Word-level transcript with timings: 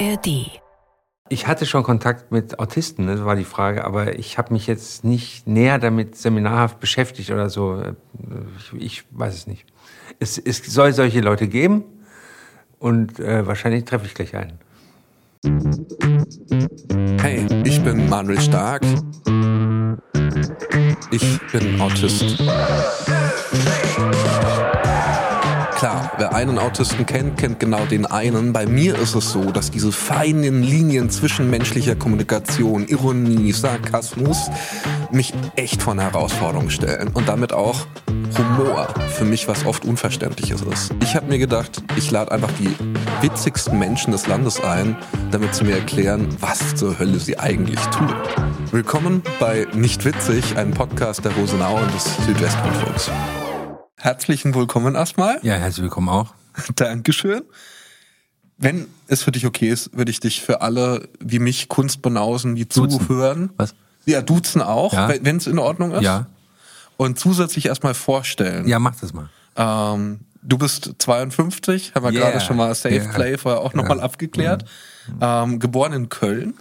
ARD. 0.00 0.60
Ich 1.30 1.46
hatte 1.46 1.64
schon 1.64 1.82
Kontakt 1.82 2.30
mit 2.32 2.58
Autisten, 2.58 3.06
ne, 3.06 3.16
das 3.16 3.24
war 3.24 3.34
die 3.34 3.44
Frage, 3.44 3.84
aber 3.84 4.18
ich 4.18 4.36
habe 4.36 4.52
mich 4.52 4.66
jetzt 4.66 5.04
nicht 5.04 5.46
näher 5.46 5.78
damit 5.78 6.16
seminarhaft 6.16 6.80
beschäftigt 6.80 7.30
oder 7.30 7.48
so. 7.48 7.82
Ich, 8.58 8.82
ich 8.82 9.04
weiß 9.10 9.34
es 9.34 9.46
nicht. 9.46 9.64
Es, 10.18 10.36
es, 10.36 10.58
soll 10.58 10.92
solche 10.92 11.20
Leute 11.20 11.48
geben 11.48 11.84
und 12.78 13.18
äh, 13.20 13.46
wahrscheinlich 13.46 13.84
treffe 13.84 14.04
ich 14.06 14.14
gleich 14.14 14.36
einen. 14.36 14.58
Hey, 17.20 17.46
ich 17.64 17.82
bin 17.82 18.08
Manuel 18.08 18.40
Stark. 18.40 18.82
Ich 21.10 21.40
bin 21.52 21.80
Autist. 21.80 22.38
Klar, 25.84 26.12
wer 26.16 26.34
einen 26.34 26.58
Autisten 26.58 27.04
kennt, 27.04 27.36
kennt 27.36 27.60
genau 27.60 27.84
den 27.84 28.06
einen. 28.06 28.54
Bei 28.54 28.64
mir 28.64 28.98
ist 28.98 29.14
es 29.14 29.32
so, 29.32 29.52
dass 29.52 29.70
diese 29.70 29.92
feinen 29.92 30.62
Linien 30.62 31.10
zwischen 31.10 31.50
menschlicher 31.50 31.94
Kommunikation, 31.94 32.88
Ironie, 32.88 33.52
Sarkasmus 33.52 34.48
mich 35.12 35.34
echt 35.56 35.82
vor 35.82 35.92
eine 35.92 36.04
Herausforderung 36.04 36.70
stellen 36.70 37.08
und 37.12 37.28
damit 37.28 37.52
auch 37.52 37.86
Humor 38.38 38.88
für 39.10 39.26
mich 39.26 39.46
was 39.46 39.66
oft 39.66 39.84
Unverständliches 39.84 40.62
ist. 40.62 40.94
Ich 41.02 41.16
habe 41.16 41.26
mir 41.26 41.38
gedacht, 41.38 41.82
ich 41.96 42.10
lade 42.10 42.32
einfach 42.32 42.52
die 42.58 42.74
witzigsten 43.20 43.78
Menschen 43.78 44.10
des 44.10 44.26
Landes 44.26 44.64
ein, 44.64 44.96
damit 45.32 45.54
sie 45.54 45.64
mir 45.64 45.74
erklären, 45.74 46.28
was 46.40 46.76
zur 46.76 46.98
Hölle 46.98 47.18
sie 47.18 47.38
eigentlich 47.38 47.80
tun. 47.88 48.10
Willkommen 48.70 49.22
bei 49.38 49.66
Nicht 49.74 50.06
Witzig, 50.06 50.56
einem 50.56 50.72
Podcast 50.72 51.26
der 51.26 51.32
Rosenau 51.32 51.76
und 51.76 51.94
des 51.94 52.16
Südwestrundfunks. 52.24 53.10
Herzlichen 54.08 54.54
Willkommen 54.54 54.96
erstmal. 54.96 55.38
Ja, 55.40 55.54
herzlich 55.54 55.82
willkommen 55.84 56.10
auch. 56.10 56.34
Dankeschön. 56.76 57.40
Wenn 58.58 58.86
es 59.06 59.22
für 59.22 59.32
dich 59.32 59.46
okay 59.46 59.70
ist, 59.70 59.96
würde 59.96 60.10
ich 60.10 60.20
dich 60.20 60.42
für 60.42 60.60
alle 60.60 61.08
wie 61.20 61.38
mich 61.38 61.70
Kunstbanausen, 61.70 62.54
die 62.54 62.68
Duzen. 62.68 62.90
zuhören. 63.00 63.48
Was? 63.56 63.74
Ja, 64.04 64.20
duzen 64.20 64.60
auch, 64.60 64.92
Ja. 64.92 65.08
wenn 65.22 65.38
es 65.38 65.46
in 65.46 65.58
Ordnung 65.58 65.92
ist. 65.92 66.02
Ja, 66.02 66.26
Und 66.98 67.18
zusätzlich 67.18 67.64
erstmal 67.64 67.94
vorstellen. 67.94 68.68
ja, 68.68 68.78
mach 68.78 68.94
das 68.96 69.14
mal. 69.14 69.30
Ähm, 69.56 70.20
du 70.42 70.58
bist 70.58 70.96
52, 70.98 71.94
haben 71.94 72.04
wir 72.04 72.12
Yeah. 72.12 72.28
gerade 72.30 72.44
schon 72.44 72.58
mal 72.58 72.74
Safe 72.74 72.96
Yeah. 72.96 73.10
Play 73.10 73.38
vorher 73.38 73.62
auch 73.62 73.72
nochmal 73.72 74.00
abgeklärt. 74.02 74.66
Ähm, 75.18 75.60
geboren 75.60 75.94
in 75.94 76.10
Köln. 76.10 76.52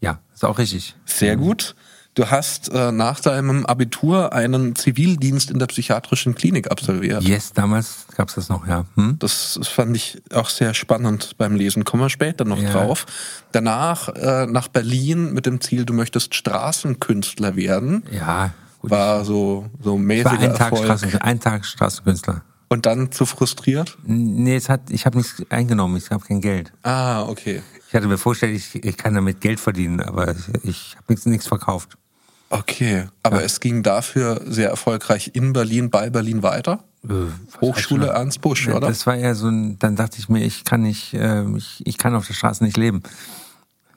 Ja, 0.00 0.20
ist 0.34 0.42
auch 0.42 0.56
richtig. 0.56 0.94
Sehr 1.04 1.36
gut. 1.36 1.74
Du 2.14 2.30
hast 2.30 2.68
äh, 2.68 2.92
nach 2.92 3.20
deinem 3.20 3.64
Abitur 3.64 4.34
einen 4.34 4.76
Zivildienst 4.76 5.50
in 5.50 5.58
der 5.58 5.66
psychiatrischen 5.66 6.34
Klinik 6.34 6.70
absolviert. 6.70 7.22
Yes, 7.22 7.54
damals 7.54 8.06
gab's 8.14 8.34
das 8.34 8.50
noch, 8.50 8.66
ja. 8.66 8.84
Hm? 8.96 9.16
Das 9.18 9.58
fand 9.62 9.96
ich 9.96 10.20
auch 10.34 10.50
sehr 10.50 10.74
spannend 10.74 11.38
beim 11.38 11.54
Lesen. 11.56 11.84
Kommen 11.84 12.02
wir 12.02 12.10
später 12.10 12.44
noch 12.44 12.58
Ja. 12.60 12.70
drauf. 12.72 13.06
Danach 13.52 14.08
äh, 14.08 14.46
nach 14.46 14.68
Berlin 14.68 15.32
mit 15.32 15.46
dem 15.46 15.62
Ziel, 15.62 15.86
du 15.86 15.94
möchtest 15.94 16.34
Straßenkünstler 16.34 17.56
werden. 17.56 18.02
Ja, 18.10 18.52
gut. 18.80 18.90
War 18.90 19.24
so, 19.24 19.70
so 19.82 19.94
ich 19.94 19.96
war 19.96 19.98
mäßiger 19.98 20.30
ein 20.40 20.54
Tag, 20.54 20.72
Erfolg. 20.72 20.84
Straßen, 20.84 21.22
ein 21.22 21.40
Tag 21.40 21.64
Straßenkünstler. 21.64 22.42
Und 22.68 22.84
dann 22.86 23.10
zu 23.12 23.24
frustriert? 23.26 23.96
Nee, 24.04 24.56
es 24.56 24.68
hat, 24.68 24.90
ich 24.90 25.04
habe 25.06 25.18
nichts 25.18 25.42
eingenommen, 25.50 25.96
ich 25.96 26.10
habe 26.10 26.24
kein 26.24 26.40
Geld. 26.40 26.72
Ah, 26.82 27.22
okay. 27.22 27.62
Ich 27.88 27.94
hatte 27.94 28.06
mir 28.06 28.16
vorgestellt, 28.16 28.56
ich, 28.56 28.82
ich 28.82 28.96
kann 28.96 29.14
damit 29.14 29.40
Geld 29.42 29.60
verdienen, 29.60 30.00
aber 30.00 30.34
ich, 30.34 30.48
ich 30.64 30.94
habe 30.96 31.04
nichts, 31.08 31.26
nichts 31.26 31.46
verkauft. 31.46 31.98
Okay. 32.52 33.06
Aber 33.22 33.42
es 33.42 33.60
ging 33.60 33.82
dafür 33.82 34.40
sehr 34.44 34.68
erfolgreich 34.68 35.30
in 35.34 35.52
Berlin, 35.52 35.90
bei 35.90 36.10
Berlin 36.10 36.42
weiter. 36.42 36.80
Äh, 37.04 37.08
was 37.50 37.60
Hochschule? 37.60 38.08
Ernst 38.08 38.40
Busch, 38.42 38.66
Ja, 38.66 38.74
oder? 38.76 38.88
Das 38.88 39.06
war 39.06 39.16
ja 39.16 39.34
so 39.34 39.48
ein, 39.48 39.78
dann 39.78 39.96
dachte 39.96 40.18
ich 40.18 40.28
mir, 40.28 40.44
ich 40.44 40.64
kann 40.64 40.82
nicht, 40.82 41.14
äh, 41.14 41.44
ich, 41.56 41.82
ich 41.86 41.96
kann 41.98 42.14
auf 42.14 42.26
der 42.26 42.34
Straße 42.34 42.62
nicht 42.62 42.76
leben. 42.76 43.02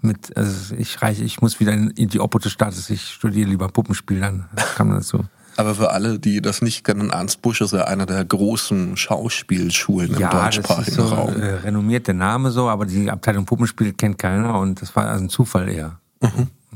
Mit, 0.01 0.35
also 0.37 0.73
ich 0.75 1.01
reiche, 1.01 1.23
ich 1.23 1.41
muss 1.41 1.59
wieder 1.59 1.73
in, 1.73 1.91
die 1.95 2.19
Oppo 2.19 2.37
des 2.39 2.51
Staates, 2.53 2.89
ich 2.89 3.09
studiere 3.09 3.49
lieber 3.49 3.67
Puppenspiel, 3.67 4.21
dann 4.21 4.47
kam 4.75 4.91
dazu. 4.91 5.25
Aber 5.57 5.73
für 5.75 5.91
alle, 5.91 6.19
die 6.19 6.41
das 6.41 6.61
nicht 6.61 6.83
kennen, 6.83 7.09
Ernst 7.09 7.41
Busch 7.41 7.61
ist 7.61 7.73
ja 7.73 7.85
einer 7.85 8.05
der 8.05 8.23
großen 8.25 8.97
Schauspielschulen 8.97 10.13
im 10.13 10.19
Ja, 10.19 10.29
das 10.31 10.57
ist 10.57 10.69
deutschsprachigen 10.69 10.95
so 10.95 11.13
Raum. 11.13 11.41
äh, 11.41 11.45
renommiert 11.55 12.07
der 12.07 12.13
Name 12.13 12.51
so, 12.51 12.69
aber 12.69 12.85
die 12.85 13.09
Abteilung 13.09 13.45
Puppenspiel 13.45 13.93
kennt 13.93 14.17
keiner 14.17 14.59
und 14.59 14.81
das 14.81 14.95
war 14.95 15.07
also 15.09 15.25
ein 15.25 15.29
Zufall 15.29 15.69
eher. 15.69 15.99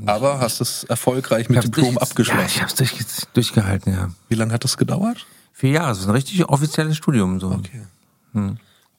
Aber 0.05 0.39
hast 0.39 0.61
es 0.61 0.83
erfolgreich 0.85 1.49
mit 1.49 1.63
Diplom 1.63 1.97
abgeschlossen. 1.97 2.39
Ja, 2.41 2.45
ich 2.45 2.61
habe 2.61 2.67
es 2.69 2.75
durch, 2.75 2.93
durchgehalten, 3.33 3.93
ja. 3.93 4.09
Wie 4.27 4.35
lange 4.35 4.53
hat 4.53 4.63
das 4.63 4.77
gedauert? 4.77 5.25
Vier 5.53 5.71
Jahre, 5.71 5.89
das 5.89 5.99
ist 5.99 6.05
ein 6.05 6.11
richtig 6.11 6.45
offizielles 6.47 6.97
Studium 6.97 7.39
so. 7.39 7.47
Okay. 7.51 7.81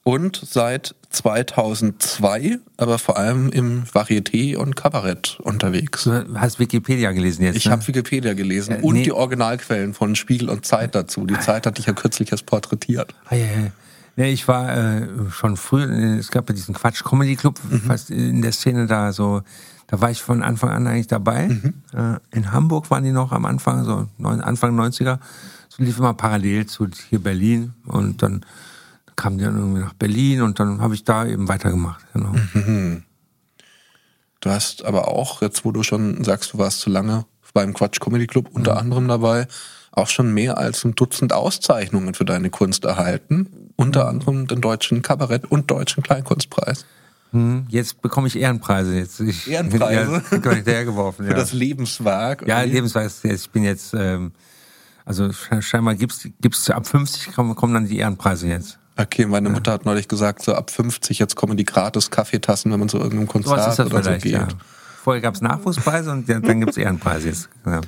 Und 0.03 0.41
seit 0.43 0.95
2002, 1.11 2.57
aber 2.77 2.97
vor 2.97 3.17
allem 3.17 3.49
im 3.51 3.83
Varieté 3.83 4.57
und 4.57 4.75
Kabarett 4.75 5.39
unterwegs. 5.43 6.03
Du 6.05 6.25
hast 6.35 6.59
Wikipedia 6.59 7.11
gelesen 7.11 7.43
jetzt, 7.43 7.55
Ich 7.55 7.65
ne? 7.65 7.71
habe 7.71 7.87
Wikipedia 7.87 8.33
gelesen 8.33 8.77
Ja, 8.77 8.81
und 8.81 8.95
nee. 8.95 9.03
die 9.03 9.11
Originalquellen 9.11 9.93
von 9.93 10.15
Spiegel 10.15 10.49
und 10.49 10.65
Zeit 10.65 10.95
dazu. 10.95 11.25
Die 11.25 11.37
Zeit 11.39 11.67
hatte 11.67 11.79
ich 11.79 11.85
ja 11.85 11.93
kürzlich 11.93 12.31
erst 12.31 12.45
porträtiert. 12.47 13.13
Ah, 13.25 13.35
ja, 13.35 13.45
ja. 13.45 14.25
Ich 14.25 14.47
war 14.47 14.75
äh, 14.75 15.07
schon 15.31 15.55
früh, 15.55 15.83
äh, 15.83 16.17
es 16.17 16.31
gab 16.31 16.49
ja 16.49 16.55
diesen 16.55 16.73
Quatsch 16.73 17.03
Comedy 17.03 17.35
Club, 17.35 17.59
fast 17.87 18.09
in 18.09 18.41
der 18.41 18.51
Szene 18.51 18.85
da 18.87 19.13
so, 19.13 19.41
da 19.91 19.99
war 19.99 20.09
ich 20.09 20.21
von 20.21 20.41
Anfang 20.41 20.69
an 20.69 20.87
eigentlich 20.87 21.07
dabei. 21.07 21.49
Äh, 21.93 22.19
in 22.31 22.53
Hamburg 22.53 22.89
waren 22.89 23.03
die 23.03 23.11
noch 23.11 23.33
am 23.33 23.43
Anfang, 23.45 23.83
so 23.83 24.07
Anfang 24.23 24.79
90er. 24.79 25.19
So 25.67 25.83
lief 25.83 25.97
immer 25.97 26.13
parallel 26.13 26.65
zu 26.65 26.87
hier 27.09 27.21
Berlin 27.21 27.73
und 27.85 28.23
dann 28.23 28.45
kamen 29.17 29.37
die 29.37 29.43
dann 29.43 29.57
irgendwie 29.57 29.81
nach 29.81 29.93
Berlin 29.93 30.41
und 30.41 30.57
dann 30.57 30.79
habe 30.79 30.95
ich 30.95 31.03
da 31.03 31.25
eben 31.25 31.49
weitergemacht. 31.49 32.05
Genau. 32.13 32.33
Du 34.39 34.49
hast 34.49 34.85
aber 34.85 35.09
auch, 35.09 35.41
jetzt 35.41 35.65
wo 35.65 35.73
du 35.73 35.83
schon 35.83 36.23
sagst, 36.23 36.53
du 36.53 36.57
warst 36.57 36.79
zu 36.79 36.89
lange 36.89 37.25
beim 37.53 37.73
Quatsch 37.73 37.99
Comedy 37.99 38.25
Club 38.25 38.49
unter 38.53 38.77
anderem 38.77 39.09
dabei, 39.09 39.47
auch 39.91 40.07
schon 40.07 40.33
mehr 40.33 40.57
als 40.57 40.85
ein 40.85 40.95
Dutzend 40.95 41.33
Auszeichnungen 41.33 42.13
für 42.13 42.23
deine 42.23 42.49
Kunst 42.49 42.85
erhalten. 42.85 43.73
Unter 43.75 44.07
anderem 44.07 44.47
den 44.47 44.61
deutschen 44.61 45.01
Kabarett- 45.01 45.51
und 45.51 45.69
deutschen 45.69 46.03
Kleinkunstpreis. 46.03 46.85
Hm, 47.31 47.65
Jetzt 47.69 48.01
bekomme 48.01 48.27
ich 48.27 48.37
Ehrenpreise. 48.37 48.95
Jetzt, 48.95 49.19
ich, 49.21 49.49
Ehrenpreise? 49.49 50.21
Ja, 50.31 50.37
ich 50.37 50.55
hinterhergeworfen. 50.55 51.25
Für 51.27 51.31
ja. 51.31 51.37
das 51.37 51.53
Lebenswerk. 51.53 52.45
Ja, 52.47 52.59
Okay. 52.59 52.69
Lebensweise. 52.69 53.29
Ich 53.29 53.49
bin 53.49 53.63
jetzt, 53.63 53.93
ähm, 53.93 54.31
also 55.05 55.25
sche- 55.25 55.61
scheinbar 55.61 55.95
gibt's 55.95 56.27
gibt's 56.41 56.69
ab 56.69 56.85
50 56.87 57.33
kommen, 57.33 57.55
kommen 57.55 57.73
dann 57.73 57.87
die 57.87 57.97
Ehrenpreise 57.99 58.47
jetzt. 58.47 58.77
Okay, 58.97 59.25
meine 59.25 59.49
Mutter 59.49 59.71
hat 59.71 59.85
neulich 59.85 60.07
gesagt, 60.09 60.43
so 60.43 60.53
ab 60.53 60.69
50 60.69 61.17
jetzt 61.19 61.35
kommen 61.35 61.55
die 61.57 61.63
gratis 61.65 62.11
Kaffeetassen, 62.11 62.71
wenn 62.71 62.79
man 62.79 62.89
zu 62.89 62.97
irgendeinem 62.97 63.27
So 63.27 63.31
Konzert 63.33 63.79
das 63.79 63.79
oder 63.79 64.03
so 64.03 64.11
geht. 64.11 64.25
ja. 64.33 64.47
Vorher 65.03 65.21
gab's 65.21 65.41
Nachwuchspreise 65.41 66.11
und 66.11 66.29
dann 66.29 66.59
gibt's 66.59 66.77
Ehrenpreise 66.77 67.29
jetzt. 67.29 67.49
Ja. 67.65 67.81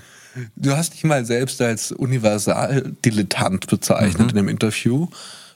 Du 0.56 0.72
hast 0.76 0.94
dich 0.94 1.04
mal 1.04 1.24
selbst 1.26 1.62
als 1.62 1.92
Universal-Dilettant 1.92 3.68
bezeichnet 3.68 4.32
in 4.32 4.36
dem 4.38 4.48
Interview. 4.48 5.08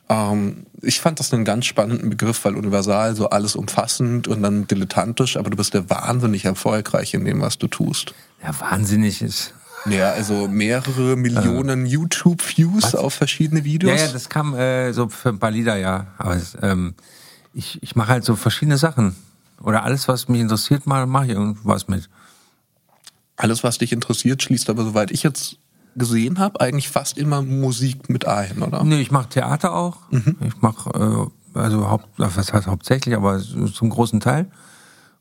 Ähm, 0.09 0.66
ich 0.81 1.01
fand 1.01 1.19
das 1.19 1.34
einen 1.34 1.44
ganz 1.45 1.66
spannenden 1.66 2.09
Begriff, 2.09 2.45
weil 2.45 2.56
Universal 2.56 3.16
so 3.16 3.29
alles 3.29 3.56
umfassend 3.56 4.28
und 4.28 4.41
dann 4.41 4.68
dilettantisch, 4.68 5.38
aber 5.38 5.50
du 5.50 5.57
bist 5.57 5.73
ja 5.73 5.90
wahnsinnig 5.90 6.45
erfolgreich 6.45 7.13
in 7.13 7.25
dem, 7.25 7.41
was 7.41 7.57
du 7.57 7.68
tust. 7.68 8.13
ja, 8.44 8.57
wahnsinnig 8.59 9.22
ist. 9.22 9.53
Ja, 9.85 10.12
also 10.12 10.47
mehrere 10.47 11.16
Millionen 11.16 11.85
YouTube-Views 11.85 12.95
auf 12.95 13.13
verschiedene 13.13 13.62
Ja, 13.62 13.66
Videos. 13.66 14.00
ja, 14.00 14.07
das 14.09 14.28
kam 14.28 14.53
äh, 14.56 14.91
so 14.91 15.07
für 15.07 15.29
ein 15.29 15.40
paar 15.40 15.51
Lieder, 15.51 15.78
ja. 15.78 16.07
Aber 16.18 16.35
es, 16.35 16.57
ähm, 16.62 16.94
ich, 17.53 17.81
ich 17.81 17.95
mache 17.95 18.09
halt 18.09 18.25
so 18.25 18.35
verschiedene 18.35 18.78
Sachen. 18.78 19.16
Oder 19.62 19.84
alles, 19.84 20.07
was 20.07 20.28
mich 20.28 20.41
interessiert, 20.41 20.85
mache 20.88 21.25
ich 21.25 21.31
irgendwas 21.31 21.88
mit. 21.88 22.09
Alles, 23.38 23.63
was 23.63 23.78
dich 23.78 23.91
interessiert, 23.94 24.41
schließt 24.44 24.69
aber, 24.69 24.84
soweit 24.84 25.12
ich 25.12 25.24
jetzt 25.24 25.57
gesehen 25.97 26.39
habe, 26.39 26.61
eigentlich 26.61 26.89
fast 26.89 27.17
immer 27.17 27.41
Musik 27.41 28.09
mit 28.09 28.25
ein, 28.27 28.61
oder? 28.61 28.83
Nee, 28.83 29.01
ich 29.01 29.11
mache 29.11 29.29
Theater 29.29 29.73
auch. 29.73 29.97
Ich 30.45 30.61
mache, 30.61 31.29
äh, 31.55 31.59
also 31.59 31.89
haupt, 31.89 32.07
was 32.17 32.53
heißt 32.53 32.67
hauptsächlich, 32.67 33.15
aber 33.15 33.39
zum 33.39 33.89
großen 33.89 34.19
Teil. 34.19 34.49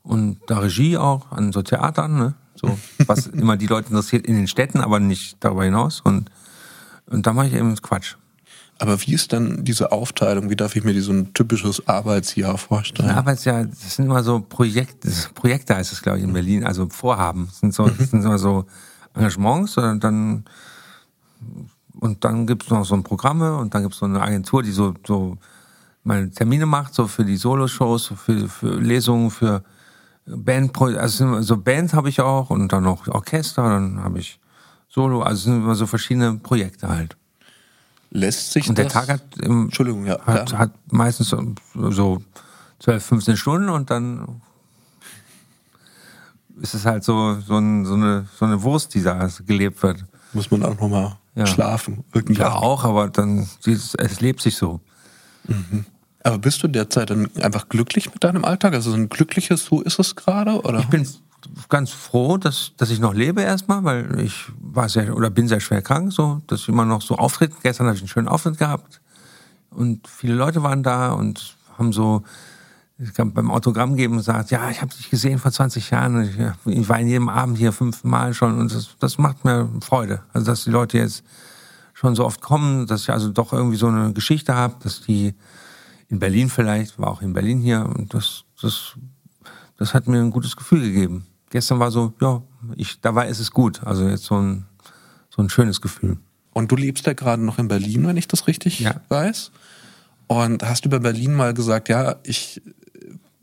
Und 0.03 0.39
da 0.47 0.59
Regie 0.59 0.97
auch 0.97 1.33
an 1.33 1.53
so 1.53 1.63
Theatern, 1.63 2.17
ne? 2.17 2.35
So, 2.55 2.79
was 3.07 3.27
immer 3.27 3.57
die 3.57 3.67
Leute 3.67 3.89
interessiert 3.89 4.27
in 4.27 4.37
den 4.37 4.49
Städten, 4.49 4.81
aber 4.81 5.01
nicht 5.01 5.37
darüber 5.41 5.65
hinaus. 5.65 6.01
Und, 6.01 6.31
und 7.07 7.27
da 7.27 7.33
mache 7.33 7.49
ich 7.49 7.55
eben 7.55 7.75
Quatsch. 7.77 8.17
Aber 8.79 9.01
wie 9.01 9.15
ist 9.15 9.33
denn 9.33 9.65
diese 9.65 9.91
Aufteilung? 9.91 10.51
Wie 10.51 10.57
darf 10.57 10.77
ich 10.77 10.85
mir 10.85 10.93
die 10.93 11.01
so 11.01 11.13
ein 11.13 11.33
typisches 11.33 11.89
Arbeitsjahr 11.89 12.59
vorstellen? 12.59 13.09
Ein 13.09 13.17
Arbeitsjahr, 13.17 13.65
das 13.65 13.97
sind 13.97 14.05
immer 14.05 14.23
so 14.23 14.41
Projekte, 14.41 15.11
Projekte 15.35 15.75
heißt 15.75 15.93
es, 15.93 16.03
glaube 16.03 16.19
ich, 16.19 16.25
in 16.25 16.35
Berlin, 16.35 16.65
also 16.65 16.87
Vorhaben. 16.91 17.47
Das 17.47 17.61
sind 17.61 17.75
so, 17.75 17.89
das 17.89 18.11
sind 18.11 18.23
immer 18.23 18.39
so 18.39 18.67
Engagements 19.17 19.77
und 19.79 20.05
dann 20.05 20.45
und 21.99 22.25
dann 22.25 22.47
gibt's 22.47 22.71
noch 22.71 22.85
so 22.85 22.95
ein 22.95 23.03
Programme 23.03 23.57
und 23.57 23.75
dann 23.75 23.83
gibt's 23.83 23.99
so 23.99 24.07
eine 24.07 24.21
Agentur, 24.21 24.63
die 24.63 24.71
so, 24.71 24.95
so 25.07 25.39
mal 26.05 26.29
Termine 26.31 26.67
macht, 26.67 26.95
so 26.95 27.07
für 27.07 27.25
die 27.25 27.37
Solo-Shows, 27.37 28.13
für, 28.17 28.49
für 28.49 28.81
Lesungen, 28.81 29.31
für 29.31 29.63
Band, 30.27 30.77
also 30.81 31.41
so 31.43 31.57
Bands 31.57 31.95
habe 31.95 32.09
ich 32.09 32.21
auch 32.21 32.51
und 32.51 32.73
dann 32.73 32.83
noch 32.85 33.07
Orchester, 33.09 33.63
dann 33.63 34.03
habe 34.03 34.19
ich 34.19 34.39
Solo, 34.89 35.23
also 35.23 35.35
es 35.37 35.45
sind 35.45 35.57
immer 35.63 35.75
so 35.75 35.87
verschiedene 35.87 36.35
Projekte 36.35 36.89
halt. 36.89 37.17
Lässt 38.11 38.53
sich 38.53 38.69
Und 38.69 38.79
der 38.79 38.87
das? 38.87 38.95
Tag 38.95 39.09
hat, 39.09 39.23
im, 39.41 39.65
Entschuldigung, 39.65 40.07
ja. 40.07 40.19
hat, 40.25 40.53
hat 40.57 40.73
meistens 40.91 41.35
so 41.75 42.23
12, 42.79 43.05
15 43.05 43.37
Stunden 43.37 43.69
und 43.69 43.91
dann 43.91 44.41
ist 46.61 46.75
es 46.75 46.85
halt 46.85 47.05
so, 47.05 47.39
so, 47.41 47.59
ein, 47.59 47.85
so, 47.85 47.95
eine, 47.95 48.27
so 48.39 48.45
eine 48.45 48.63
Wurst, 48.63 48.95
die 48.95 49.03
da 49.03 49.29
gelebt 49.47 49.83
wird. 49.83 50.05
Muss 50.33 50.51
man 50.51 50.63
auch 50.65 50.79
nochmal 50.79 51.17
ja. 51.35 51.47
schlafen. 51.47 52.05
Irgendwann. 52.13 52.47
Ja, 52.47 52.55
auch, 52.55 52.85
aber 52.85 53.09
dann, 53.09 53.47
es 53.65 54.21
lebt 54.21 54.41
sich 54.41 54.57
so. 54.57 54.81
Mhm. 55.45 55.85
Aber 56.25 56.39
bist 56.39 56.63
du 56.63 56.69
derzeit 56.69 57.11
dann 57.11 57.31
einfach 57.41 57.69
glücklich 57.69 58.13
mit 58.13 58.25
deinem 58.25 58.45
Alltag? 58.45 58.75
Also 58.75 58.91
so 58.91 58.97
ein 58.97 59.09
glückliches 59.09 59.65
So 59.65 59.81
ist 59.83 59.99
es 60.01 60.17
gerade? 60.17 60.61
Oder? 60.63 60.81
Ich 60.81 60.89
bin 60.89 61.07
ganz 61.69 61.91
froh, 61.93 62.37
dass, 62.37 62.73
dass 62.77 62.91
ich 62.91 62.99
noch 62.99 63.15
lebe 63.15 63.43
erstmal, 63.43 63.85
weil 63.85 64.21
ich 64.21 64.47
war 64.61 64.89
sehr 64.89 65.17
oder 65.17 65.31
bin 65.31 65.47
sehr 65.47 65.61
schwer 65.61 65.83
krank, 65.83 66.13
so, 66.13 66.43
dass 66.49 66.63
ich 66.63 66.69
immer 66.69 66.85
noch 66.85 67.03
so 67.03 67.17
auftritt. 67.17 67.53
Gestern 67.63 67.87
habe 67.87 67.97
ich 67.97 68.03
einen 68.03 68.09
schönen 68.09 68.29
Auftritt 68.29 68.59
gehabt 68.59 69.01
und 69.71 70.09
viele 70.09 70.35
Leute 70.35 70.63
waren 70.65 70.83
da 70.83 71.13
und 71.13 71.57
haben 71.79 71.93
so 71.93 72.25
ich 72.99 73.13
kann 73.13 73.33
beim 73.33 73.51
Autogramm 73.51 73.97
geben 73.97 74.17
und 74.17 74.23
sagt, 74.23 74.51
ja, 74.51 74.71
ich 74.71 74.81
habe 74.81 74.95
dich 74.95 75.11
gesehen 75.11 75.39
vor 75.39 75.53
20 75.53 75.91
Jahren. 75.91 76.23
Ich, 76.23 76.39
ich 76.73 76.89
war 76.89 76.99
in 76.99 77.09
jedem 77.09 77.29
Abend 77.29 77.59
hier 77.59 77.73
fünfmal 77.73 78.33
schon 78.33 78.59
und 78.59 78.73
das, 78.73 78.97
das 78.99 79.19
macht 79.19 79.45
mir 79.45 79.69
Freude. 79.83 80.23
Also 80.33 80.47
dass 80.47 80.65
die 80.65 80.71
Leute 80.71 80.99
jetzt 80.99 81.23
schon 81.93 82.15
so 82.15 82.25
oft 82.25 82.41
kommen, 82.41 82.87
dass 82.87 83.03
ich 83.03 83.11
also 83.11 83.31
doch 83.31 83.53
irgendwie 83.53 83.77
so 83.77 83.89
eine 83.89 84.13
Geschichte 84.13 84.55
habe, 84.55 84.77
dass 84.83 85.03
die 85.03 85.35
in 86.09 86.19
Berlin 86.19 86.49
vielleicht, 86.49 86.99
war 86.99 87.09
auch 87.09 87.23
in 87.23 87.33
Berlin 87.33 87.61
hier 87.61 87.85
und 87.85 88.15
das, 88.15 88.45
das, 88.63 88.95
das 89.77 89.93
hat 89.93 90.07
mir 90.07 90.21
ein 90.21 90.31
gutes 90.31 90.57
Gefühl 90.57 90.81
gegeben. 90.81 91.27
Gestern 91.51 91.79
war 91.79 91.91
so, 91.91 92.15
ja, 92.21 92.43
ich, 92.77 93.01
da 93.01 93.15
war 93.15 93.27
ist 93.27 93.41
es 93.41 93.51
gut. 93.51 93.83
Also 93.85 94.09
jetzt 94.09 94.25
so 94.25 94.37
ein, 94.37 94.67
so 95.29 95.43
ein 95.43 95.51
schönes 95.51 95.81
Gefühl. 95.81 96.17
Und 96.53 96.73
du 96.73 96.77
lebst 96.77 97.07
ja 97.07 97.13
gerade 97.13 97.45
noch 97.45 97.59
in 97.59 97.69
Berlin, 97.69 98.07
wenn 98.07 98.17
ich 98.17 98.29
das 98.29 98.47
richtig 98.47 98.81
ja. 98.81 99.01
weiß. 99.09 99.53
Und 100.29 100.63
hast 100.63 100.87
über 100.87 100.99
Berlin 100.99 101.35
mal 101.35 101.55
gesagt, 101.55 101.89
ja, 101.89 102.17
ich 102.25 102.63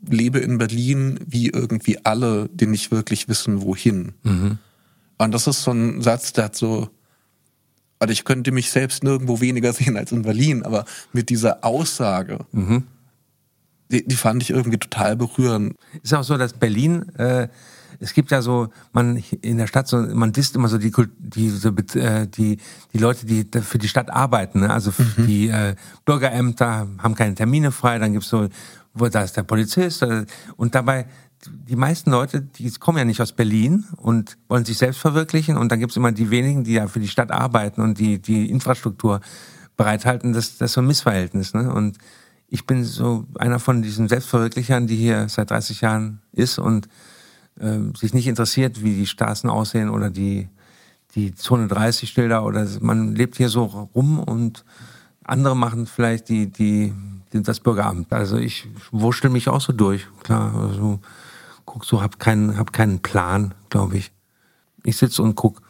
lebe 0.08 0.38
in 0.38 0.58
Berlin 0.58 1.20
wie 1.26 1.48
irgendwie 1.48 2.04
alle, 2.04 2.48
die 2.52 2.66
nicht 2.66 2.90
wirklich 2.90 3.28
wissen, 3.28 3.62
wohin. 3.62 4.12
Mhm. 4.22 4.58
Und 5.18 5.32
das 5.32 5.46
ist 5.46 5.62
so 5.62 5.72
ein 5.72 6.02
Satz, 6.02 6.32
der 6.32 6.44
hat 6.44 6.56
so, 6.56 6.88
also 7.98 8.12
ich 8.12 8.24
könnte 8.24 8.52
mich 8.52 8.70
selbst 8.70 9.04
nirgendwo 9.04 9.40
weniger 9.40 9.72
sehen 9.72 9.96
als 9.96 10.12
in 10.12 10.22
Berlin, 10.22 10.62
aber 10.62 10.84
mit 11.12 11.30
dieser 11.30 11.64
Aussage, 11.64 12.40
mhm. 12.52 12.84
die, 13.90 14.06
die, 14.06 14.16
fand 14.16 14.42
ich 14.42 14.50
irgendwie 14.50 14.78
total 14.78 15.16
berührend. 15.16 15.76
Ist 16.02 16.14
auch 16.14 16.24
so, 16.24 16.36
dass 16.36 16.52
Berlin, 16.52 17.08
äh, 17.16 17.48
es 18.00 18.12
gibt 18.12 18.30
ja 18.30 18.42
so, 18.42 18.68
man 18.92 19.22
in 19.40 19.58
der 19.58 19.66
Stadt 19.66 19.88
so, 19.88 19.98
man 19.98 20.32
disst 20.32 20.56
immer 20.56 20.68
so 20.68 20.78
die 20.78 20.92
die 21.18 21.48
so, 21.48 21.70
äh, 21.94 22.26
die 22.26 22.58
die 22.92 22.98
Leute, 22.98 23.24
die 23.24 23.46
für 23.62 23.78
die 23.78 23.88
Stadt 23.88 24.10
arbeiten, 24.10 24.60
ne? 24.60 24.70
also 24.70 24.92
mhm. 24.96 25.26
die 25.26 25.48
äh, 25.48 25.76
Bürgerämter 26.04 26.88
haben 26.98 27.14
keine 27.14 27.34
Termine 27.34 27.72
frei, 27.72 27.98
dann 27.98 28.12
gibt's 28.12 28.28
so 28.28 28.48
wo 28.94 29.08
da 29.08 29.22
ist 29.22 29.36
der 29.36 29.42
Polizist 29.42 30.02
äh, 30.02 30.24
und 30.56 30.74
dabei 30.74 31.06
die 31.46 31.76
meisten 31.76 32.10
Leute, 32.10 32.40
die 32.40 32.70
kommen 32.72 32.98
ja 32.98 33.04
nicht 33.04 33.20
aus 33.20 33.32
Berlin 33.32 33.84
und 33.96 34.38
wollen 34.48 34.64
sich 34.64 34.78
selbst 34.78 35.00
verwirklichen 35.00 35.58
und 35.58 35.70
dann 35.70 35.78
gibt's 35.78 35.96
immer 35.96 36.12
die 36.12 36.30
wenigen, 36.30 36.64
die 36.64 36.72
ja 36.72 36.86
für 36.86 37.00
die 37.00 37.08
Stadt 37.08 37.30
arbeiten 37.30 37.82
und 37.82 37.98
die 37.98 38.18
die 38.18 38.48
Infrastruktur 38.50 39.20
bereithalten, 39.76 40.32
das, 40.32 40.58
das 40.58 40.70
ist 40.70 40.74
so 40.74 40.80
ein 40.80 40.86
Missverhältnis. 40.86 41.54
Ne? 41.54 41.72
Und 41.72 41.98
ich 42.48 42.66
bin 42.66 42.84
so 42.84 43.26
einer 43.38 43.58
von 43.58 43.82
diesen 43.82 44.08
Selbstverwirklichern, 44.08 44.86
die 44.86 44.96
hier 44.96 45.28
seit 45.28 45.50
30 45.50 45.80
Jahren 45.80 46.20
ist 46.32 46.58
und 46.58 46.88
äh, 47.58 47.78
sich 47.96 48.14
nicht 48.14 48.26
interessiert, 48.26 48.82
wie 48.82 48.94
die 48.94 49.06
Straßen 49.06 49.50
aussehen 49.50 49.90
oder 49.90 50.10
die, 50.10 50.48
die 51.14 51.34
Zone 51.34 51.68
30 51.68 52.10
Schilder 52.10 52.44
oder 52.44 52.66
man 52.80 53.14
lebt 53.14 53.36
hier 53.36 53.48
so 53.48 53.64
rum 53.64 54.18
und 54.18 54.64
andere 55.24 55.56
machen 55.56 55.86
vielleicht 55.86 56.28
die, 56.28 56.46
die 56.46 56.92
das 57.42 57.60
Bürgeramt. 57.60 58.12
Also 58.12 58.36
ich 58.36 58.66
wurschtel 58.90 59.30
mich 59.30 59.48
auch 59.48 59.60
so 59.60 59.72
durch, 59.72 60.06
klar. 60.22 60.54
Also 60.54 61.00
guck 61.64 61.84
so, 61.84 62.02
hab 62.02 62.18
keinen, 62.18 62.56
hab 62.56 62.72
keinen 62.72 63.00
Plan, 63.00 63.54
glaube 63.70 63.96
ich. 63.96 64.12
Ich 64.84 64.96
sitze 64.96 65.22
und 65.22 65.34
guck. 65.34 65.62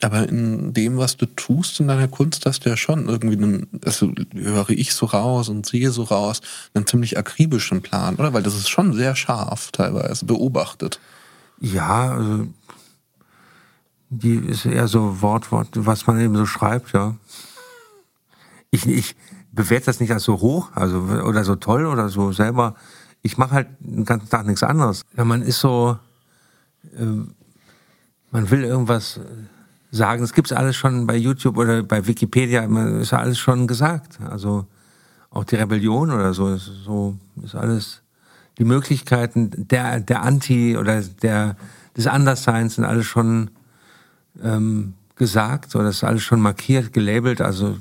Aber 0.00 0.28
in 0.28 0.72
dem, 0.74 0.96
was 0.96 1.16
du 1.16 1.26
tust 1.26 1.80
in 1.80 1.88
deiner 1.88 2.06
Kunst, 2.06 2.46
hast 2.46 2.64
du 2.64 2.70
ja 2.70 2.76
schon 2.76 3.08
irgendwie 3.08 3.36
einen, 3.36 3.66
also 3.84 4.12
höre 4.32 4.70
ich 4.70 4.94
so 4.94 5.06
raus 5.06 5.48
und 5.48 5.66
sehe 5.66 5.90
so 5.90 6.04
raus, 6.04 6.40
einen 6.72 6.86
ziemlich 6.86 7.18
akribischen 7.18 7.82
Plan, 7.82 8.14
oder? 8.14 8.32
Weil 8.32 8.44
das 8.44 8.54
ist 8.54 8.68
schon 8.68 8.92
sehr 8.92 9.16
scharf 9.16 9.72
teilweise 9.72 10.24
beobachtet. 10.24 11.00
Ja, 11.60 12.12
also 12.12 12.46
die 14.10 14.36
ist 14.36 14.64
eher 14.64 14.86
so 14.86 15.20
Wort, 15.20 15.50
Wort, 15.50 15.68
was 15.72 16.06
man 16.06 16.20
eben 16.20 16.36
so 16.36 16.46
schreibt, 16.46 16.92
ja. 16.92 17.16
Ich, 18.70 18.86
ich, 18.86 19.16
bewerte 19.58 19.86
das 19.86 19.98
nicht 19.98 20.12
als 20.12 20.22
so 20.22 20.40
hoch, 20.40 20.70
also 20.72 20.98
oder 21.00 21.42
so 21.42 21.56
toll 21.56 21.84
oder 21.84 22.08
so 22.10 22.30
selber. 22.30 22.76
Ich 23.22 23.38
mache 23.38 23.50
halt 23.56 23.66
den 23.80 24.04
ganzen 24.04 24.30
Tag 24.30 24.46
nichts 24.46 24.62
anderes. 24.62 25.02
Ja, 25.16 25.24
man 25.24 25.42
ist 25.42 25.58
so, 25.58 25.98
äh, 26.96 27.04
man 28.30 28.50
will 28.52 28.62
irgendwas 28.62 29.18
sagen. 29.90 30.22
Es 30.22 30.32
gibt 30.32 30.52
alles 30.52 30.76
schon 30.76 31.08
bei 31.08 31.16
YouTube 31.16 31.56
oder 31.56 31.82
bei 31.82 32.06
Wikipedia. 32.06 32.62
Ist 33.00 33.10
ja 33.10 33.18
alles 33.18 33.40
schon 33.40 33.66
gesagt. 33.66 34.20
Also 34.20 34.64
auch 35.30 35.42
die 35.42 35.56
Rebellion 35.56 36.12
oder 36.12 36.32
so 36.34 36.54
ist 36.54 36.70
so 36.84 37.16
ist 37.42 37.56
alles. 37.56 38.02
Die 38.58 38.64
Möglichkeiten 38.64 39.66
der 39.66 39.98
der 39.98 40.22
Anti 40.22 40.76
oder 40.76 41.02
der 41.02 41.56
des 41.96 42.06
Andersseins 42.06 42.76
sind 42.76 42.84
alles 42.84 43.06
schon 43.06 43.50
ähm, 44.40 44.94
gesagt 45.16 45.74
oder 45.74 45.88
ist 45.88 46.04
alles 46.04 46.22
schon 46.22 46.40
markiert, 46.40 46.92
gelabelt. 46.92 47.40
Also 47.40 47.76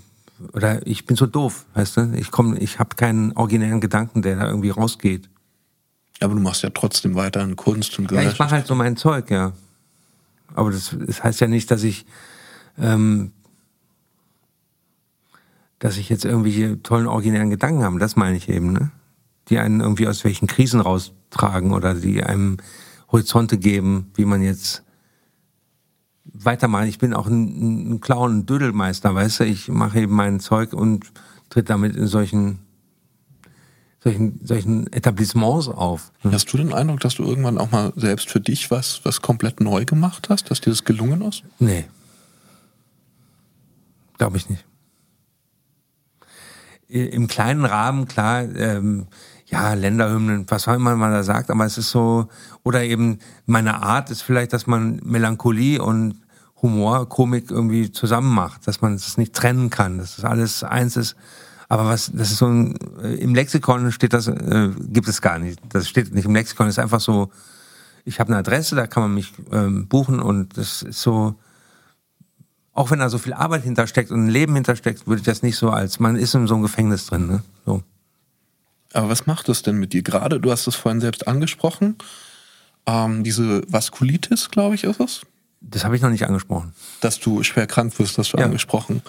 oder 0.53 0.85
ich 0.85 1.05
bin 1.05 1.15
so 1.15 1.25
doof, 1.25 1.65
weißt 1.73 1.97
du? 1.97 2.13
Ich 2.15 2.31
komme, 2.31 2.57
ich 2.59 2.79
habe 2.79 2.95
keinen 2.95 3.31
originären 3.33 3.81
Gedanken, 3.81 4.21
der 4.21 4.35
da 4.37 4.47
irgendwie 4.47 4.69
rausgeht. 4.69 5.29
Aber 6.19 6.33
du 6.33 6.39
machst 6.39 6.63
ja 6.63 6.69
trotzdem 6.69 7.15
weiterhin 7.15 7.55
Kunst 7.55 7.97
und 7.99 8.11
Ja, 8.11 8.21
ich 8.23 8.39
mache 8.39 8.51
halt 8.51 8.67
so 8.67 8.75
mein 8.75 8.97
Zeug, 8.97 9.29
ja. 9.29 9.53
Aber 10.55 10.71
das, 10.71 10.95
das 11.05 11.23
heißt 11.23 11.41
ja 11.41 11.47
nicht, 11.47 11.69
dass 11.69 11.83
ich, 11.83 12.05
ähm, 12.79 13.31
dass 15.79 15.97
ich 15.97 16.09
jetzt 16.09 16.25
irgendwelche 16.25 16.81
tollen 16.81 17.07
originären 17.07 17.49
Gedanken 17.49 17.83
habe. 17.83 17.99
Das 17.99 18.15
meine 18.15 18.37
ich 18.37 18.49
eben, 18.49 18.73
ne? 18.73 18.91
Die 19.49 19.59
einen 19.59 19.79
irgendwie 19.79 20.07
aus 20.07 20.23
welchen 20.23 20.47
Krisen 20.47 20.81
raustragen 20.81 21.71
oder 21.71 21.93
die 21.93 22.23
einem 22.23 22.57
Horizonte 23.11 23.57
geben, 23.57 24.11
wie 24.15 24.25
man 24.25 24.41
jetzt 24.41 24.83
weitermachen. 26.33 26.87
Ich 26.87 26.99
bin 26.99 27.13
auch 27.13 27.27
ein, 27.27 27.93
ein 27.93 28.01
Clown, 28.01 28.39
ein 28.39 28.45
Dödelmeister, 28.45 29.13
weißt 29.13 29.41
du. 29.41 29.43
Ich 29.45 29.67
mache 29.67 30.01
eben 30.01 30.13
mein 30.13 30.39
Zeug 30.39 30.73
und 30.73 31.11
tritt 31.49 31.69
damit 31.69 31.95
in 31.95 32.07
solchen 32.07 32.59
solchen, 34.07 34.39
solchen 34.45 34.93
Etablissements 34.93 35.67
auf. 35.67 36.11
Hast 36.23 36.51
du 36.53 36.57
den 36.57 36.73
Eindruck, 36.73 36.99
dass 37.01 37.15
du 37.15 37.23
irgendwann 37.23 37.57
auch 37.57 37.71
mal 37.71 37.91
selbst 37.95 38.29
für 38.29 38.39
dich 38.39 38.71
was, 38.71 39.01
was 39.03 39.21
komplett 39.21 39.59
neu 39.59 39.85
gemacht 39.85 40.29
hast, 40.29 40.49
dass 40.49 40.61
dir 40.61 40.69
das 40.69 40.83
gelungen 40.83 41.21
ist? 41.21 41.43
Nee. 41.59 41.85
Glaube 44.17 44.37
ich 44.37 44.49
nicht. 44.49 44.65
Im 46.87 47.27
kleinen 47.27 47.65
Rahmen, 47.65 48.07
klar, 48.07 48.43
ähm, 48.43 49.07
ja, 49.49 49.73
Länderhymnen, 49.73 50.45
was 50.49 50.67
auch 50.67 50.73
immer 50.73 50.95
man 50.95 51.11
da 51.11 51.23
sagt, 51.23 51.49
aber 51.49 51.65
es 51.65 51.77
ist 51.77 51.89
so, 51.89 52.27
oder 52.63 52.83
eben 52.83 53.19
meine 53.45 53.81
Art 53.81 54.11
ist 54.11 54.21
vielleicht, 54.21 54.51
dass 54.53 54.67
man 54.67 54.99
Melancholie 55.03 55.81
und 55.81 56.21
Humor, 56.61 57.07
Komik 57.07 57.51
irgendwie 57.51 57.91
zusammen 57.91 58.33
macht, 58.33 58.67
dass 58.67 58.81
man 58.81 58.95
es 58.95 59.17
nicht 59.17 59.33
trennen 59.33 59.69
kann, 59.69 59.99
dass 59.99 60.15
das 60.15 60.25
alles 60.25 60.63
eins 60.63 60.97
ist. 60.97 61.15
Aber 61.69 61.85
was, 61.85 62.11
das 62.13 62.31
ist 62.31 62.37
so 62.37 62.47
ein, 62.47 62.75
äh, 63.01 63.15
im 63.15 63.35
Lexikon 63.35 63.91
steht 63.91 64.13
das, 64.13 64.27
äh, 64.27 64.69
gibt 64.79 65.07
es 65.07 65.21
gar 65.21 65.37
nicht. 65.37 65.59
Das 65.69 65.87
steht 65.87 66.13
nicht 66.13 66.25
im 66.25 66.33
Lexikon, 66.33 66.67
ist 66.67 66.79
einfach 66.79 67.01
so, 67.01 67.31
ich 68.05 68.19
habe 68.19 68.29
eine 68.29 68.39
Adresse, 68.39 68.75
da 68.75 68.87
kann 68.87 69.03
man 69.03 69.13
mich 69.13 69.33
ähm, 69.51 69.87
buchen 69.87 70.19
und 70.19 70.57
das 70.57 70.81
ist 70.81 71.01
so, 71.01 71.35
auch 72.73 72.89
wenn 72.91 72.99
da 72.99 73.09
so 73.09 73.17
viel 73.17 73.33
Arbeit 73.33 73.63
hintersteckt 73.63 74.11
und 74.11 74.25
ein 74.25 74.29
Leben 74.29 74.55
hintersteckt, 74.55 75.07
würde 75.07 75.19
ich 75.19 75.25
das 75.25 75.43
nicht 75.43 75.57
so 75.57 75.69
als, 75.69 75.99
man 75.99 76.15
ist 76.15 76.33
in 76.35 76.47
so 76.47 76.55
einem 76.55 76.63
Gefängnis 76.63 77.05
drin, 77.05 77.27
ne? 77.27 77.43
So. 77.65 77.83
Aber 78.93 79.09
was 79.09 79.25
macht 79.25 79.49
das 79.49 79.61
denn 79.61 79.77
mit 79.77 79.93
dir? 79.93 80.01
Gerade, 80.01 80.39
du 80.39 80.51
hast 80.51 80.67
es 80.67 80.75
vorhin 80.75 81.01
selbst 81.01 81.27
angesprochen, 81.27 81.97
ähm, 82.85 83.23
diese 83.23 83.61
Vaskulitis, 83.71 84.49
glaube 84.49 84.75
ich, 84.75 84.83
ist 84.85 84.99
es? 84.99 85.21
Das 85.61 85.83
habe 85.83 85.95
ich 85.95 86.01
noch 86.01 86.09
nicht 86.09 86.25
angesprochen. 86.25 86.73
Dass 87.01 87.19
du 87.19 87.43
schwer 87.43 87.67
krank 87.67 87.97
wirst, 87.99 88.17
hast 88.17 88.33
du 88.33 88.37
ja. 88.37 88.45
angesprochen. 88.45 89.01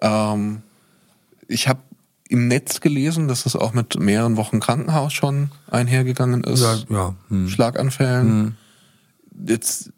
Ähm, 0.00 0.62
ich 1.48 1.66
habe 1.68 1.80
im 2.28 2.48
Netz 2.48 2.80
gelesen, 2.80 3.28
dass 3.28 3.46
es 3.46 3.56
auch 3.56 3.72
mit 3.72 3.98
mehreren 3.98 4.36
Wochen 4.36 4.60
Krankenhaus 4.60 5.12
schon 5.12 5.50
einhergegangen 5.70 6.44
ist. 6.44 6.62
Ja, 6.62 6.78
ja. 6.88 7.14
Hm. 7.28 7.48
Schlaganfällen. 7.48 8.28
Hm. 8.28 8.54
Jetzt 9.46 9.92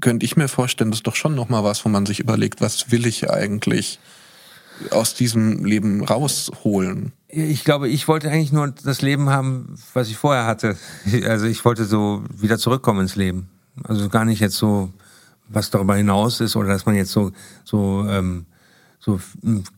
könnte 0.00 0.24
ich 0.24 0.36
mir 0.36 0.48
vorstellen, 0.48 0.90
das 0.90 1.00
ist 1.00 1.06
doch 1.06 1.16
schon 1.16 1.34
nochmal 1.34 1.64
was, 1.64 1.84
wo 1.84 1.88
man 1.88 2.06
sich 2.06 2.20
überlegt, 2.20 2.60
was 2.60 2.90
will 2.90 3.06
ich 3.06 3.30
eigentlich 3.30 3.98
aus 4.90 5.14
diesem 5.14 5.64
Leben 5.64 6.04
rausholen? 6.04 7.12
Ich 7.28 7.64
glaube, 7.64 7.88
ich 7.88 8.08
wollte 8.08 8.30
eigentlich 8.30 8.52
nur 8.52 8.68
das 8.68 9.02
Leben 9.02 9.30
haben, 9.30 9.76
was 9.94 10.08
ich 10.08 10.16
vorher 10.16 10.46
hatte. 10.46 10.76
Also 11.26 11.46
ich 11.46 11.64
wollte 11.64 11.84
so 11.84 12.22
wieder 12.34 12.58
zurückkommen 12.58 13.00
ins 13.00 13.16
Leben. 13.16 13.48
Also 13.84 14.08
gar 14.08 14.24
nicht 14.24 14.40
jetzt 14.40 14.56
so, 14.56 14.90
was 15.48 15.70
darüber 15.70 15.96
hinaus 15.96 16.40
ist 16.40 16.56
oder 16.56 16.68
dass 16.68 16.86
man 16.86 16.94
jetzt 16.94 17.12
so 17.12 17.32
so 17.64 18.06
ähm, 18.08 18.46
so 18.98 19.20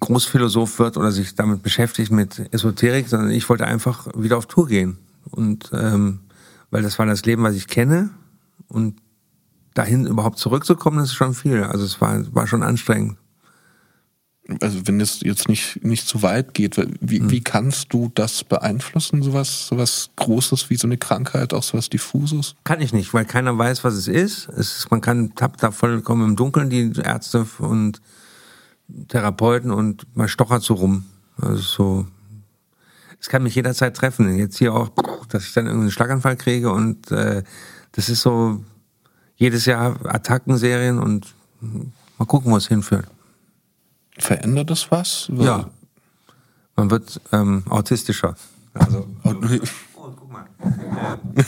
Großphilosoph 0.00 0.78
wird 0.78 0.96
oder 0.96 1.12
sich 1.12 1.34
damit 1.34 1.62
beschäftigt 1.62 2.10
mit 2.10 2.52
Esoterik, 2.52 3.08
sondern 3.08 3.30
ich 3.30 3.48
wollte 3.48 3.66
einfach 3.66 4.08
wieder 4.16 4.38
auf 4.38 4.46
Tour 4.46 4.68
gehen. 4.68 4.96
Und 5.30 5.70
ähm, 5.74 6.20
weil 6.70 6.82
das 6.82 6.98
war 6.98 7.06
das 7.06 7.24
Leben, 7.24 7.42
was 7.42 7.54
ich 7.54 7.66
kenne. 7.66 8.10
Und 8.68 8.96
dahin 9.74 10.06
überhaupt 10.06 10.38
zurückzukommen, 10.38 10.98
das 10.98 11.10
ist 11.10 11.14
schon 11.14 11.34
viel. 11.34 11.62
Also 11.62 11.84
es 11.84 12.00
war, 12.00 12.22
war 12.34 12.46
schon 12.46 12.62
anstrengend. 12.62 13.16
Also 14.62 14.86
wenn 14.86 14.98
es 15.00 15.20
jetzt 15.20 15.48
nicht, 15.48 15.84
nicht 15.84 16.08
zu 16.08 16.22
weit 16.22 16.54
geht, 16.54 16.76
wie, 17.00 17.18
hm. 17.18 17.30
wie 17.30 17.42
kannst 17.42 17.92
du 17.92 18.10
das 18.14 18.44
beeinflussen, 18.44 19.22
sowas, 19.22 19.66
sowas 19.66 20.08
Großes 20.16 20.70
wie 20.70 20.76
so 20.76 20.88
eine 20.88 20.96
Krankheit, 20.96 21.52
auch 21.52 21.62
sowas 21.62 21.90
Diffuses? 21.90 22.54
Kann 22.64 22.80
ich 22.80 22.94
nicht, 22.94 23.12
weil 23.12 23.26
keiner 23.26 23.56
weiß, 23.58 23.84
was 23.84 23.94
es 23.94 24.08
ist. 24.08 24.48
Es 24.48 24.78
ist 24.78 24.90
man 24.90 25.02
kann 25.02 25.34
tappt 25.34 25.62
da 25.62 25.70
vollkommen 25.70 26.30
im 26.30 26.36
Dunkeln, 26.36 26.70
die 26.70 26.92
Ärzte 26.98 27.46
und 27.58 28.00
Therapeuten 29.08 29.70
und 29.70 30.06
man 30.16 30.28
stochert 30.28 30.62
so 30.62 30.74
rum. 30.74 31.04
Also 31.36 31.60
so, 31.60 32.06
es 33.20 33.28
kann 33.28 33.42
mich 33.42 33.54
jederzeit 33.54 33.94
treffen. 33.94 34.34
Jetzt 34.38 34.56
hier 34.56 34.74
auch, 34.74 34.90
dass 35.28 35.44
ich 35.44 35.52
dann 35.52 35.66
irgendeinen 35.66 35.90
Schlaganfall 35.90 36.36
kriege 36.36 36.72
und 36.72 37.10
äh, 37.10 37.42
das 37.92 38.08
ist 38.08 38.22
so 38.22 38.64
jedes 39.36 39.66
Jahr 39.66 39.96
Attackenserien 40.06 40.98
und 40.98 41.34
mal 41.60 42.24
gucken, 42.26 42.50
wo 42.50 42.56
es 42.56 42.68
hinführt. 42.68 43.06
Verändert 44.18 44.70
das 44.70 44.90
was? 44.90 45.30
Ja. 45.34 45.70
Man 46.76 46.90
wird 46.90 47.20
ähm, 47.32 47.64
autistischer. 47.68 48.36
Also, 48.74 49.06
oh, 49.24 49.34
guck 50.16 50.30
mal. 50.30 50.46
Äh, 51.34 51.42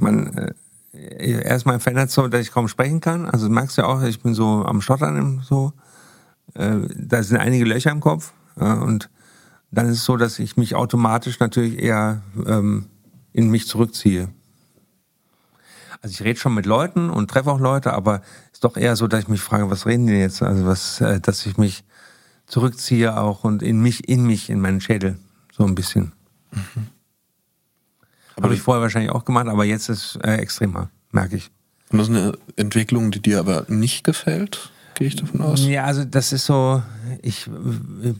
man, 0.00 0.52
äh, 0.92 1.42
erstmal 1.42 1.78
verändert 1.80 2.10
so, 2.10 2.26
dass 2.28 2.40
ich 2.40 2.50
kaum 2.50 2.68
sprechen 2.68 3.00
kann. 3.00 3.26
Also 3.26 3.48
merkst 3.48 3.78
du 3.78 3.82
ja 3.82 3.88
auch, 3.88 4.02
ich 4.02 4.20
bin 4.20 4.34
so 4.34 4.64
am 4.64 4.80
Stottern 4.80 5.42
so. 5.44 5.72
Äh, 6.54 6.78
da 6.96 7.22
sind 7.22 7.38
einige 7.38 7.64
Löcher 7.64 7.90
im 7.90 8.00
Kopf. 8.00 8.32
Äh, 8.56 8.64
und 8.64 9.10
dann 9.70 9.86
ist 9.86 9.98
es 9.98 10.04
so, 10.04 10.16
dass 10.16 10.38
ich 10.38 10.56
mich 10.56 10.74
automatisch 10.74 11.38
natürlich 11.38 11.78
eher 11.78 12.22
ähm, 12.46 12.86
in 13.32 13.50
mich 13.50 13.66
zurückziehe. 13.66 14.28
Also 16.02 16.12
ich 16.12 16.22
rede 16.22 16.38
schon 16.38 16.54
mit 16.54 16.66
Leuten 16.66 17.10
und 17.10 17.30
treffe 17.30 17.50
auch 17.50 17.60
Leute, 17.60 17.92
aber 17.92 18.22
ist 18.52 18.64
doch 18.64 18.76
eher 18.76 18.96
so, 18.96 19.06
dass 19.06 19.20
ich 19.20 19.28
mich 19.28 19.40
frage, 19.40 19.70
was 19.70 19.86
reden 19.86 20.06
die 20.06 20.14
jetzt? 20.14 20.42
Also 20.42 20.64
was, 20.64 21.00
äh, 21.00 21.20
dass 21.20 21.44
ich 21.44 21.58
mich 21.58 21.84
zurückziehe 22.46 23.16
auch 23.16 23.44
und 23.44 23.62
in 23.62 23.80
mich, 23.80 24.08
in 24.08 24.24
mich, 24.26 24.50
in 24.50 24.60
meinen 24.60 24.80
Schädel. 24.80 25.18
So 25.52 25.64
ein 25.64 25.74
bisschen. 25.74 26.12
Mhm. 26.52 26.86
Habe 28.42 28.54
ich 28.54 28.62
vorher 28.62 28.80
wahrscheinlich 28.80 29.12
auch 29.12 29.26
gemacht, 29.26 29.48
aber 29.48 29.64
jetzt 29.64 29.90
ist 29.90 30.18
äh, 30.22 30.36
extremer, 30.36 30.90
merke 31.10 31.36
ich. 31.36 31.50
Und 31.90 31.98
das 31.98 32.08
ist 32.08 32.16
eine 32.16 32.38
Entwicklung, 32.56 33.10
die 33.10 33.20
dir 33.20 33.40
aber 33.40 33.66
nicht 33.68 34.04
gefällt? 34.04 34.70
gehe 35.00 35.08
ich 35.08 35.16
davon 35.16 35.40
aus. 35.40 35.64
Ja, 35.64 35.84
also 35.84 36.04
das 36.04 36.32
ist 36.32 36.44
so, 36.44 36.82
ich 37.22 37.48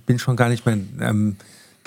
bin 0.06 0.18
schon 0.18 0.34
gar 0.34 0.48
nicht 0.48 0.64
mehr 0.64 0.78
ähm, 1.00 1.36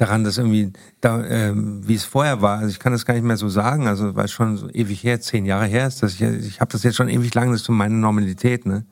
daran, 0.03 0.23
dass 0.23 0.37
irgendwie, 0.37 0.73
da, 1.01 1.23
ähm, 1.23 1.81
wie 1.87 1.95
es 1.95 2.03
vorher 2.03 2.41
war, 2.41 2.59
also 2.59 2.69
ich 2.69 2.79
kann 2.79 2.91
das 2.91 3.05
gar 3.05 3.13
nicht 3.13 3.23
mehr 3.23 3.37
so 3.37 3.49
sagen, 3.49 3.87
also 3.87 4.15
weil 4.15 4.25
es 4.25 4.31
schon 4.31 4.57
so 4.57 4.69
ewig 4.69 5.03
her, 5.03 5.21
zehn 5.21 5.45
Jahre 5.45 5.65
her 5.65 5.87
ist, 5.87 6.03
dass 6.03 6.13
ich, 6.13 6.21
ich 6.21 6.59
habe 6.59 6.71
das 6.71 6.83
jetzt 6.83 6.95
schon 6.95 7.09
ewig 7.09 7.33
lang, 7.33 7.51
das 7.51 7.61
ist 7.61 7.65
so 7.65 7.73
meine 7.73 7.95
Normalität, 7.95 8.65
ne? 8.65 8.85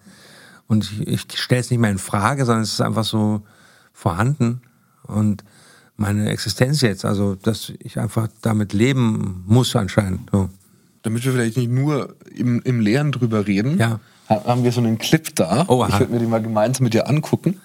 Und 0.67 0.85
ich, 0.85 1.07
ich 1.07 1.37
stelle 1.37 1.59
es 1.59 1.69
nicht 1.69 1.79
mehr 1.79 1.91
in 1.91 1.97
Frage, 1.97 2.45
sondern 2.45 2.63
es 2.63 2.71
ist 2.71 2.81
einfach 2.81 3.03
so 3.03 3.41
vorhanden 3.91 4.61
und 5.03 5.43
meine 5.97 6.29
Existenz 6.29 6.79
jetzt, 6.81 7.03
also 7.03 7.35
dass 7.35 7.73
ich 7.79 7.99
einfach 7.99 8.29
damit 8.41 8.71
leben 8.71 9.43
muss 9.45 9.75
anscheinend. 9.75 10.29
So. 10.31 10.49
Damit 11.03 11.25
wir 11.25 11.33
vielleicht 11.33 11.57
nicht 11.57 11.69
nur 11.69 12.15
im, 12.33 12.61
im 12.61 12.79
Leeren 12.79 13.11
drüber 13.11 13.45
reden, 13.45 13.77
ja 13.77 13.99
haben 14.31 14.63
wir 14.63 14.71
so 14.71 14.81
einen 14.81 14.97
Clip 14.97 15.35
da. 15.35 15.65
Oh, 15.67 15.85
ich 15.87 15.99
würde 15.99 16.13
mir 16.13 16.19
den 16.19 16.29
mal 16.29 16.41
gemeinsam 16.41 16.85
mit 16.85 16.93
dir 16.93 17.07
angucken. 17.09 17.59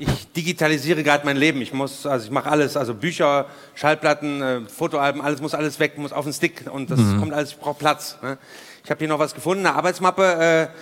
Ich 0.00 0.32
digitalisiere 0.32 1.02
gerade 1.02 1.26
mein 1.26 1.36
Leben. 1.36 1.60
Ich 1.60 1.72
muss, 1.72 2.06
also 2.06 2.24
ich 2.24 2.30
mache 2.30 2.48
alles, 2.48 2.76
also 2.76 2.94
Bücher, 2.94 3.46
Schallplatten, 3.74 4.42
äh, 4.42 4.60
Fotoalben, 4.60 5.20
alles 5.20 5.40
muss 5.40 5.54
alles 5.54 5.80
weg, 5.80 5.98
muss 5.98 6.12
auf 6.12 6.24
den 6.24 6.32
Stick 6.32 6.66
und 6.70 6.88
das 6.88 7.00
mhm. 7.00 7.18
kommt 7.18 7.34
alles. 7.34 7.50
Ich 7.50 7.58
brauche 7.58 7.78
Platz. 7.78 8.16
Ne? 8.22 8.38
Ich 8.84 8.90
habe 8.90 9.00
hier 9.00 9.08
noch 9.08 9.18
was 9.18 9.34
gefunden, 9.34 9.66
eine 9.66 9.74
Arbeitsmappe, 9.74 10.70
äh, 10.70 10.78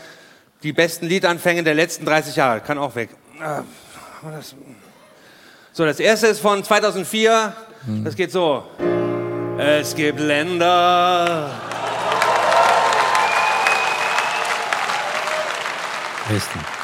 die 0.63 0.75
besten 0.75 1.07
Liedanfänge 1.07 1.63
der 1.63 1.75
letzten 1.75 2.05
30 2.05 2.37
Jahre, 2.37 2.61
kann 2.61 2.77
auch 2.77 2.95
weg. 2.95 3.09
Äh, 3.41 3.63
das, 4.31 4.55
so, 5.73 5.87
das 5.87 5.99
erste 5.99 6.27
ist 6.27 6.41
von 6.41 6.63
2004. 6.63 7.55
Mhm. 7.87 8.05
Das 8.05 8.17
geht 8.17 8.31
so: 8.31 8.65
Es 9.57 9.95
gibt 9.95 10.21
Länder. 10.21 11.51
Dresden. 16.29 16.76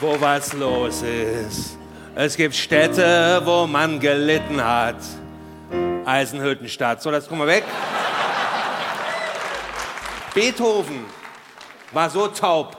Wo 0.00 0.18
was 0.20 0.52
los 0.54 1.02
ist. 1.02 1.76
Es 2.14 2.36
gibt 2.36 2.54
Städte, 2.54 3.42
wo 3.44 3.66
man 3.66 4.00
gelitten 4.00 4.64
hat. 4.64 4.96
Eisenhüttenstadt. 6.04 7.02
So, 7.02 7.10
das 7.10 7.28
gucken 7.28 7.40
wir 7.40 7.46
weg. 7.46 7.64
Beethoven 10.34 11.04
war 11.92 12.08
so 12.08 12.28
taub, 12.28 12.76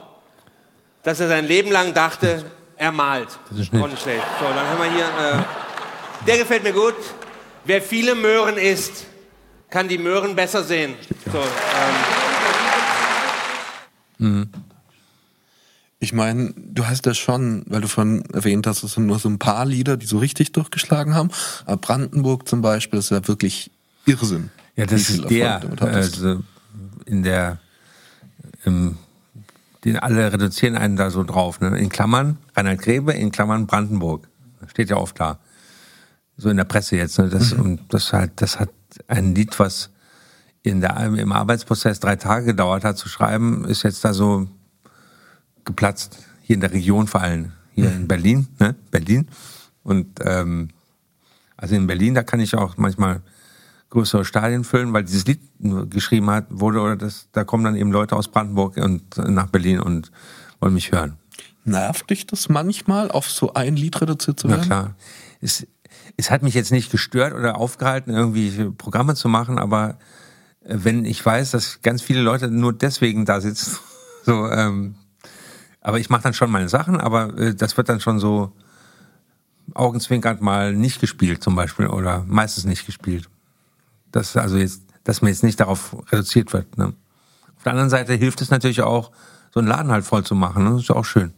dass 1.02 1.20
er 1.20 1.28
sein 1.28 1.46
Leben 1.46 1.70
lang 1.70 1.94
dachte, 1.94 2.44
er 2.76 2.92
malt. 2.92 3.28
Das 3.50 3.60
ist 3.60 3.72
nicht. 3.72 4.02
schlecht. 4.02 4.24
So, 4.40 4.46
dann 4.46 4.66
haben 4.68 4.78
wir 4.78 4.90
hier. 4.90 5.04
Äh, 5.04 5.42
der 6.26 6.38
gefällt 6.38 6.62
mir 6.62 6.72
gut. 6.72 6.96
Wer 7.64 7.80
viele 7.80 8.14
Möhren 8.14 8.56
isst, 8.56 9.06
kann 9.70 9.88
die 9.88 9.98
Möhren 9.98 10.34
besser 10.34 10.62
sehen. 10.62 10.94
So, 11.30 11.38
ähm. 14.18 14.26
mhm. 14.28 14.50
Ich 16.02 16.12
meine, 16.12 16.52
du 16.56 16.84
hast 16.84 17.06
ja 17.06 17.14
schon, 17.14 17.62
weil 17.68 17.80
du 17.80 17.86
von 17.86 18.24
erwähnt 18.32 18.66
hast, 18.66 18.82
es 18.82 18.94
sind 18.94 19.06
nur 19.06 19.20
so 19.20 19.28
ein 19.28 19.38
paar 19.38 19.64
Lieder, 19.64 19.96
die 19.96 20.06
so 20.06 20.18
richtig 20.18 20.50
durchgeschlagen 20.50 21.14
haben. 21.14 21.30
Aber 21.64 21.76
Brandenburg 21.76 22.48
zum 22.48 22.60
Beispiel 22.60 22.98
ist 22.98 23.12
ja 23.12 23.28
wirklich 23.28 23.70
Irrsinn. 24.04 24.50
Ja, 24.74 24.86
das 24.86 25.08
ist 25.08 25.30
der, 25.30 25.62
also 25.80 26.42
in 27.06 27.22
der, 27.22 27.58
im, 28.64 28.98
den 29.84 29.96
alle 29.96 30.32
reduzieren 30.32 30.74
einen 30.74 30.96
da 30.96 31.08
so 31.08 31.22
drauf, 31.22 31.60
ne? 31.60 31.78
In 31.78 31.88
Klammern 31.88 32.36
Reinhard 32.56 32.80
Grebe, 32.80 33.12
in 33.12 33.30
Klammern 33.30 33.68
Brandenburg. 33.68 34.26
Steht 34.66 34.90
ja 34.90 34.96
oft 34.96 35.20
da. 35.20 35.38
So 36.36 36.48
in 36.48 36.56
der 36.56 36.64
Presse 36.64 36.96
jetzt, 36.96 37.16
ne? 37.20 37.28
Das, 37.28 37.54
mhm. 37.54 37.60
und 37.60 37.80
das 37.90 38.12
halt, 38.12 38.32
das 38.42 38.58
hat 38.58 38.70
ein 39.06 39.36
Lied, 39.36 39.56
was 39.60 39.90
in 40.64 40.80
der, 40.80 40.98
im 40.98 41.30
Arbeitsprozess 41.30 42.00
drei 42.00 42.16
Tage 42.16 42.46
gedauert 42.46 42.82
hat 42.82 42.98
zu 42.98 43.08
schreiben, 43.08 43.64
ist 43.66 43.84
jetzt 43.84 44.04
da 44.04 44.12
so 44.12 44.48
geplatzt, 45.64 46.18
hier 46.42 46.54
in 46.54 46.60
der 46.60 46.72
Region 46.72 47.06
vor 47.06 47.20
allem, 47.20 47.52
hier 47.74 47.90
in 47.90 48.08
Berlin, 48.08 48.48
ne? 48.58 48.74
Berlin. 48.90 49.28
Und 49.82 50.20
ähm, 50.24 50.68
also 51.56 51.74
in 51.74 51.86
Berlin, 51.86 52.14
da 52.14 52.22
kann 52.22 52.40
ich 52.40 52.54
auch 52.54 52.76
manchmal 52.76 53.22
größere 53.90 54.24
Stadien 54.24 54.64
füllen, 54.64 54.92
weil 54.92 55.04
dieses 55.04 55.26
Lied 55.26 55.40
geschrieben 55.90 56.30
hat, 56.30 56.46
wurde 56.48 56.80
oder 56.80 56.96
das, 56.96 57.28
da 57.32 57.44
kommen 57.44 57.62
dann 57.64 57.76
eben 57.76 57.92
Leute 57.92 58.16
aus 58.16 58.28
Brandenburg 58.28 58.78
und 58.78 59.18
nach 59.18 59.48
Berlin 59.48 59.80
und 59.80 60.10
wollen 60.60 60.74
mich 60.74 60.92
hören. 60.92 61.18
Nervt 61.64 62.10
dich 62.10 62.26
das 62.26 62.48
manchmal, 62.48 63.10
auf 63.10 63.30
so 63.30 63.54
ein 63.54 63.76
Lied 63.76 64.00
reduziert 64.00 64.40
zu 64.40 64.48
werden? 64.48 64.60
Na 64.62 64.66
klar. 64.66 64.94
Es, 65.40 65.66
es 66.16 66.30
hat 66.30 66.42
mich 66.42 66.54
jetzt 66.54 66.72
nicht 66.72 66.90
gestört 66.90 67.34
oder 67.34 67.56
aufgehalten, 67.56 68.12
irgendwie 68.12 68.70
Programme 68.70 69.14
zu 69.14 69.28
machen, 69.28 69.58
aber 69.58 69.98
wenn 70.64 71.04
ich 71.04 71.24
weiß, 71.24 71.50
dass 71.50 71.82
ganz 71.82 72.02
viele 72.02 72.22
Leute 72.22 72.48
nur 72.48 72.72
deswegen 72.72 73.24
da 73.24 73.40
sitzen, 73.40 73.76
so, 74.24 74.48
ähm, 74.48 74.94
aber 75.82 75.98
ich 75.98 76.08
mache 76.10 76.22
dann 76.22 76.34
schon 76.34 76.50
meine 76.50 76.68
Sachen, 76.68 76.98
aber 76.98 77.36
äh, 77.38 77.54
das 77.54 77.76
wird 77.76 77.88
dann 77.88 78.00
schon 78.00 78.18
so 78.18 78.52
augenzwinkernd 79.74 80.40
mal 80.40 80.74
nicht 80.74 81.00
gespielt 81.00 81.42
zum 81.42 81.54
Beispiel 81.54 81.86
oder 81.86 82.24
meistens 82.26 82.64
nicht 82.64 82.86
gespielt. 82.86 83.28
Das 84.10 84.36
also 84.36 84.56
jetzt, 84.56 84.82
dass 85.04 85.22
man 85.22 85.30
jetzt 85.30 85.42
nicht 85.42 85.60
darauf 85.60 85.96
reduziert 86.10 86.52
wird. 86.52 86.78
Ne? 86.78 86.94
Auf 87.56 87.62
der 87.64 87.72
anderen 87.72 87.90
Seite 87.90 88.14
hilft 88.14 88.40
es 88.40 88.50
natürlich 88.50 88.82
auch, 88.82 89.10
so 89.52 89.60
einen 89.60 89.68
Laden 89.68 89.92
halt 89.92 90.04
voll 90.04 90.24
zu 90.24 90.34
machen. 90.34 90.64
Ne? 90.64 90.70
Das 90.70 90.82
ist 90.82 90.90
auch 90.90 91.04
schön. 91.04 91.32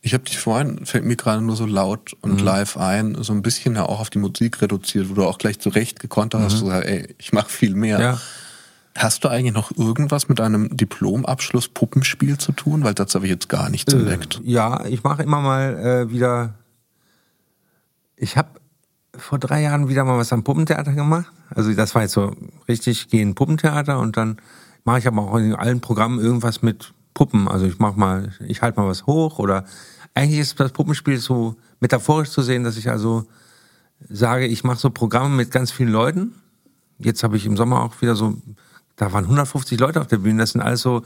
Ich 0.00 0.14
habe 0.14 0.24
dich 0.24 0.38
vorhin, 0.38 0.86
fällt 0.86 1.04
mir 1.04 1.16
gerade 1.16 1.42
nur 1.42 1.56
so 1.56 1.66
laut 1.66 2.16
und 2.20 2.40
mhm. 2.40 2.46
live 2.46 2.76
ein, 2.76 3.22
so 3.22 3.32
ein 3.32 3.42
bisschen 3.42 3.74
ja 3.74 3.84
auch 3.84 3.98
auf 3.98 4.10
die 4.10 4.18
Musik 4.18 4.62
reduziert, 4.62 5.10
wo 5.10 5.14
du 5.14 5.24
auch 5.24 5.38
gleich 5.38 5.58
zurecht 5.58 5.98
gekonnt 5.98 6.34
hast, 6.34 6.54
mhm. 6.54 6.58
so, 6.58 6.70
ey, 6.70 7.14
ich 7.18 7.32
mache 7.32 7.50
viel 7.50 7.74
mehr. 7.74 8.00
Ja. 8.00 8.20
Hast 8.96 9.24
du 9.24 9.28
eigentlich 9.28 9.52
noch 9.52 9.76
irgendwas 9.76 10.28
mit 10.28 10.40
einem 10.40 10.74
Diplomabschluss 10.76 11.68
Puppenspiel 11.68 12.38
zu 12.38 12.52
tun? 12.52 12.82
Weil 12.82 12.94
das 12.94 13.14
habe 13.14 13.26
ich 13.26 13.30
jetzt 13.30 13.48
gar 13.48 13.68
nichts 13.68 13.92
äh, 13.92 13.98
entdeckt. 13.98 14.40
Ja, 14.44 14.84
ich 14.86 15.02
mache 15.02 15.22
immer 15.22 15.40
mal 15.40 15.76
äh, 15.76 16.10
wieder. 16.10 16.54
Ich 18.16 18.36
habe 18.36 18.48
vor 19.16 19.38
drei 19.38 19.62
Jahren 19.62 19.88
wieder 19.88 20.04
mal 20.04 20.18
was 20.18 20.32
am 20.32 20.44
Puppentheater 20.44 20.92
gemacht. 20.92 21.30
Also 21.50 21.72
das 21.74 21.94
war 21.94 22.02
jetzt 22.02 22.12
so 22.12 22.34
richtig 22.68 23.08
gehen 23.08 23.34
Puppentheater 23.34 23.98
und 23.98 24.16
dann 24.16 24.38
mache 24.84 25.00
ich 25.00 25.06
aber 25.06 25.22
auch 25.22 25.36
in 25.36 25.54
allen 25.54 25.80
Programmen 25.80 26.18
irgendwas 26.18 26.62
mit 26.62 26.92
Puppen. 27.14 27.48
Also 27.48 27.66
ich 27.66 27.78
mache 27.78 27.98
mal, 27.98 28.32
ich 28.46 28.62
halte 28.62 28.80
mal 28.80 28.88
was 28.88 29.06
hoch 29.06 29.38
oder 29.38 29.64
eigentlich 30.14 30.40
ist 30.40 30.58
das 30.58 30.72
Puppenspiel 30.72 31.18
so 31.18 31.56
metaphorisch 31.80 32.30
zu 32.30 32.42
sehen, 32.42 32.64
dass 32.64 32.76
ich 32.76 32.88
also 32.88 33.26
sage, 34.08 34.46
ich 34.46 34.64
mache 34.64 34.78
so 34.78 34.90
Programme 34.90 35.34
mit 35.34 35.50
ganz 35.50 35.70
vielen 35.70 35.90
Leuten. 35.90 36.34
Jetzt 36.98 37.22
habe 37.22 37.36
ich 37.36 37.44
im 37.44 37.56
Sommer 37.56 37.82
auch 37.82 38.00
wieder 38.00 38.14
so 38.14 38.36
da 38.96 39.12
waren 39.12 39.24
150 39.24 39.78
Leute 39.78 40.00
auf 40.00 40.06
der 40.06 40.18
Bühne. 40.18 40.42
Das 40.42 40.52
sind 40.52 40.62
alles 40.62 40.82
so 40.82 41.02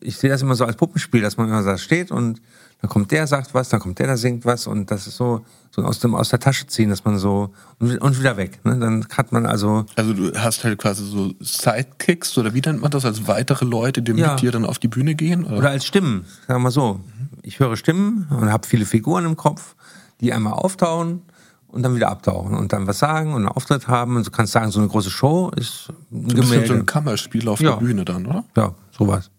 ich 0.00 0.16
sehe 0.16 0.30
das 0.30 0.42
immer 0.42 0.54
so 0.54 0.64
als 0.64 0.76
Puppenspiel, 0.76 1.20
dass 1.20 1.36
man 1.36 1.48
immer 1.48 1.62
da 1.62 1.78
steht 1.78 2.10
und 2.10 2.40
dann 2.80 2.90
kommt 2.90 3.10
der, 3.10 3.26
sagt 3.26 3.54
was, 3.54 3.68
dann 3.68 3.80
kommt 3.80 3.98
der, 3.98 4.06
da 4.06 4.16
singt 4.16 4.44
was 4.44 4.66
und 4.66 4.90
das 4.90 5.06
ist 5.06 5.16
so, 5.16 5.44
so 5.70 5.82
aus, 5.82 5.98
dem, 5.98 6.14
aus 6.14 6.28
der 6.28 6.38
Tasche 6.38 6.66
ziehen, 6.66 6.90
dass 6.90 7.04
man 7.04 7.18
so 7.18 7.52
und, 7.78 7.98
und 7.98 8.18
wieder 8.18 8.36
weg. 8.36 8.60
Ne? 8.64 8.78
Dann 8.78 9.06
hat 9.16 9.32
man 9.32 9.46
also. 9.46 9.86
Also 9.96 10.12
du 10.12 10.32
hast 10.34 10.62
halt 10.62 10.78
quasi 10.78 11.04
so 11.04 11.32
Sidekicks 11.40 12.36
oder 12.38 12.54
wie 12.54 12.60
nennt 12.60 12.82
man 12.82 12.90
das, 12.90 13.04
als 13.04 13.26
weitere 13.26 13.64
Leute, 13.64 14.02
die 14.02 14.12
ja. 14.12 14.32
mit 14.32 14.42
dir 14.42 14.52
dann 14.52 14.64
auf 14.64 14.78
die 14.78 14.88
Bühne 14.88 15.14
gehen? 15.14 15.44
Oder, 15.44 15.58
oder 15.58 15.70
als 15.70 15.86
Stimmen, 15.86 16.26
sagen 16.46 16.60
wir 16.60 16.64
mal 16.64 16.70
so. 16.70 17.00
Ich 17.42 17.58
höre 17.60 17.76
Stimmen 17.76 18.26
und 18.30 18.52
habe 18.52 18.66
viele 18.66 18.84
Figuren 18.84 19.24
im 19.24 19.36
Kopf, 19.36 19.74
die 20.20 20.32
einmal 20.32 20.52
auftauchen 20.52 21.22
und 21.68 21.82
dann 21.82 21.94
wieder 21.94 22.08
abtauchen 22.08 22.54
und 22.54 22.72
dann 22.72 22.86
was 22.86 22.98
sagen 22.98 23.30
und 23.30 23.42
einen 23.42 23.48
Auftritt 23.48 23.88
haben. 23.88 24.16
Und 24.16 24.26
du 24.26 24.30
kannst 24.30 24.52
sagen, 24.52 24.70
so 24.70 24.80
eine 24.80 24.88
große 24.88 25.10
Show 25.10 25.50
ist 25.56 25.88
ein 26.10 26.28
Gemälde. 26.28 26.66
so 26.66 26.74
ein 26.74 26.86
Kammerspiel 26.86 27.48
auf 27.48 27.60
ja. 27.60 27.72
der 27.72 27.78
Bühne 27.78 28.04
dann, 28.04 28.26
oder? 28.26 28.44
Ja, 28.56 28.74
sowas. 28.96 29.30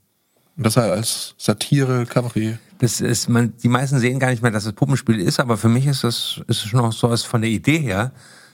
Und 0.56 0.66
das 0.66 0.78
halt 0.78 0.92
als 0.92 1.36
Satire, 1.38 2.06
Kabarett. 2.06 2.60
Das 2.80 3.02
ist, 3.02 3.30
man, 3.30 3.54
die 3.58 3.70
meisten 3.70 4.00
sehen 4.00 4.20
gar 4.20 4.30
nicht 4.30 4.44
mehr, 4.44 4.52
dass 4.52 4.66
es 4.66 4.74
Puppenspiel 4.74 5.20
ist, 5.20 5.40
aber 5.40 5.58
für 5.58 5.70
mich 5.70 5.88
ist 5.88 6.04
das, 6.04 6.42
ist 6.48 6.62
schon 6.62 6.80
auch 6.80 6.94
so 6.94 7.10
was 7.10 7.24
von 7.24 7.42
der 7.42 7.50
Idee 7.50 7.80
her, 7.80 8.12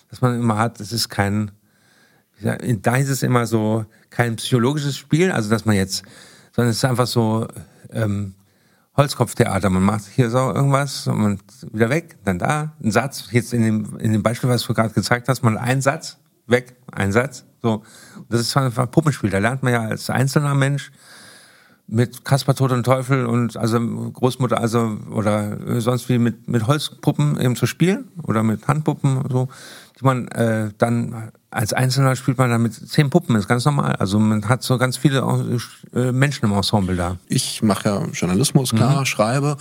dass 0.10 0.22
man 0.22 0.39
immer 0.39 0.58
hat, 0.58 0.80
es 0.80 0.92
ist 0.92 1.10
kein, 1.10 1.51
da 2.42 2.96
ist 2.96 3.10
es 3.10 3.24
immer 3.24 3.46
so 3.46 3.86
kein 4.10 4.36
psychologisches 4.36 4.98
Spiel, 4.98 5.32
also 5.32 5.50
dass 5.50 5.65
man 5.65 5.75
jetzt, 5.75 6.03
sondern 6.56 6.72
es 6.72 6.77
ist 6.77 6.86
einfach 6.86 7.08
so 7.08 7.48
ähm, 7.92 8.36
Holzkopftheater. 8.95 9.69
Man 9.69 9.83
macht 9.83 10.05
hier 10.05 10.29
so 10.29 10.38
irgendwas 10.38 11.07
und 11.07 11.41
wieder 11.71 11.89
weg, 11.89 12.17
dann 12.23 12.39
da, 12.39 12.73
ein 12.83 12.91
Satz. 12.91 13.27
Jetzt 13.31 13.53
in 13.53 13.63
dem, 13.63 13.97
in 13.97 14.12
dem 14.12 14.23
Beispiel, 14.23 14.50
was 14.50 14.63
du 14.63 14.73
gerade 14.73 14.93
gezeigt 14.93 15.27
hast, 15.29 15.41
mal 15.41 15.57
ein 15.57 15.81
Satz, 15.81 16.17
weg, 16.47 16.75
ein 16.91 17.12
Satz. 17.12 17.45
So, 17.62 17.83
das 18.29 18.41
ist 18.41 18.57
einfach 18.57 18.89
Puppenspiel. 18.91 19.29
Da 19.29 19.39
lernt 19.39 19.63
man 19.63 19.73
ja 19.73 19.81
als 19.81 20.09
einzelner 20.09 20.53
Mensch 20.53 20.91
mit 21.88 22.23
Kasper 22.23 22.55
Tod 22.55 22.71
und 22.71 22.83
Teufel 22.83 23.25
und 23.25 23.57
also 23.57 23.79
Großmutter 23.79 24.59
also 24.59 24.97
oder 25.12 25.81
sonst 25.81 26.07
wie 26.07 26.17
mit 26.17 26.47
mit 26.47 26.65
Holzpuppen 26.65 27.39
eben 27.39 27.55
zu 27.57 27.65
spielen 27.65 28.09
oder 28.23 28.41
mit 28.41 28.67
Handpuppen 28.67 29.21
so 29.29 29.50
die 30.00 30.05
man 30.05 30.27
äh, 30.29 30.71
dann 30.77 31.31
als 31.53 31.74
Einzelner 31.74 32.15
spielt 32.15 32.38
man 32.38 32.50
dann 32.50 32.62
mit 32.62 32.74
zehn 32.74 33.10
Puppen 33.10 33.36
ist 33.36 33.48
ganz 33.48 33.65
normal 33.65 33.95
also 33.98 34.19
man 34.19 34.48
hat 34.50 34.63
so 34.63 34.77
ganz 34.77 34.98
viele 34.98 35.19
äh, 35.93 36.12
Menschen 36.12 36.45
im 36.45 36.53
Ensemble 36.53 36.95
da 36.95 37.17
ich 37.27 37.62
mache 37.62 37.89
ja 37.89 38.05
Journalismus 38.13 38.72
klar 38.72 39.01
mhm. 39.01 39.05
schreibe 39.05 39.57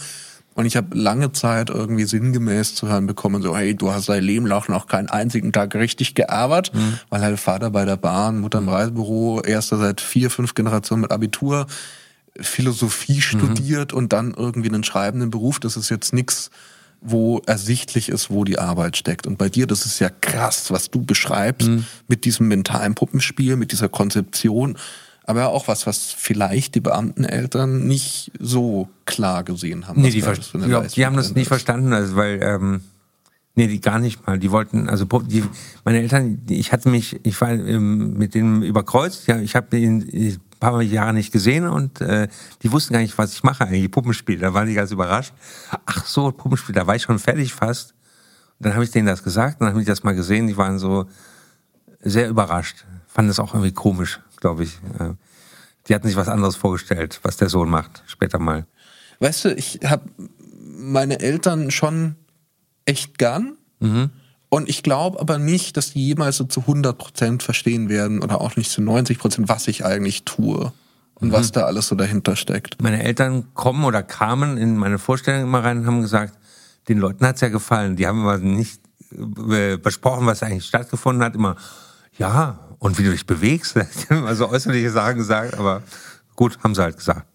und 0.55 0.67
ich 0.67 0.77
habe 0.77 0.97
lange 0.97 1.33
Zeit 1.33 1.71
irgendwie 1.71 2.05
sinngemäß 2.05 2.75
zu 2.75 2.89
hören 2.89 3.07
bekommen, 3.07 3.43
so, 3.43 3.57
hey, 3.57 3.75
du 3.75 3.93
hast 3.93 4.09
dein 4.09 4.23
Leben 4.23 4.47
lang 4.47 4.69
noch 4.69 4.87
keinen 4.87 5.09
einzigen 5.09 5.53
Tag 5.53 5.75
richtig 5.75 6.15
gearbeitet, 6.15 6.75
mhm. 6.75 6.99
weil 7.09 7.23
halt 7.23 7.41
Vater 7.41 7.71
bei 7.71 7.85
der 7.85 7.97
Bahn, 7.97 8.41
Mutter 8.41 8.59
im 8.59 8.69
Reisebüro, 8.69 9.41
erster 9.41 9.79
seit 9.79 10.01
vier, 10.01 10.31
fünf 10.31 10.55
Generationen 10.55 11.03
mit 11.03 11.11
Abitur, 11.11 11.67
Philosophie 12.39 13.17
mhm. 13.17 13.21
studiert 13.21 13.93
und 13.93 14.13
dann 14.13 14.35
irgendwie 14.35 14.69
einen 14.69 14.85
schreibenden 14.85 15.31
Beruf. 15.31 15.59
Das 15.59 15.77
ist 15.77 15.89
jetzt 15.89 16.13
nichts, 16.13 16.51
wo 17.03 17.41
ersichtlich 17.47 18.09
ist, 18.09 18.31
wo 18.31 18.45
die 18.45 18.59
Arbeit 18.59 18.97
steckt. 18.97 19.27
Und 19.27 19.39
bei 19.39 19.49
dir, 19.49 19.67
das 19.67 19.87
ist 19.87 19.99
ja 19.99 20.09
krass, 20.09 20.71
was 20.71 20.91
du 20.91 21.03
beschreibst 21.03 21.69
mhm. 21.69 21.85
mit 22.09 22.25
diesem 22.25 22.49
mentalen 22.49 22.95
Puppenspiel, 22.95 23.57
mit 23.57 23.73
dieser 23.73 23.89
Konzeption. 23.89 24.79
Aber 25.25 25.49
auch 25.49 25.69
was, 25.69 25.87
was 25.87 26.13
vielleicht 26.13 26.75
die 26.75 26.81
Beamteneltern 26.81 27.87
nicht 27.87 28.33
so 28.39 28.89
klar 29.05 29.45
gesehen 29.45 29.87
haben. 29.87 30.01
Nee, 30.01 30.11
die, 30.11 30.21
glaub, 30.21 30.89
die 30.89 31.07
haben 31.07 31.17
das 31.17 31.35
nicht 31.35 31.49
verstanden, 31.49 31.93
also 31.93 32.17
weil 32.17 32.41
ähm, 32.43 32.81
Nee, 33.55 33.67
die 33.67 33.83
gar 33.83 33.99
nicht 33.99 34.27
mal. 34.27 34.39
Die 34.39 34.51
wollten, 34.51 34.89
also 34.89 35.05
die, 35.05 35.45
meine 35.85 35.99
Eltern, 35.99 36.41
ich 36.49 36.73
hatte 36.73 36.89
mich, 36.89 37.21
ich 37.23 37.39
war 37.41 37.51
ähm, 37.51 38.15
mit 38.15 38.35
denen 38.35 38.63
überkreuzt. 38.63 39.27
Ja, 39.27 39.39
ich 39.39 39.55
habe 39.55 39.77
paar 40.63 40.81
Jahre 40.81 41.13
nicht 41.13 41.33
gesehen 41.33 41.67
und 41.67 42.01
äh, 42.01 42.29
die 42.63 42.71
wussten 42.71 42.95
gar 42.95 43.01
nicht, 43.01 43.19
was 43.19 43.33
ich 43.33 43.43
mache 43.43 43.65
eigentlich. 43.65 43.91
Puppenspiel. 43.91 44.39
Da 44.39 44.55
waren 44.55 44.69
die 44.69 44.75
ganz 44.75 44.93
überrascht. 44.93 45.35
Ach 45.87 46.07
so, 46.07 46.31
Puppenspiel. 46.31 46.73
Da 46.75 46.87
war 46.87 46.95
ich 46.95 47.03
schon 47.03 47.19
fertig 47.19 47.53
fast. 47.53 47.95
Und 48.59 48.67
dann 48.67 48.75
habe 48.75 48.85
ich 48.85 48.93
denen 48.93 49.07
das 49.07 49.25
gesagt 49.25 49.61
und 49.61 49.67
dann 49.67 49.75
haben 49.75 49.81
die 49.81 49.87
das 49.87 50.05
mal 50.05 50.15
gesehen. 50.15 50.47
Die 50.47 50.57
waren 50.57 50.79
so 50.79 51.07
sehr 52.01 52.29
überrascht. 52.29 52.85
Fanden 53.09 53.29
das 53.29 53.41
auch 53.41 53.55
irgendwie 53.55 53.73
komisch, 53.73 54.21
glaube 54.37 54.63
ich. 54.63 54.79
Die 55.89 55.95
hatten 55.95 56.07
sich 56.07 56.17
was 56.17 56.29
anderes 56.29 56.55
vorgestellt, 56.55 57.19
was 57.25 57.37
der 57.37 57.49
Sohn 57.49 57.69
macht 57.69 58.05
später 58.07 58.39
mal. 58.39 58.65
Weißt 59.19 59.45
du, 59.45 59.55
ich 59.55 59.81
habe 59.85 60.09
meine 60.79 61.19
Eltern 61.19 61.73
schon 61.73 62.15
echt 62.85 63.19
gern. 63.19 63.57
Mhm. 63.81 64.11
Und 64.53 64.69
ich 64.69 64.83
glaube 64.83 65.19
aber 65.19 65.39
nicht, 65.39 65.79
dass 65.79 65.95
die 65.95 66.09
jemals 66.09 66.37
so 66.37 66.45
zu 66.45 66.61
100% 66.61 67.41
verstehen 67.41 67.89
werden 67.89 68.23
oder 68.23 68.43
auch 68.43 68.55
nicht 68.57 68.71
zu 68.71 68.83
90%, 68.83 69.45
was 69.49 69.67
ich 69.67 69.87
eigentlich 69.87 70.25
tue 70.25 70.75
und 71.15 71.29
mhm. 71.29 71.33
was 71.33 71.53
da 71.53 71.63
alles 71.63 71.89
so 71.89 71.95
dahinter 71.95 72.37
steckt. 72.37 72.83
Meine 72.83 73.03
Eltern 73.03 73.55
kommen 73.55 73.83
oder 73.87 74.03
kamen 74.03 74.59
in 74.59 74.77
meine 74.77 74.99
Vorstellung 74.99 75.45
immer 75.45 75.65
rein 75.65 75.79
und 75.79 75.87
haben 75.87 76.03
gesagt, 76.03 76.35
den 76.91 76.99
Leuten 76.99 77.25
hat's 77.25 77.41
ja 77.41 77.49
gefallen. 77.49 77.97
Die 77.97 78.07
haben 78.07 78.21
aber 78.27 78.37
nicht 78.37 78.79
äh, 79.49 79.79
besprochen, 79.79 80.27
was 80.27 80.43
eigentlich 80.43 80.67
stattgefunden 80.67 81.25
hat. 81.25 81.35
Immer, 81.35 81.57
ja, 82.19 82.59
und 82.79 82.99
wie 82.99 83.05
du 83.05 83.11
dich 83.11 83.25
bewegst. 83.25 83.79
also 84.11 84.51
äußerliche 84.51 84.91
Sachen 84.91 85.17
gesagt, 85.17 85.55
aber 85.55 85.83
gut, 86.37 86.59
haben 86.63 86.75
sie 86.75 86.83
halt 86.83 86.99
gesagt. 86.99 87.27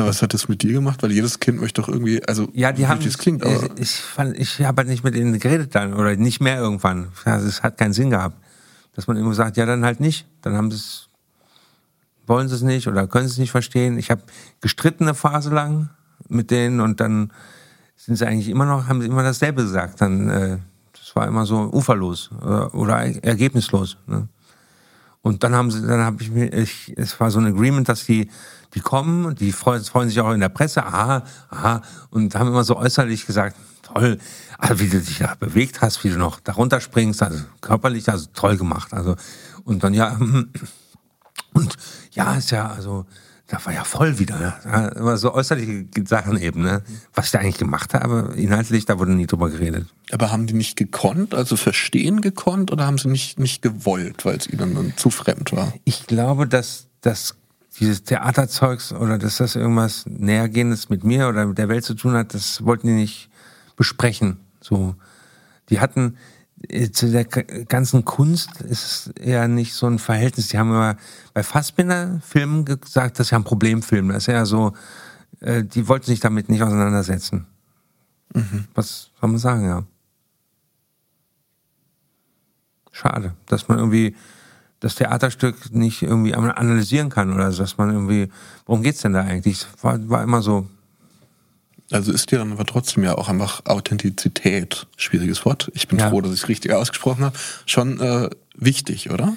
Ja, 0.00 0.08
was 0.08 0.22
hat 0.22 0.34
das 0.34 0.48
mit 0.48 0.62
dir 0.62 0.72
gemacht? 0.72 1.02
Weil 1.02 1.12
jedes 1.12 1.40
Kind 1.40 1.60
möchte 1.60 1.80
doch 1.80 1.88
irgendwie, 1.88 2.22
also 2.26 2.48
ja, 2.52 2.72
die 2.72 2.86
haben, 2.86 3.02
das 3.02 3.18
klingt, 3.18 3.44
aber 3.44 3.68
ich 3.78 3.90
fand, 3.90 4.36
ich 4.38 4.60
habe 4.60 4.80
halt 4.80 4.88
nicht 4.88 5.04
mit 5.04 5.14
ihnen 5.14 5.38
geredet 5.38 5.74
dann 5.74 5.94
oder 5.94 6.16
nicht 6.16 6.40
mehr 6.40 6.58
irgendwann. 6.58 7.08
Also 7.24 7.46
es 7.46 7.62
hat 7.62 7.78
keinen 7.78 7.92
Sinn 7.92 8.10
gehabt, 8.10 8.36
dass 8.94 9.06
man 9.06 9.16
immer 9.16 9.34
sagt, 9.34 9.56
ja 9.56 9.66
dann 9.66 9.84
halt 9.84 10.00
nicht. 10.00 10.26
Dann 10.42 10.56
haben 10.56 10.70
sie 10.70 10.76
es, 10.76 11.08
wollen 12.26 12.48
sie 12.48 12.54
es 12.54 12.62
nicht 12.62 12.88
oder 12.88 13.06
können 13.06 13.28
sie 13.28 13.32
es 13.32 13.38
nicht 13.38 13.50
verstehen. 13.50 13.98
Ich 13.98 14.10
habe 14.10 14.22
gestritten 14.60 15.04
eine 15.04 15.14
Phase 15.14 15.50
lang 15.50 15.90
mit 16.28 16.50
denen 16.50 16.80
und 16.80 17.00
dann 17.00 17.32
sind 17.96 18.16
sie 18.16 18.26
eigentlich 18.26 18.48
immer 18.48 18.64
noch, 18.64 18.88
haben 18.88 19.00
sie 19.00 19.08
immer 19.08 19.22
dasselbe 19.22 19.62
gesagt. 19.62 20.00
Dann, 20.00 20.28
äh, 20.28 20.58
das 20.92 21.14
war 21.14 21.26
immer 21.26 21.44
so 21.44 21.70
uferlos 21.72 22.30
äh, 22.40 22.44
oder 22.44 23.00
ergebnislos. 23.22 23.96
Ne? 24.06 24.28
Und 25.22 25.44
dann 25.44 25.54
haben 25.54 25.70
sie, 25.70 25.86
dann 25.86 26.00
habe 26.00 26.22
ich 26.22 26.30
mir, 26.30 26.52
ich, 26.52 26.94
es 26.96 27.18
war 27.20 27.30
so 27.30 27.38
ein 27.38 27.46
Agreement, 27.46 27.88
dass 27.88 28.06
die 28.06 28.30
die 28.74 28.80
kommen, 28.80 29.34
die 29.34 29.52
freuen, 29.52 29.82
freuen 29.84 30.08
sich 30.08 30.20
auch 30.20 30.32
in 30.32 30.40
der 30.40 30.48
Presse, 30.48 30.84
aha, 30.84 31.24
aha, 31.50 31.82
und 32.10 32.34
haben 32.34 32.48
immer 32.48 32.64
so 32.64 32.76
äußerlich 32.76 33.26
gesagt, 33.26 33.56
toll, 33.82 34.18
also 34.58 34.80
wie 34.80 34.88
du 34.88 35.00
dich 35.00 35.18
da 35.18 35.34
bewegt 35.34 35.80
hast, 35.80 36.04
wie 36.04 36.10
du 36.10 36.18
noch 36.18 36.40
darunter 36.40 36.80
springst, 36.80 37.22
also 37.22 37.44
körperlich, 37.60 38.08
also 38.08 38.26
toll 38.32 38.56
gemacht, 38.56 38.92
also, 38.92 39.16
und 39.64 39.82
dann 39.82 39.94
ja, 39.94 40.16
und 41.52 41.76
ja, 42.12 42.34
ist 42.34 42.50
ja, 42.50 42.68
also, 42.68 43.06
da 43.50 43.64
war 43.64 43.72
ja 43.72 43.82
voll 43.82 44.18
wieder, 44.18 44.38
ne? 44.38 44.92
immer 44.96 45.16
so 45.16 45.34
äußerliche 45.34 45.86
Sachen 46.06 46.38
eben, 46.38 46.62
ne? 46.62 46.82
was 47.14 47.26
ich 47.26 47.30
da 47.32 47.40
eigentlich 47.40 47.58
gemacht 47.58 47.94
habe, 47.94 48.32
inhaltlich, 48.36 48.86
da 48.86 48.98
wurde 48.98 49.12
nie 49.12 49.26
drüber 49.26 49.50
geredet. 49.50 49.88
Aber 50.12 50.30
haben 50.30 50.46
die 50.46 50.54
nicht 50.54 50.76
gekonnt, 50.76 51.34
also 51.34 51.56
verstehen 51.56 52.20
gekonnt, 52.20 52.70
oder 52.70 52.86
haben 52.86 52.98
sie 52.98 53.08
nicht, 53.08 53.40
nicht 53.40 53.60
gewollt, 53.60 54.24
weil 54.24 54.36
es 54.36 54.48
ihnen 54.48 54.74
dann 54.74 54.92
zu 54.96 55.10
fremd 55.10 55.52
war? 55.52 55.72
Ich 55.84 56.06
glaube, 56.06 56.46
dass 56.46 56.86
das 57.00 57.34
dieses 57.78 58.04
Theaterzeugs 58.04 58.92
oder 58.92 59.18
dass 59.18 59.38
das 59.38 59.56
irgendwas 59.56 60.04
nähergehendes 60.06 60.88
mit 60.88 61.02
mir 61.02 61.28
oder 61.28 61.46
mit 61.46 61.58
der 61.58 61.68
Welt 61.68 61.84
zu 61.84 61.94
tun 61.94 62.12
hat, 62.12 62.34
das 62.34 62.64
wollten 62.64 62.86
die 62.86 62.94
nicht 62.94 63.30
besprechen. 63.76 64.38
So, 64.60 64.94
die 65.70 65.80
hatten 65.80 66.16
zu 66.92 67.10
der 67.10 67.24
ganzen 67.24 68.04
Kunst 68.04 68.60
ist 68.60 69.18
eher 69.18 69.48
nicht 69.48 69.74
so 69.74 69.86
ein 69.86 69.98
Verhältnis. 69.98 70.48
Die 70.48 70.58
haben 70.58 70.70
immer 70.70 70.96
bei 71.32 71.42
Fassbinder-Filmen 71.42 72.64
gesagt, 72.64 73.18
das 73.18 73.28
ist 73.28 73.30
ja 73.30 73.38
ein 73.38 73.44
Problemfilm. 73.44 74.08
Das 74.08 74.24
ist 74.24 74.26
ja 74.26 74.44
so, 74.44 74.74
äh, 75.40 75.64
die 75.64 75.88
wollten 75.88 76.06
sich 76.06 76.20
damit 76.20 76.48
nicht 76.48 76.62
auseinandersetzen. 76.62 77.46
Mhm. 78.34 78.68
Was 78.74 79.10
soll 79.20 79.30
man 79.30 79.38
sagen, 79.38 79.64
ja? 79.64 79.84
Schade, 82.92 83.34
dass 83.46 83.68
man 83.68 83.78
irgendwie 83.78 84.14
das 84.80 84.94
Theaterstück 84.94 85.72
nicht 85.72 86.02
irgendwie 86.02 86.34
analysieren 86.34 87.08
kann 87.08 87.32
oder 87.32 87.50
dass 87.50 87.78
man 87.78 87.90
irgendwie, 87.90 88.30
worum 88.66 88.82
geht's 88.82 89.02
denn 89.02 89.12
da 89.12 89.20
eigentlich? 89.20 89.66
War, 89.82 90.08
war 90.08 90.22
immer 90.22 90.42
so. 90.42 90.68
Also 91.90 92.12
ist 92.12 92.30
dir 92.30 92.38
dann 92.38 92.52
aber 92.52 92.64
trotzdem 92.64 93.02
ja 93.04 93.16
auch 93.16 93.28
einfach 93.28 93.66
Authentizität, 93.66 94.86
schwieriges 94.96 95.44
Wort, 95.44 95.70
ich 95.74 95.88
bin 95.88 95.98
ja. 95.98 96.10
froh, 96.10 96.20
dass 96.20 96.32
ich 96.32 96.42
es 96.42 96.48
richtig 96.48 96.72
ausgesprochen 96.72 97.24
habe, 97.24 97.38
schon 97.66 98.00
äh, 98.00 98.30
wichtig, 98.54 99.10
oder? 99.10 99.36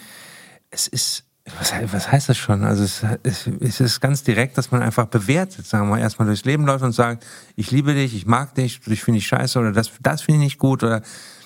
Es 0.69 0.87
ist, 0.87 1.23
was, 1.59 1.73
was 1.91 2.11
heißt 2.11 2.29
das 2.29 2.37
schon? 2.37 2.63
Also 2.63 2.83
es, 2.83 3.03
es, 3.23 3.47
es 3.59 3.79
ist 3.79 3.99
ganz 3.99 4.23
direkt, 4.23 4.57
dass 4.57 4.71
man 4.71 4.81
einfach 4.81 5.07
bewertet, 5.07 5.65
sagen 5.65 5.85
wir 5.85 5.95
mal, 5.95 5.99
erstmal 5.99 6.27
durchs 6.27 6.45
Leben 6.45 6.65
läuft 6.65 6.83
und 6.83 6.93
sagt, 6.93 7.25
ich 7.55 7.71
liebe 7.71 7.93
dich, 7.93 8.15
ich 8.15 8.25
mag 8.25 8.53
dich, 8.55 8.79
dich 8.81 9.03
finde 9.03 9.17
ich 9.17 9.27
scheiße 9.27 9.59
oder 9.59 9.71
das, 9.71 9.91
das 10.01 10.21
finde 10.21 10.41
ich 10.41 10.45
nicht 10.45 10.59
gut 10.59 10.83
oder 10.83 11.01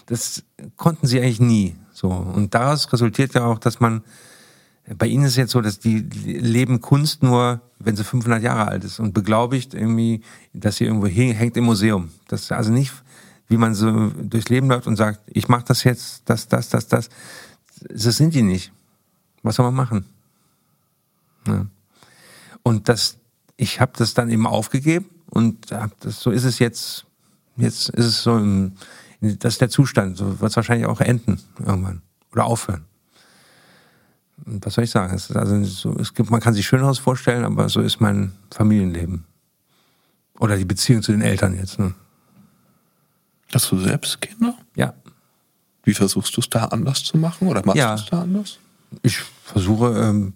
das 0.07 0.43
konnten 0.75 1.07
sie 1.07 1.19
eigentlich 1.19 1.39
nie. 1.39 1.75
So. 1.93 2.09
Und 2.09 2.53
daraus 2.53 2.91
resultiert 2.91 3.33
ja 3.33 3.45
auch, 3.45 3.59
dass 3.59 3.79
man, 3.79 4.03
bei 4.95 5.07
ihnen 5.07 5.25
ist 5.25 5.31
es 5.31 5.37
jetzt 5.37 5.51
so, 5.51 5.61
dass 5.61 5.79
die 5.79 5.99
leben 5.99 6.79
Kunst 6.79 7.21
nur, 7.21 7.61
wenn 7.79 7.95
sie 7.95 8.05
500 8.05 8.41
Jahre 8.41 8.67
alt 8.67 8.85
ist 8.85 8.99
und 8.99 9.13
beglaubigt 9.13 9.73
irgendwie, 9.73 10.21
dass 10.53 10.77
sie 10.77 10.85
irgendwo 10.85 11.07
hängt 11.07 11.57
im 11.57 11.65
Museum. 11.65 12.09
Das 12.27 12.43
ist 12.43 12.51
also 12.53 12.71
nicht, 12.71 12.93
wie 13.49 13.57
man 13.57 13.75
so 13.75 14.09
durchs 14.09 14.49
Leben 14.49 14.69
läuft 14.69 14.87
und 14.87 14.95
sagt, 14.95 15.19
ich 15.27 15.49
mache 15.49 15.65
das 15.65 15.83
jetzt, 15.83 16.21
das, 16.25 16.47
das, 16.47 16.69
das, 16.69 16.87
das. 16.87 17.09
Das 17.89 18.17
sind 18.17 18.33
die 18.33 18.43
nicht. 18.43 18.71
Was 19.43 19.55
soll 19.55 19.65
man 19.65 19.75
machen? 19.75 20.05
Ja. 21.47 21.65
Und 22.63 22.89
das, 22.89 23.17
ich 23.57 23.81
habe 23.81 23.91
das 23.97 24.13
dann 24.13 24.29
eben 24.29 24.47
aufgegeben 24.47 25.05
und 25.29 25.71
hab 25.71 25.99
das, 25.99 26.21
so 26.21 26.31
ist 26.31 26.43
es 26.43 26.59
jetzt. 26.59 27.05
Jetzt 27.57 27.89
ist 27.89 28.05
es 28.05 28.23
so, 28.23 28.37
im, 28.37 28.73
das 29.19 29.55
ist 29.55 29.61
der 29.61 29.69
Zustand. 29.69 30.17
So 30.17 30.39
wird 30.39 30.51
es 30.51 30.55
wahrscheinlich 30.55 30.87
auch 30.87 31.01
enden 31.01 31.39
irgendwann 31.59 32.01
oder 32.31 32.45
aufhören. 32.45 32.85
Was 34.45 34.75
soll 34.75 34.83
ich 34.83 34.91
sagen? 34.91 35.13
Es, 35.15 35.31
also 35.31 35.63
so, 35.63 35.95
es 35.99 36.13
gibt, 36.13 36.29
man 36.29 36.39
kann 36.39 36.53
sich 36.53 36.65
Schönhaus 36.67 36.99
vorstellen, 36.99 37.43
aber 37.43 37.69
so 37.69 37.81
ist 37.81 37.99
mein 37.99 38.33
Familienleben. 38.53 39.25
Oder 40.39 40.55
die 40.57 40.65
Beziehung 40.65 41.01
zu 41.01 41.11
den 41.11 41.21
Eltern 41.21 41.55
jetzt. 41.55 41.79
Ne? 41.79 41.93
Hast 43.53 43.71
du 43.71 43.79
selbst 43.79 44.21
Kinder? 44.21 44.55
Ja. 44.75 44.93
Wie 45.83 45.93
versuchst 45.93 46.35
du 46.37 46.41
es 46.41 46.49
da 46.49 46.65
anders 46.65 47.03
zu 47.03 47.17
machen 47.17 47.47
oder 47.47 47.65
machst 47.65 47.77
Ja. 47.77 47.95
du 47.95 48.01
es 48.03 48.09
da 48.09 48.21
anders? 48.21 48.59
Ich 49.01 49.17
versuche 49.43 49.97
ähm, 49.99 50.33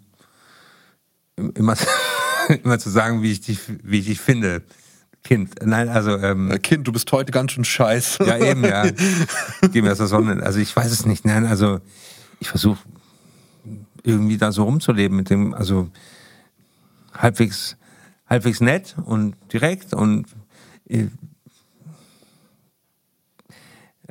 immer, 1.55 1.75
immer 2.63 2.79
zu 2.79 2.89
sagen, 2.89 3.21
wie 3.21 3.31
ich 3.31 3.41
dich, 3.41 3.59
wie 3.83 3.99
ich 3.99 4.05
dich 4.07 4.19
finde. 4.19 4.63
Kind. 5.23 5.53
Nein, 5.63 5.87
also 5.89 6.17
ähm, 6.17 6.49
Äh, 6.49 6.57
Kind, 6.59 6.87
du 6.87 6.91
bist 6.91 7.11
heute 7.11 7.31
ganz 7.31 7.51
schön 7.51 7.63
scheiße. 7.65 8.23
ja 8.23 8.37
eben, 8.37 8.63
ja. 8.63 8.89
Gehen 9.71 9.85
wir 9.85 9.91
aus 9.91 9.99
der 9.99 10.07
Sonne. 10.07 10.41
Also 10.41 10.59
ich 10.59 10.75
weiß 10.75 10.91
es 10.91 11.05
nicht. 11.05 11.25
Nein, 11.25 11.45
also 11.45 11.79
ich 12.39 12.49
versuche 12.49 12.79
irgendwie 14.03 14.37
da 14.37 14.51
so 14.51 14.63
rumzuleben 14.63 15.17
mit 15.17 15.29
dem, 15.29 15.53
also 15.53 15.89
halbwegs, 17.13 17.77
halbwegs 18.27 18.61
nett 18.61 18.95
und 19.05 19.35
direkt 19.51 19.93
und 19.93 20.27
äh, 20.87 21.07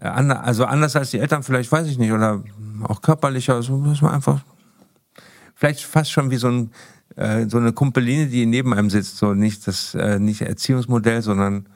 also 0.00 0.64
anders 0.64 0.96
als 0.96 1.10
die 1.10 1.18
Eltern 1.18 1.42
vielleicht, 1.42 1.70
weiß 1.70 1.86
ich 1.86 1.98
nicht, 1.98 2.12
oder 2.12 2.42
auch 2.84 3.02
körperlicher, 3.02 3.62
so 3.62 3.84
dass 3.84 4.00
man 4.00 4.14
einfach 4.14 4.40
vielleicht 5.54 5.84
fast 5.84 6.10
schon 6.10 6.30
wie 6.30 6.36
so 6.36 6.48
ein 6.48 6.70
äh, 7.16 7.46
so 7.48 7.58
eine 7.58 7.72
Kumpeline, 7.72 8.28
die 8.28 8.46
neben 8.46 8.72
einem 8.72 8.88
sitzt, 8.88 9.18
so 9.18 9.34
nicht 9.34 9.66
das 9.66 9.94
äh, 9.94 10.18
nicht 10.18 10.40
Erziehungsmodell, 10.40 11.22
sondern 11.22 11.68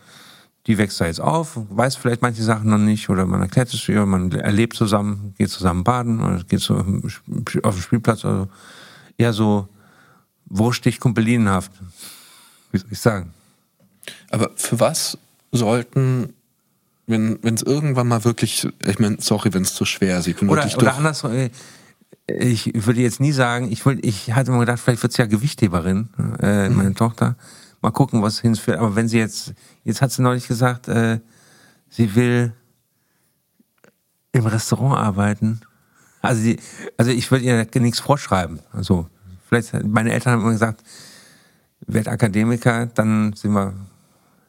die 0.67 0.79
wächst 0.79 1.01
da 1.01 1.07
jetzt 1.07 1.21
auf, 1.21 1.59
weiß 1.71 1.97
vielleicht 1.97 2.23
manche 2.23 2.43
Sachen 2.43 2.71
noch 2.71 2.79
nicht 2.79 3.09
oder 3.11 3.27
man 3.27 3.43
erklärt 3.43 3.73
es 3.73 3.89
ihr, 3.89 4.07
man 4.07 4.33
erlebt 4.33 4.77
zusammen, 4.77 5.35
geht 5.37 5.51
zusammen 5.51 5.85
baden 5.85 6.21
oder 6.23 6.43
geht 6.45 6.61
so 6.61 6.77
auf 6.77 7.75
den 7.75 7.83
Spielplatz, 7.83 8.25
also 8.25 8.49
eher 9.19 9.33
so 9.33 9.69
wurstig 10.47 11.01
kumpelinenhaft, 11.01 11.71
wie 12.73 12.79
soll 12.79 12.89
ich 12.93 12.99
sagen. 12.99 13.33
Aber 14.31 14.51
für 14.57 14.81
was 14.81 15.19
sollten, 15.53 16.33
wenn 17.07 17.39
es 17.45 17.63
irgendwann 17.63 18.09
mal 18.09 18.25
wirklich, 18.25 18.67
ich 18.87 18.99
meine, 18.99 19.17
sorry, 19.21 19.53
wenn 19.53 19.63
es 19.63 19.75
zu 19.75 19.85
schwer 19.85 20.19
ist, 20.19 20.27
ich 20.27 20.37
bin 20.37 20.49
Oder, 20.49 20.67
oder 20.77 20.95
anders, 20.97 21.25
äh, 21.25 21.51
ich 22.27 22.73
würde 22.75 23.03
jetzt 23.03 23.21
nie 23.21 23.33
sagen, 23.33 23.71
ich 23.71 23.85
wollte, 23.85 24.01
ich 24.07 24.33
hatte 24.33 24.51
mir 24.51 24.61
gedacht, 24.61 24.81
vielleicht 24.81 25.03
wird's 25.03 25.19
ja 25.19 25.27
Gewichtheberin, 25.27 26.09
äh, 26.41 26.69
Mhm. 26.71 26.77
meine 26.77 26.95
Tochter. 26.95 27.37
Mal 27.85 27.91
gucken, 27.91 28.23
was 28.23 28.41
hinführt. 28.41 28.79
Aber 28.79 28.97
wenn 28.97 29.09
sie 29.09 29.19
jetzt, 29.19 29.53
jetzt 29.83 30.01
hat 30.01 30.11
sie 30.11 30.23
neulich 30.23 30.49
gesagt, 30.49 30.89
äh, 30.89 31.21
sie 31.91 32.15
will 32.15 32.55
im 34.33 34.47
Restaurant 34.47 34.97
arbeiten. 34.97 35.61
Also, 36.23 36.43
die, 36.43 36.59
also 36.97 37.11
ich 37.11 37.31
würde 37.31 37.45
ihr 37.45 37.81
nichts 37.83 38.01
vorschreiben. 38.01 38.61
Also 38.73 39.07
vielleicht, 39.47 39.85
meine 39.85 40.15
Eltern 40.15 40.33
haben 40.33 40.41
immer 40.41 40.53
gesagt, 40.53 40.83
werd 41.87 42.09
Akademiker, 42.09 42.87
dann 42.87 43.35
sind 43.35 43.53
wir 43.53 43.75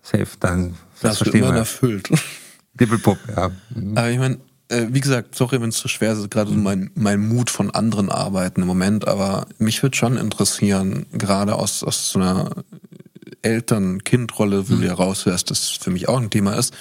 safe, 0.02 0.28
dann 0.39 0.76
das 1.02 1.17
verstehen 1.17 1.41
wir. 1.41 1.56
erfüllt. 1.56 2.10
Dippelpupp, 2.74 3.19
ja. 3.36 3.52
Aber 3.95 4.10
ich 4.12 4.17
meine, 4.17 4.38
äh, 4.69 4.86
wie 4.91 5.02
gesagt, 5.02 5.36
sorry, 5.36 5.60
wenn 5.60 5.69
es 5.69 5.76
zu 5.76 5.89
schwer 5.89 6.13
ist, 6.13 6.19
ist 6.19 6.32
gerade 6.32 6.52
so 6.52 6.56
mein, 6.56 6.89
mein 6.95 7.19
Mut 7.19 7.50
von 7.50 7.69
anderen 7.69 8.10
Arbeiten 8.10 8.62
im 8.62 8.67
Moment, 8.67 9.06
aber 9.10 9.45
mich 9.58 9.84
würde 9.84 9.98
schon 9.98 10.15
interessieren, 10.15 11.06
gerade 11.12 11.56
aus, 11.56 11.84
aus 11.84 12.12
so 12.12 12.19
einer 12.19 12.63
Eltern-Kind-Rolle, 13.45 14.69
wo 14.69 14.75
du 14.75 14.86
ja 14.86 14.93
raushörst, 14.93 15.51
das 15.51 15.69
für 15.69 15.91
mich 15.91 16.10
auch 16.10 16.19
ein 16.19 16.29
Thema 16.29 16.53
ist. 16.53 16.73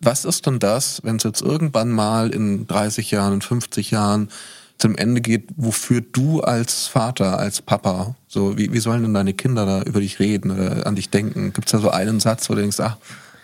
Was 0.00 0.24
ist 0.24 0.46
denn 0.46 0.58
das, 0.58 1.02
wenn 1.04 1.16
es 1.16 1.24
jetzt 1.24 1.42
irgendwann 1.42 1.90
mal 1.90 2.30
in 2.30 2.66
30 2.66 3.10
Jahren, 3.10 3.34
in 3.34 3.42
50 3.42 3.90
Jahren 3.90 4.30
zum 4.78 4.96
Ende 4.96 5.20
geht, 5.20 5.48
wofür 5.56 6.00
du 6.00 6.40
als 6.40 6.86
Vater, 6.86 7.38
als 7.38 7.60
Papa, 7.60 8.14
so, 8.26 8.56
wie, 8.56 8.72
wie 8.72 8.78
sollen 8.78 9.02
denn 9.02 9.12
deine 9.12 9.34
Kinder 9.34 9.66
da 9.66 9.82
über 9.82 10.00
dich 10.00 10.18
reden 10.20 10.50
oder 10.50 10.86
an 10.86 10.96
dich 10.96 11.10
denken? 11.10 11.52
Gibt 11.52 11.66
es 11.68 11.72
da 11.72 11.78
so 11.78 11.90
einen 11.90 12.18
Satz, 12.18 12.48
wo 12.48 12.54
du 12.54 12.62
denkst, 12.62 12.80
ach, 12.80 12.96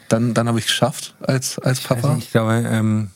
dann, 0.08 0.32
dann 0.32 0.48
habe 0.48 0.58
ich 0.58 0.64
es 0.64 0.70
geschafft 0.70 1.14
als, 1.20 1.58
als 1.58 1.80
Ich 1.80 1.88
Papa? 1.88 2.14
nicht, 2.14 2.26
ich 2.26 2.32
glaube, 2.32 2.64
ähm, 2.66 3.10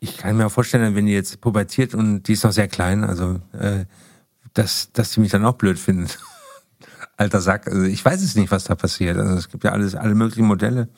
ich 0.00 0.18
kann 0.18 0.36
mir 0.36 0.46
auch 0.46 0.52
vorstellen, 0.52 0.94
wenn 0.94 1.06
die 1.06 1.12
jetzt 1.12 1.40
pubertiert 1.40 1.94
und 1.94 2.24
die 2.24 2.34
ist 2.34 2.44
noch 2.44 2.52
sehr 2.52 2.68
klein, 2.68 3.02
also 3.02 3.40
äh, 3.58 3.86
dass, 4.56 4.90
dass 4.92 5.10
die 5.12 5.20
mich 5.20 5.30
dann 5.30 5.44
auch 5.44 5.54
blöd 5.54 5.78
findet. 5.78 6.18
Alter 7.16 7.40
Sack. 7.40 7.68
Also 7.68 7.82
ich 7.82 8.04
weiß 8.04 8.22
es 8.22 8.34
nicht, 8.34 8.50
was 8.50 8.64
da 8.64 8.74
passiert. 8.74 9.16
Also 9.16 9.34
es 9.34 9.48
gibt 9.48 9.64
ja 9.64 9.72
alles, 9.72 9.94
alle 9.94 10.14
möglichen 10.14 10.46
Modelle. 10.46 10.88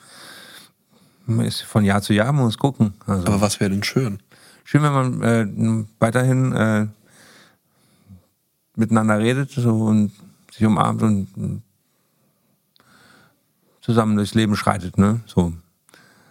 Man 1.25 1.45
ist 1.45 1.61
von 1.61 1.83
Jahr 1.85 2.01
zu 2.01 2.13
Jahr, 2.13 2.31
man 2.31 2.45
muss 2.45 2.57
gucken. 2.57 2.93
Also 3.05 3.27
Aber 3.27 3.41
was 3.41 3.59
wäre 3.59 3.69
denn 3.69 3.83
schön? 3.83 4.19
schön, 4.63 4.83
wenn 4.83 4.93
man 4.93 5.23
äh, 5.23 5.85
weiterhin 5.99 6.53
äh, 6.53 6.87
miteinander 8.75 9.17
redet 9.17 9.49
so, 9.49 9.85
und 9.85 10.11
sich 10.51 10.65
umarmt 10.65 11.01
und 11.01 11.63
zusammen 13.81 14.15
durchs 14.15 14.35
Leben 14.35 14.55
schreitet, 14.55 14.99
ne? 14.99 15.21
So. 15.25 15.53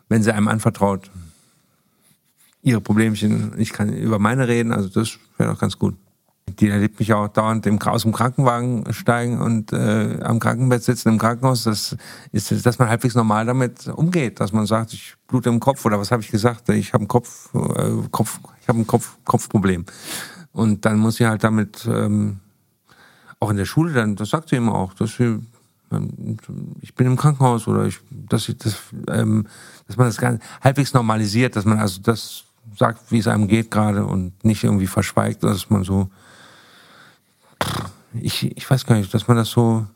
Wenn 0.08 0.22
sie 0.22 0.32
einem 0.32 0.46
anvertraut, 0.46 1.10
ihre 2.62 2.80
Problemchen, 2.80 3.58
ich 3.58 3.72
kann 3.72 3.92
über 3.92 4.20
meine 4.20 4.46
reden, 4.46 4.72
also 4.72 4.88
das 4.88 5.18
wäre 5.36 5.52
doch 5.52 5.58
ganz 5.58 5.76
gut. 5.76 5.96
Die 6.58 6.68
erlebt 6.68 6.98
mich 6.98 7.12
auch 7.12 7.28
dauernd 7.28 7.66
im, 7.66 7.80
aus 7.82 8.02
dem 8.02 8.12
Krankenwagen 8.12 8.92
steigen 8.92 9.40
und 9.40 9.72
äh, 9.72 10.18
am 10.22 10.38
Krankenbett 10.40 10.82
sitzen 10.82 11.11
im 11.11 11.18
Krankenhaus. 11.18 11.64
Das 11.64 11.96
ist, 12.32 12.66
dass 12.66 12.78
man 12.78 12.88
halbwegs 12.88 13.14
normal 13.14 13.46
damit 13.46 13.88
umgeht, 13.88 14.40
dass 14.40 14.52
man 14.52 14.66
sagt, 14.66 14.92
ich 14.92 15.14
blute 15.26 15.48
im 15.48 15.61
Kopf 15.61 15.84
oder 15.84 15.98
was 15.98 16.11
habe 16.11 16.22
ich 16.22 16.30
gesagt? 16.30 16.68
Ich 16.70 16.92
habe 16.92 17.02
einen 17.02 17.08
Kopf, 17.08 17.54
äh, 17.54 18.08
Kopf, 18.11 18.40
ich 18.61 18.68
habe 18.68 18.78
ein 18.80 18.87
Kopf, 18.87 19.16
Kopfproblem. 19.24 19.84
Und 20.52 20.84
dann 20.84 20.98
muss 20.98 21.16
sie 21.16 21.26
halt 21.26 21.44
damit 21.44 21.87
ähm, 21.87 22.40
auch 23.40 23.50
in 23.50 23.56
der 23.56 23.64
Schule 23.64 23.92
dann, 23.92 24.16
das 24.16 24.30
sagt 24.30 24.48
sie 24.48 24.56
immer 24.56 24.74
auch, 24.74 24.94
dass 24.94 25.16
sie, 25.16 25.40
ähm, 25.92 26.38
ich 26.80 26.94
bin 26.94 27.06
im 27.06 27.16
Krankenhaus 27.16 27.68
oder 27.68 27.84
ich, 27.84 27.98
dass 28.11 28.48
ich 28.48 28.58
das, 28.58 28.76
ähm, 29.08 29.46
dass 29.87 29.96
man 29.96 30.06
das 30.08 30.18
ganz 30.18 30.42
halbwegs 30.62 30.92
normalisiert, 30.94 31.56
dass 31.56 31.64
man 31.64 31.78
also 31.78 32.00
das 32.02 32.44
sagt, 32.76 33.11
wie 33.11 33.18
es 33.18 33.26
einem 33.26 33.48
geht 33.48 33.70
gerade 33.70 34.04
und 34.04 34.44
nicht 34.44 34.64
irgendwie 34.64 34.87
verschweigt, 34.87 35.42
dass 35.42 35.70
man 35.70 35.84
so, 35.84 36.11
ich, 38.14 38.56
ich 38.56 38.70
weiß 38.70 38.86
gar 38.86 38.96
nicht, 38.96 39.12
dass 39.12 39.28
man 39.28 39.36
das 39.36 39.50
so, 39.50 39.86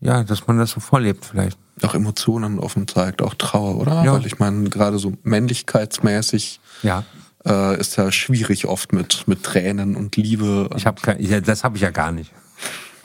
ja, 0.00 0.22
dass 0.22 0.46
man 0.46 0.58
das 0.58 0.70
so 0.70 0.80
vorlebt 0.80 1.24
vielleicht. 1.24 1.58
Auch 1.82 1.94
Emotionen 1.94 2.58
offen 2.58 2.86
zeigt, 2.86 3.20
auch 3.22 3.34
Trauer, 3.34 3.76
oder? 3.76 4.04
Ja. 4.04 4.12
Weil 4.12 4.26
ich 4.26 4.38
meine, 4.38 4.68
gerade 4.70 4.98
so 4.98 5.14
männlichkeitsmäßig 5.22 6.60
Ja. 6.82 7.04
äh, 7.44 7.78
ist 7.80 7.96
ja 7.96 8.12
schwierig 8.12 8.66
oft 8.66 8.92
mit, 8.92 9.26
mit 9.26 9.42
Tränen 9.42 9.96
und 9.96 10.16
Liebe. 10.16 10.70
Ich 10.76 10.86
habe 10.86 11.00
kein, 11.00 11.20
ja, 11.20 11.40
das 11.40 11.64
habe 11.64 11.76
ich 11.76 11.82
ja 11.82 11.90
gar 11.90 12.12
nicht. 12.12 12.32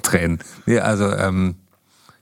Tränen. 0.04 0.40
Nee, 0.66 0.80
also, 0.80 1.12
ähm, 1.12 1.56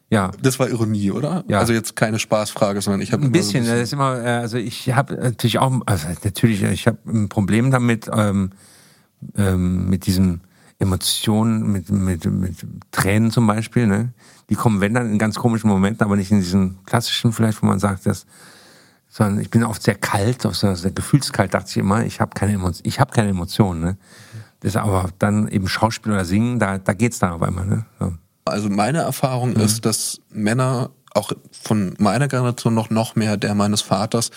ja. 0.09 0.31
das 0.41 0.57
war 0.57 0.69
Ironie, 0.69 1.11
oder? 1.11 1.43
Ja. 1.49 1.59
Also 1.59 1.73
jetzt 1.73 1.95
keine 1.97 2.17
Spaßfrage, 2.17 2.81
sondern 2.81 3.01
ich 3.01 3.11
habe 3.11 3.23
Ein 3.23 3.31
bisschen, 3.31 3.65
das 3.65 3.79
ist 3.79 3.93
immer, 3.93 4.23
äh, 4.23 4.29
also 4.37 4.57
ich 4.57 4.89
habe 4.93 5.15
natürlich 5.15 5.59
auch, 5.59 5.81
also 5.85 6.07
natürlich, 6.23 6.63
ich 6.63 6.87
habe 6.87 6.97
ein 7.07 7.27
Problem 7.27 7.71
damit, 7.71 8.09
ähm, 8.13 8.51
ähm, 9.35 9.89
mit 9.89 10.05
diesen 10.05 10.41
Emotionen, 10.79 11.71
mit, 11.71 11.89
mit, 11.89 12.25
mit 12.25 12.55
Tränen 12.91 13.31
zum 13.31 13.47
Beispiel, 13.47 13.87
ne? 13.87 14.13
Die 14.49 14.55
kommen, 14.55 14.79
wenn 14.79 14.93
dann 14.93 15.11
in 15.11 15.17
ganz 15.17 15.35
komischen 15.35 15.69
Momenten, 15.69 16.03
aber 16.05 16.15
nicht 16.15 16.31
in 16.31 16.39
diesen 16.39 16.83
klassischen 16.85 17.33
vielleicht, 17.33 17.61
wo 17.61 17.65
man 17.65 17.79
sagt, 17.79 18.05
dass, 18.05 18.25
sondern 19.09 19.39
ich 19.41 19.49
bin 19.49 19.63
oft 19.63 19.81
sehr 19.81 19.95
kalt, 19.95 20.45
oft 20.45 20.59
sehr, 20.59 20.75
sehr 20.75 20.91
gefühlskalt, 20.91 21.53
dachte 21.53 21.69
ich 21.71 21.77
immer, 21.77 22.05
ich 22.05 22.21
habe 22.21 22.31
keine 22.35 22.53
Emotionen, 22.53 22.87
ich 22.87 22.99
habe 22.99 23.11
keine 23.11 23.29
Emotionen, 23.29 23.81
ne? 23.81 23.97
Das 24.61 24.75
aber 24.75 25.09
dann 25.19 25.47
eben 25.49 25.67
Schauspiel 25.67 26.11
oder 26.13 26.25
Singen, 26.25 26.59
da, 26.59 26.77
da 26.77 26.93
geht's 26.93 27.19
dann 27.19 27.31
auf 27.31 27.41
einmal, 27.41 27.65
ne? 27.65 27.85
So. 27.99 28.13
Also 28.45 28.69
meine 28.69 28.99
Erfahrung 28.99 29.51
Mhm. 29.51 29.59
ist, 29.61 29.85
dass 29.85 30.19
Männer 30.31 30.91
auch 31.13 31.31
von 31.51 31.95
meiner 31.99 32.27
Generation 32.27 32.73
noch 32.73 32.89
noch 32.89 33.15
mehr 33.15 33.37
der 33.37 33.55
meines 33.55 33.81
Vaters 33.81 34.31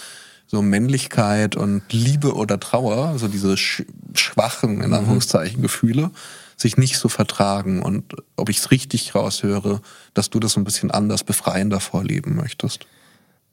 so 0.51 0.63
Männlichkeit 0.63 1.55
und 1.55 1.93
Liebe 1.93 2.35
oder 2.35 2.59
Trauer, 2.59 3.17
so 3.21 3.29
diese 3.29 3.57
sch 3.57 3.85
schwachen 4.15 4.79
Mhm. 4.79 4.83
in 4.83 4.95
Anführungszeichen 4.95 5.63
Gefühle, 5.63 6.11
sich 6.57 6.77
nicht 6.77 6.99
so 6.99 7.09
vertragen 7.09 7.81
und 7.83 8.17
ob 8.35 8.49
ich 8.49 8.59
es 8.59 8.73
richtig 8.73 9.15
raushöre, 9.15 9.81
dass 10.13 10.29
du 10.29 10.41
das 10.41 10.55
so 10.55 10.61
ein 10.61 10.65
bisschen 10.65 10.91
anders 10.91 11.23
befreiender 11.23 11.79
vorleben 11.79 12.35
möchtest. 12.35 12.87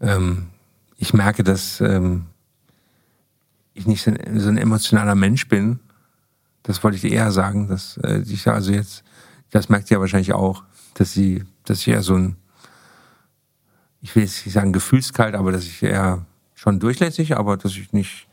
ähm, 0.01 0.47
ich 0.97 1.13
merke, 1.13 1.43
dass 1.43 1.79
ähm, 1.81 2.25
ich 3.75 3.85
nicht 3.85 4.01
so 4.01 4.09
ein, 4.09 4.39
so 4.39 4.49
ein 4.49 4.57
emotionaler 4.57 5.13
Mensch 5.13 5.47
bin. 5.47 5.79
Das 6.63 6.83
wollte 6.83 6.97
ich 6.97 7.03
eher 7.05 7.31
sagen, 7.31 7.67
dass 7.67 7.97
äh, 7.97 8.23
ich 8.27 8.47
also 8.47 8.71
jetzt, 8.71 9.03
das 9.51 9.69
merkt 9.69 9.91
ihr 9.91 9.97
ja 9.97 10.01
wahrscheinlich 10.01 10.33
auch, 10.33 10.63
dass 10.95 11.13
sie, 11.13 11.43
dass 11.65 11.81
ich 11.81 11.89
eher 11.89 12.01
so 12.01 12.15
ein, 12.15 12.37
ich 14.01 14.15
will 14.15 14.23
jetzt 14.23 14.43
nicht 14.43 14.55
sagen 14.55 14.73
gefühlskalt, 14.73 15.35
aber 15.35 15.51
dass 15.51 15.65
ich 15.65 15.83
eher 15.83 16.25
schon 16.57 16.79
durchlässig, 16.79 17.37
aber 17.37 17.55
dass 17.55 17.71
ich 17.73 17.93
nicht 17.93 18.27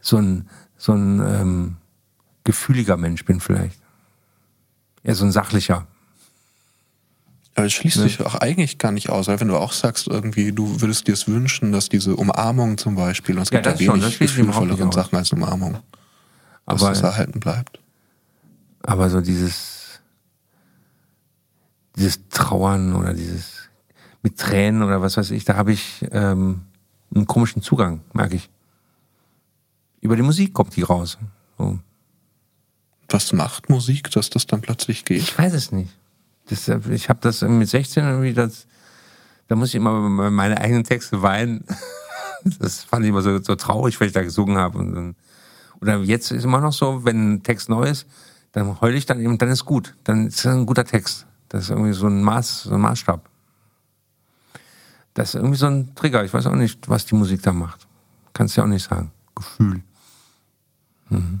so 0.00 0.18
ein 0.18 0.48
so 0.76 0.92
ein 0.92 1.20
ähm, 1.20 1.76
gefühliger 2.44 2.96
Mensch 2.98 3.24
bin 3.24 3.40
vielleicht. 3.40 3.80
Eher 5.02 5.14
so 5.14 5.24
ein 5.24 5.32
sachlicher. 5.32 5.86
Aber 7.54 7.64
es 7.66 7.72
schließt 7.72 7.96
sich 7.96 8.20
auch 8.20 8.34
eigentlich 8.34 8.76
gar 8.76 8.92
nicht 8.92 9.08
aus, 9.08 9.28
weil 9.28 9.40
wenn 9.40 9.48
du 9.48 9.56
auch 9.56 9.72
sagst, 9.72 10.08
irgendwie, 10.08 10.52
du 10.52 10.82
würdest 10.82 11.06
dir 11.08 11.14
es 11.14 11.26
wünschen, 11.26 11.72
dass 11.72 11.88
diese 11.88 12.14
Umarmung 12.14 12.76
zum 12.76 12.96
Beispiel, 12.96 13.36
und 13.36 13.42
es 13.44 13.50
Ja, 13.50 13.60
gibt 13.62 13.80
ja, 13.80 13.94
wenig 13.94 14.04
aus. 14.84 14.94
Sachen 14.94 15.16
als 15.16 15.32
Umarmung, 15.32 15.72
dass 16.66 16.82
Aber, 16.82 16.90
das 16.90 17.00
erhalten 17.00 17.40
bleibt. 17.40 17.80
aber 18.82 19.08
so 19.08 19.22
dieses, 19.22 20.00
dieses 21.96 22.28
Trauern 22.28 22.94
oder 22.94 23.14
dieses 23.14 23.55
mit 24.26 24.38
Tränen 24.38 24.82
oder 24.82 25.00
was 25.00 25.16
weiß 25.16 25.30
ich, 25.30 25.44
da 25.44 25.54
habe 25.54 25.70
ich 25.70 26.04
ähm, 26.10 26.62
einen 27.14 27.28
komischen 27.28 27.62
Zugang, 27.62 28.00
merke 28.12 28.34
ich. 28.34 28.50
Über 30.00 30.16
die 30.16 30.22
Musik 30.22 30.52
kommt 30.52 30.74
die 30.74 30.82
raus. 30.82 31.16
So. 31.56 31.78
Was 33.08 33.32
macht 33.32 33.70
Musik, 33.70 34.10
dass 34.10 34.28
das 34.28 34.48
dann 34.48 34.62
plötzlich 34.62 35.04
geht? 35.04 35.18
Ich 35.18 35.38
weiß 35.38 35.54
es 35.54 35.70
nicht. 35.70 35.96
Das, 36.48 36.66
äh, 36.66 36.80
ich 36.90 37.08
habe 37.08 37.20
das 37.22 37.42
mit 37.42 37.68
16 37.68 38.02
irgendwie, 38.02 38.34
das, 38.34 38.66
da 39.46 39.54
muss 39.54 39.68
ich 39.68 39.76
immer 39.76 39.92
meine 40.30 40.60
eigenen 40.60 40.82
Texte 40.82 41.22
weinen. 41.22 41.64
Das 42.60 42.84
fand 42.84 43.04
ich 43.04 43.08
immer 43.08 43.22
so, 43.22 43.42
so 43.42 43.56
traurig, 43.56 43.98
weil 43.98 44.06
ich 44.06 44.12
da 44.12 44.22
gesungen 44.22 44.56
habe. 44.56 44.78
Und 44.78 44.94
dann, 44.94 45.16
oder 45.80 45.98
jetzt 45.98 46.30
ist 46.30 46.44
immer 46.44 46.60
noch 46.60 46.72
so, 46.72 47.04
wenn 47.04 47.32
ein 47.32 47.42
Text 47.42 47.68
neu 47.68 47.88
ist, 47.88 48.06
dann 48.52 48.80
heule 48.80 48.96
ich 48.96 49.04
dann 49.04 49.20
eben, 49.20 49.36
dann 49.36 49.48
ist 49.48 49.64
gut. 49.64 49.96
Dann 50.04 50.28
ist 50.28 50.44
das 50.44 50.54
ein 50.54 50.64
guter 50.64 50.84
Text. 50.84 51.26
Das 51.48 51.64
ist 51.64 51.70
irgendwie 51.70 51.92
so 51.92 52.06
ein 52.06 52.22
Maß, 52.22 52.64
so 52.64 52.74
ein 52.74 52.80
Maßstab. 52.80 53.28
Das 55.16 55.30
ist 55.30 55.36
irgendwie 55.36 55.56
so 55.56 55.66
ein 55.66 55.94
Trigger. 55.94 56.24
Ich 56.24 56.34
weiß 56.34 56.46
auch 56.46 56.54
nicht, 56.54 56.90
was 56.90 57.06
die 57.06 57.14
Musik 57.14 57.42
da 57.42 57.50
macht. 57.50 57.86
Kannst 58.34 58.54
ja 58.54 58.64
auch 58.64 58.68
nicht 58.68 58.86
sagen. 58.86 59.10
Gefühl. 59.34 59.82
Mhm. 61.08 61.40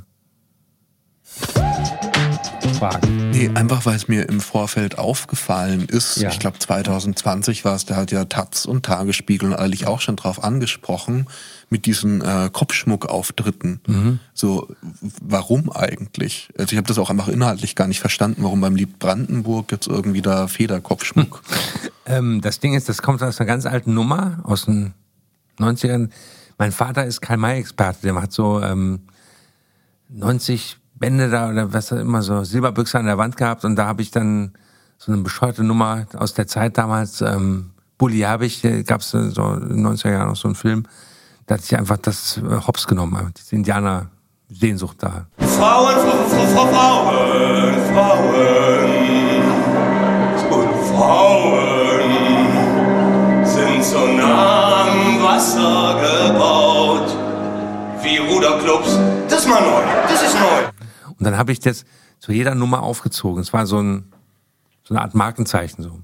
Fragen. 2.90 3.30
Nee, 3.30 3.50
einfach 3.54 3.84
weil 3.86 3.96
es 3.96 4.08
mir 4.08 4.28
im 4.28 4.40
Vorfeld 4.40 4.98
aufgefallen 4.98 5.86
ist. 5.88 6.16
Ja. 6.16 6.30
Ich 6.30 6.38
glaube 6.38 6.58
2020 6.58 7.64
war 7.64 7.74
es, 7.74 7.84
da 7.84 7.96
hat 7.96 8.12
ja 8.12 8.24
Taz 8.24 8.64
und 8.64 8.84
Tagesspiegel 8.84 9.50
und 9.50 9.56
eigentlich 9.56 9.86
auch 9.86 10.00
schon 10.00 10.16
drauf 10.16 10.42
angesprochen, 10.42 11.26
mit 11.68 11.86
diesen 11.86 12.20
äh, 12.20 12.48
Kopfschmuckauftritten. 12.52 13.80
Mhm. 13.86 14.20
So, 14.32 14.68
warum 15.20 15.70
eigentlich? 15.70 16.48
Also 16.56 16.72
ich 16.72 16.76
habe 16.78 16.86
das 16.86 16.98
auch 16.98 17.10
einfach 17.10 17.28
inhaltlich 17.28 17.74
gar 17.74 17.88
nicht 17.88 18.00
verstanden, 18.00 18.42
warum 18.42 18.60
beim 18.60 18.76
Lied 18.76 18.98
Brandenburg 18.98 19.72
jetzt 19.72 19.88
irgendwie 19.88 20.22
da 20.22 20.48
Federkopfschmuck. 20.48 21.42
Ähm, 22.08 22.40
das 22.40 22.60
Ding 22.60 22.74
ist, 22.74 22.88
das 22.88 23.02
kommt 23.02 23.20
aus 23.20 23.40
einer 23.40 23.48
ganz 23.48 23.66
alten 23.66 23.92
Nummer 23.92 24.38
aus 24.44 24.66
den 24.66 24.94
90ern. 25.58 26.10
Mein 26.56 26.70
Vater 26.70 27.04
ist 27.04 27.20
Karl-May-Experte, 27.20 27.98
der 28.02 28.22
hat 28.22 28.32
so 28.32 28.62
ähm, 28.62 29.00
90 30.10 30.76
Bände 30.98 31.30
da 31.30 31.50
oder 31.50 31.72
was 31.72 31.92
auch 31.92 31.98
immer 31.98 32.22
so 32.22 32.42
Silberbüchse 32.44 32.98
an 32.98 33.06
der 33.06 33.18
Wand 33.18 33.36
gehabt 33.36 33.64
und 33.64 33.76
da 33.76 33.86
habe 33.86 34.02
ich 34.02 34.10
dann 34.10 34.52
so 34.98 35.12
eine 35.12 35.22
bescheuerte 35.22 35.62
Nummer 35.62 36.06
aus 36.16 36.34
der 36.34 36.46
Zeit 36.46 36.78
damals, 36.78 37.20
ähm, 37.20 37.70
Bulli 37.98 38.18
Herbig, 38.18 38.62
gab 38.86 39.00
es 39.02 39.10
so 39.10 39.18
in 39.18 39.32
den 39.32 39.86
90er 39.86 40.10
Jahren 40.10 40.28
noch 40.28 40.36
so 40.36 40.48
einen 40.48 40.54
Film, 40.54 40.84
da 41.46 41.54
hat 41.54 41.62
sich 41.62 41.76
einfach 41.78 41.98
das 41.98 42.38
äh, 42.38 42.66
Hops 42.66 42.86
genommen, 42.86 43.32
diese 43.36 43.56
Indianer-Sehnsucht 43.56 44.96
da. 45.02 45.26
Frauen, 45.38 45.94
Frauen, 45.94 46.54
Frauen, 46.54 47.14
Frauen 47.94 48.34
und 50.50 50.70
Frauen 50.94 51.66
sind 53.44 53.84
so 53.84 54.06
nah 54.06 54.82
am 54.82 55.22
Wasser 55.22 56.00
gebaut 56.00 57.16
wie 58.02 58.16
Ruderclubs. 58.18 58.98
Das 59.28 59.40
ist 59.40 59.48
mal 59.48 59.60
neu, 59.60 59.82
das 60.08 60.22
ist 60.22 60.34
neu. 60.34 60.75
Und 61.18 61.24
dann 61.24 61.36
habe 61.36 61.52
ich 61.52 61.60
das 61.60 61.84
zu 62.18 62.32
jeder 62.32 62.54
Nummer 62.54 62.82
aufgezogen. 62.82 63.40
Es 63.40 63.52
war 63.52 63.66
so, 63.66 63.80
ein, 63.80 64.12
so 64.84 64.94
eine 64.94 65.02
Art 65.02 65.14
Markenzeichen 65.14 65.82
so. 65.82 66.00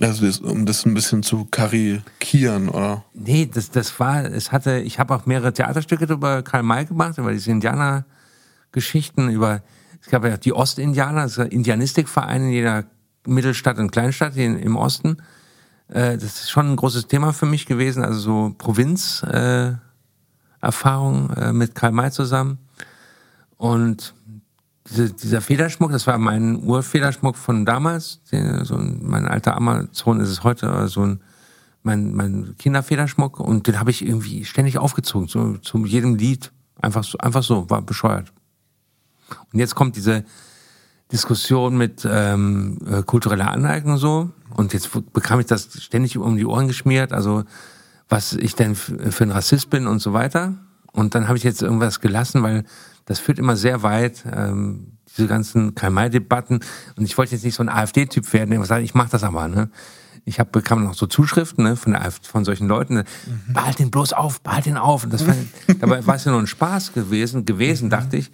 Also 0.00 0.24
das, 0.24 0.38
um 0.38 0.64
das 0.64 0.86
ein 0.86 0.94
bisschen 0.94 1.22
zu 1.22 1.44
karikieren, 1.44 2.70
oder? 2.70 3.04
Nee, 3.12 3.50
das, 3.52 3.70
das 3.70 4.00
war, 4.00 4.24
es 4.24 4.50
hatte, 4.50 4.78
ich 4.78 4.98
habe 4.98 5.14
auch 5.14 5.26
mehrere 5.26 5.52
Theaterstücke 5.52 6.10
über 6.10 6.42
Karl 6.42 6.62
May 6.62 6.86
gemacht, 6.86 7.18
über 7.18 7.32
diese 7.32 7.50
Indianergeschichten, 7.50 9.28
über, 9.28 9.62
es 10.00 10.08
gab 10.08 10.24
ja 10.24 10.38
die 10.38 10.54
Ostindianer, 10.54 11.22
das 11.22 11.32
ist 11.32 11.38
ein 11.40 11.48
Indianistikverein 11.48 12.44
in 12.44 12.50
jeder 12.50 12.84
Mittelstadt 13.26 13.78
und 13.78 13.92
Kleinstadt 13.92 14.36
in, 14.36 14.58
im 14.58 14.76
Osten. 14.76 15.18
Äh, 15.88 16.16
das 16.16 16.40
ist 16.40 16.50
schon 16.50 16.70
ein 16.70 16.76
großes 16.76 17.08
Thema 17.08 17.34
für 17.34 17.46
mich 17.46 17.66
gewesen, 17.66 18.02
also 18.02 18.20
so 18.20 18.54
Provinz, 18.56 19.22
äh, 19.24 19.74
Erfahrung 20.60 21.30
äh, 21.30 21.52
mit 21.52 21.74
Karl 21.74 21.92
May 21.92 22.10
zusammen. 22.10 22.58
Und 23.56 24.14
diese, 24.88 25.12
dieser 25.12 25.40
Federschmuck, 25.40 25.92
das 25.92 26.06
war 26.06 26.18
mein 26.18 26.62
Urfederschmuck 26.62 27.36
von 27.36 27.64
damals. 27.64 28.22
Den, 28.30 28.64
so 28.64 28.76
ein, 28.76 29.00
mein 29.02 29.26
alter 29.26 29.56
Amazon 29.56 30.20
ist 30.20 30.28
es 30.28 30.44
heute, 30.44 30.88
so 30.88 31.02
ein 31.02 31.20
mein, 31.82 32.14
mein 32.14 32.54
Kinderfederschmuck 32.58 33.40
und 33.40 33.66
den 33.66 33.80
habe 33.80 33.90
ich 33.90 34.04
irgendwie 34.04 34.44
ständig 34.44 34.78
aufgezogen, 34.78 35.28
so 35.28 35.56
zu 35.58 35.84
jedem 35.86 36.16
Lied. 36.16 36.52
Einfach 36.80 37.04
so, 37.04 37.18
einfach 37.18 37.42
so, 37.42 37.68
war 37.68 37.82
bescheuert. 37.82 38.32
Und 39.52 39.58
jetzt 39.58 39.74
kommt 39.74 39.96
diese 39.96 40.24
Diskussion 41.12 41.76
mit 41.76 42.06
ähm, 42.10 42.78
äh, 42.86 43.02
kultureller 43.02 43.50
Aneignung 43.50 43.96
so. 43.96 44.30
Und 44.54 44.72
jetzt 44.72 44.90
bekam 45.12 45.40
ich 45.40 45.46
das 45.46 45.82
ständig 45.82 46.16
um 46.18 46.36
die 46.36 46.46
Ohren 46.46 46.68
geschmiert, 46.68 47.12
also 47.12 47.44
was 48.10 48.32
ich 48.34 48.54
denn 48.56 48.74
für 48.74 49.24
ein 49.24 49.30
Rassist 49.30 49.70
bin 49.70 49.86
und 49.86 50.00
so 50.00 50.12
weiter. 50.12 50.54
Und 50.92 51.14
dann 51.14 51.28
habe 51.28 51.38
ich 51.38 51.44
jetzt 51.44 51.62
irgendwas 51.62 52.00
gelassen, 52.00 52.42
weil 52.42 52.64
das 53.06 53.20
führt 53.20 53.38
immer 53.38 53.56
sehr 53.56 53.82
weit, 53.82 54.24
ähm, 54.30 54.98
diese 55.16 55.28
ganzen 55.28 55.74
Karl-May-Debatten. 55.74 56.60
Und 56.96 57.04
ich 57.04 57.16
wollte 57.16 57.32
jetzt 57.32 57.44
nicht 57.44 57.54
so 57.54 57.62
ein 57.62 57.68
AfD-Typ 57.68 58.32
werden, 58.32 58.50
der 58.50 58.64
sagt, 58.64 58.82
ich 58.82 58.94
mache 58.94 59.10
das 59.10 59.22
aber. 59.22 59.48
Ne? 59.48 59.70
Ich 60.24 60.40
hab, 60.40 60.52
bekam 60.52 60.84
noch 60.84 60.94
so 60.94 61.06
Zuschriften 61.06 61.64
ne, 61.64 61.76
von, 61.76 61.92
der 61.92 62.02
AfD, 62.02 62.26
von 62.26 62.44
solchen 62.44 62.68
Leuten, 62.68 62.94
ne, 62.94 63.04
behalt 63.48 63.78
den 63.78 63.90
bloß 63.90 64.12
auf, 64.12 64.40
behalt 64.42 64.66
den 64.66 64.76
auf. 64.76 65.04
Und 65.04 65.12
das 65.12 65.26
war, 65.26 65.34
dabei 65.78 66.06
war 66.06 66.16
es 66.16 66.24
ja 66.24 66.32
nur 66.32 66.40
ein 66.40 66.46
Spaß 66.46 66.92
gewesen, 66.92 67.44
gewesen 67.44 67.90
dachte 67.90 68.16
ich. 68.16 68.30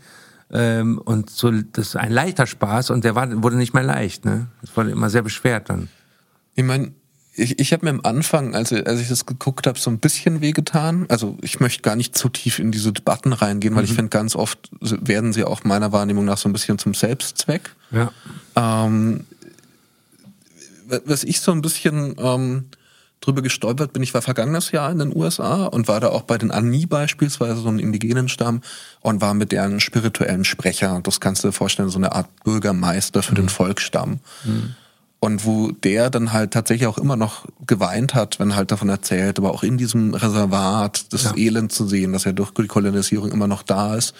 Ähm, 0.51 0.99
und 0.99 1.31
so, 1.31 1.51
das 1.51 1.89
ist 1.89 1.97
ein 1.97 2.12
leichter 2.12 2.47
Spaß 2.47 2.91
und 2.91 3.05
der 3.05 3.15
war, 3.15 3.43
wurde 3.43 3.57
nicht 3.57 3.75
mehr 3.75 3.83
leicht. 3.83 4.25
Ne? 4.25 4.49
Das 4.61 4.77
wurde 4.77 4.91
immer 4.91 5.11
sehr 5.11 5.23
beschwert 5.23 5.69
dann. 5.71 5.89
Ich 6.55 6.65
meine, 6.65 6.93
ich, 7.37 7.59
ich 7.59 7.72
habe 7.72 7.85
mir 7.85 7.90
am 7.90 8.01
Anfang, 8.03 8.55
als, 8.55 8.72
als 8.72 9.01
ich 9.01 9.09
das 9.09 9.27
geguckt 9.27 9.66
habe, 9.66 9.79
so 9.79 9.90
ein 9.90 9.99
bisschen 9.99 10.40
wehgetan. 10.40 11.07
Also 11.09 11.37
ich 11.42 11.61
möchte 11.61 11.83
gar 11.83 11.94
nicht 11.94 12.16
zu 12.16 12.29
tief 12.29 12.59
in 12.59 12.72
diese 12.72 12.92
Debatten 12.92 13.33
reingehen, 13.33 13.75
weil 13.77 13.85
ich 13.85 13.92
finde, 13.92 14.09
ganz 14.09 14.35
oft 14.35 14.70
werden 14.81 15.33
sie 15.33 15.44
auch 15.44 15.62
meiner 15.64 15.92
Wahrnehmung 15.92 16.25
nach 16.25 16.38
so 16.38 16.49
ein 16.49 16.53
bisschen 16.53 16.79
zum 16.79 16.94
Selbstzweck. 16.94 17.75
Ja. 17.90 18.11
Ähm, 18.57 19.25
was 21.05 21.25
ich 21.25 21.40
so 21.40 21.53
ein 21.53 21.62
bisschen 21.62 22.14
ähm, 22.18 22.66
drüber 23.20 23.42
gestolpert 23.42 23.92
bin, 23.92 24.03
ich 24.03 24.14
war 24.14 24.22
vergangenes 24.22 24.72
Jahr 24.72 24.90
in 24.90 24.99
den 24.99 25.14
USA 25.14 25.66
und 25.66 25.88
war 25.88 26.01
da 26.01 26.09
auch 26.09 26.22
bei 26.22 26.38
den 26.38 26.51
Ani 26.51 26.87
beispielsweise, 26.87 27.57
so 27.57 27.68
einem 27.68 27.81
indigenen 27.81 28.29
Stamm, 28.29 28.62
und 29.01 29.20
war 29.20 29.35
mit 29.35 29.53
deren 29.53 29.81
spirituellen 29.81 30.44
Sprecher. 30.44 31.01
Das 31.03 31.20
kannst 31.20 31.44
du 31.44 31.49
dir 31.49 31.53
vorstellen, 31.53 31.90
so 31.90 31.99
eine 31.99 32.12
Art 32.12 32.29
Bürgermeister 32.44 33.22
für 33.22 33.35
den 33.35 33.49
Volksstamm. 33.49 34.20
Und 35.18 35.46
wo 35.46 35.72
der 35.72 36.11
dann 36.11 36.33
halt 36.33 36.52
tatsächlich 36.52 36.87
auch 36.87 36.98
immer 36.98 37.16
noch 37.16 37.46
geweint 37.66 38.14
hat, 38.14 38.38
wenn 38.38 38.55
halt 38.55 38.70
davon 38.70 38.88
erzählt, 38.88 39.38
aber 39.38 39.50
auch 39.52 39.62
in 39.62 39.79
diesem 39.79 40.14
Reservat 40.14 41.12
das 41.12 41.24
Ja. 41.24 41.37
Elend 41.37 41.72
zu 41.72 41.87
sehen, 41.87 42.12
dass 42.12 42.24
ja 42.24 42.33
durch 42.33 42.50
die 42.50 42.66
Kolonisierung 42.66 43.33
immer 43.33 43.46
noch 43.46 43.62
da 43.62 43.96
ist. 43.96 44.14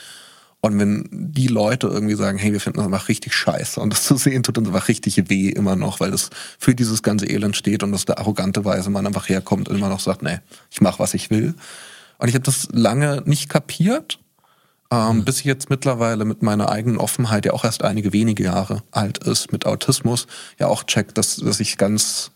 Und 0.61 0.79
wenn 0.81 1.07
die 1.13 1.47
Leute 1.49 1.87
irgendwie 1.87 2.15
sagen, 2.15 2.39
hey, 2.39 2.53
wir 2.53 2.61
finden 2.61 2.79
das 2.79 2.87
einfach 2.87 3.09
richtig 3.09 3.35
scheiße 3.35 3.79
und 3.79 3.91
das 3.93 4.05
zu 4.05 4.17
sehen 4.17 4.43
tut 4.43 4.59
uns 4.59 4.67
einfach 4.69 4.89
richtig 4.89 5.29
weh 5.29 5.51
immer 5.51 5.77
noch, 5.77 6.01
weil 6.01 6.11
das 6.11 6.31
für 6.59 6.75
dieses 6.75 7.03
ganze 7.03 7.27
Elend 7.27 7.57
steht 7.57 7.83
und 7.83 7.93
dass 7.93 8.07
der 8.07 8.19
arrogante 8.19 8.65
Weise 8.65 8.91
man 8.91 9.07
einfach 9.07 9.29
herkommt 9.29 9.69
und 9.69 9.77
immer 9.77 9.91
noch 9.91 10.01
sagt, 10.01 10.23
nee, 10.23 10.39
ich 10.71 10.81
mache, 10.81 10.99
was 10.99 11.15
ich 11.15 11.31
will. 11.31 11.55
Und 12.19 12.29
ich 12.29 12.35
habe 12.35 12.45
das 12.45 12.69
lange 12.73 13.23
nicht 13.27 13.49
kapiert, 13.49 14.19
ähm, 14.91 15.25
bis 15.25 15.39
ich 15.39 15.45
jetzt 15.45 15.71
mittlerweile 15.71 16.25
mit 16.25 16.43
meiner 16.43 16.71
eigenen 16.71 16.99
Offenheit, 16.99 17.45
ja 17.45 17.53
auch 17.53 17.65
erst 17.65 17.83
einige 17.83 18.13
wenige 18.13 18.45
Jahre 18.45 18.83
alt 18.91 19.19
ist, 19.19 19.53
mit 19.53 19.67
Autismus, 19.67 20.27
ja 20.59 20.69
auch 20.69 20.85
check, 20.85 21.15
dass, 21.15 21.37
dass 21.37 21.61
ich 21.61 21.77
ganz 21.77 22.31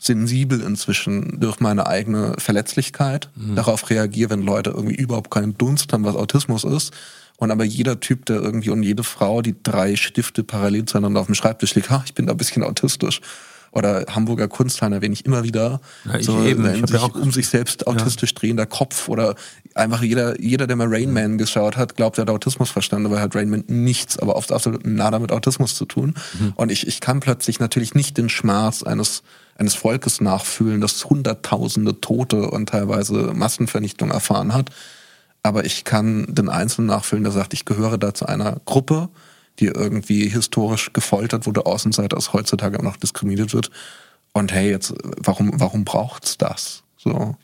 sensibel 0.00 0.60
inzwischen 0.60 1.40
durch 1.40 1.60
meine 1.60 1.86
eigene 1.86 2.34
Verletzlichkeit 2.38 3.30
darauf 3.34 3.90
reagiere, 3.90 4.30
wenn 4.30 4.42
Leute 4.42 4.70
irgendwie 4.70 4.94
überhaupt 4.94 5.30
keinen 5.30 5.58
Dunst 5.58 5.92
haben, 5.92 6.04
was 6.04 6.14
Autismus 6.14 6.64
ist. 6.64 6.92
Und 7.36 7.50
aber 7.50 7.64
jeder 7.64 8.00
Typ, 8.00 8.26
der 8.26 8.40
irgendwie 8.40 8.70
und 8.70 8.82
jede 8.82 9.04
Frau, 9.04 9.42
die 9.42 9.54
drei 9.62 9.96
Stifte 9.96 10.42
parallel 10.42 10.86
zueinander 10.86 11.20
auf 11.20 11.26
dem 11.26 11.34
Schreibtisch 11.34 11.74
liegt, 11.74 11.90
ha, 11.90 12.02
ich 12.04 12.14
bin 12.14 12.26
da 12.26 12.32
ein 12.32 12.36
bisschen 12.36 12.64
autistisch. 12.64 13.20
Oder 13.72 14.04
Hamburger 14.10 14.48
Kunsthalle 14.48 14.96
erwähne 14.96 15.12
ich 15.14 15.24
immer 15.26 15.42
wieder. 15.44 15.80
Ja, 16.04 16.16
ich 16.18 16.26
so, 16.26 16.42
eben. 16.42 16.66
hab 16.66 16.88
sich 16.88 16.90
ja 16.90 17.00
auch- 17.00 17.14
um 17.14 17.32
sich 17.32 17.48
selbst 17.48 17.86
autistisch 17.86 18.34
drehender 18.34 18.66
Kopf 18.66 19.08
oder 19.08 19.34
einfach 19.74 20.02
jeder, 20.02 20.40
jeder, 20.40 20.66
der 20.66 20.76
mal 20.76 20.88
Rain 20.88 21.12
Man 21.12 21.38
geschaut 21.38 21.76
hat, 21.76 21.96
glaubt, 21.96 22.18
er 22.18 22.22
hat 22.22 22.30
Autismus 22.30 22.70
verstanden, 22.70 23.06
aber 23.06 23.20
hat 23.20 23.36
Rain 23.36 23.50
Man 23.50 23.64
nichts, 23.68 24.18
aber 24.18 24.36
oft 24.36 24.52
absolut 24.52 24.86
nada 24.86 25.18
mit 25.18 25.32
Autismus 25.32 25.74
zu 25.74 25.84
tun. 25.84 26.14
Mhm. 26.38 26.52
Und 26.56 26.72
ich, 26.72 26.86
ich 26.86 27.00
kann 27.00 27.20
plötzlich 27.20 27.60
natürlich 27.60 27.94
nicht 27.94 28.16
den 28.18 28.28
Schmerz 28.28 28.82
eines 28.82 29.22
eines 29.60 29.74
Volkes 29.74 30.20
nachfühlen, 30.20 30.80
das 30.80 31.04
hunderttausende 31.04 32.00
Tote 32.00 32.48
und 32.48 32.68
teilweise 32.68 33.32
Massenvernichtung 33.34 34.12
erfahren 34.12 34.54
hat. 34.54 34.70
Aber 35.42 35.64
ich 35.64 35.82
kann 35.82 36.26
den 36.28 36.48
Einzelnen 36.48 36.86
nachfühlen, 36.86 37.24
der 37.24 37.32
sagt, 37.32 37.54
ich 37.54 37.64
gehöre 37.64 37.98
da 37.98 38.14
zu 38.14 38.26
einer 38.26 38.60
Gruppe, 38.66 39.08
die 39.60 39.66
irgendwie 39.66 40.28
historisch 40.28 40.92
gefoltert 40.92 41.46
wurde, 41.46 41.66
Außenseiter 41.66 42.16
ist 42.16 42.32
heutzutage 42.32 42.76
immer 42.78 42.90
noch 42.90 42.96
diskriminiert 42.96 43.52
wird. 43.52 43.70
Und 44.32 44.52
hey, 44.52 44.70
jetzt, 44.70 44.94
warum, 45.18 45.50
warum 45.60 45.84
braucht's 45.84 46.38
das? 46.38 46.82
So. 46.96 47.36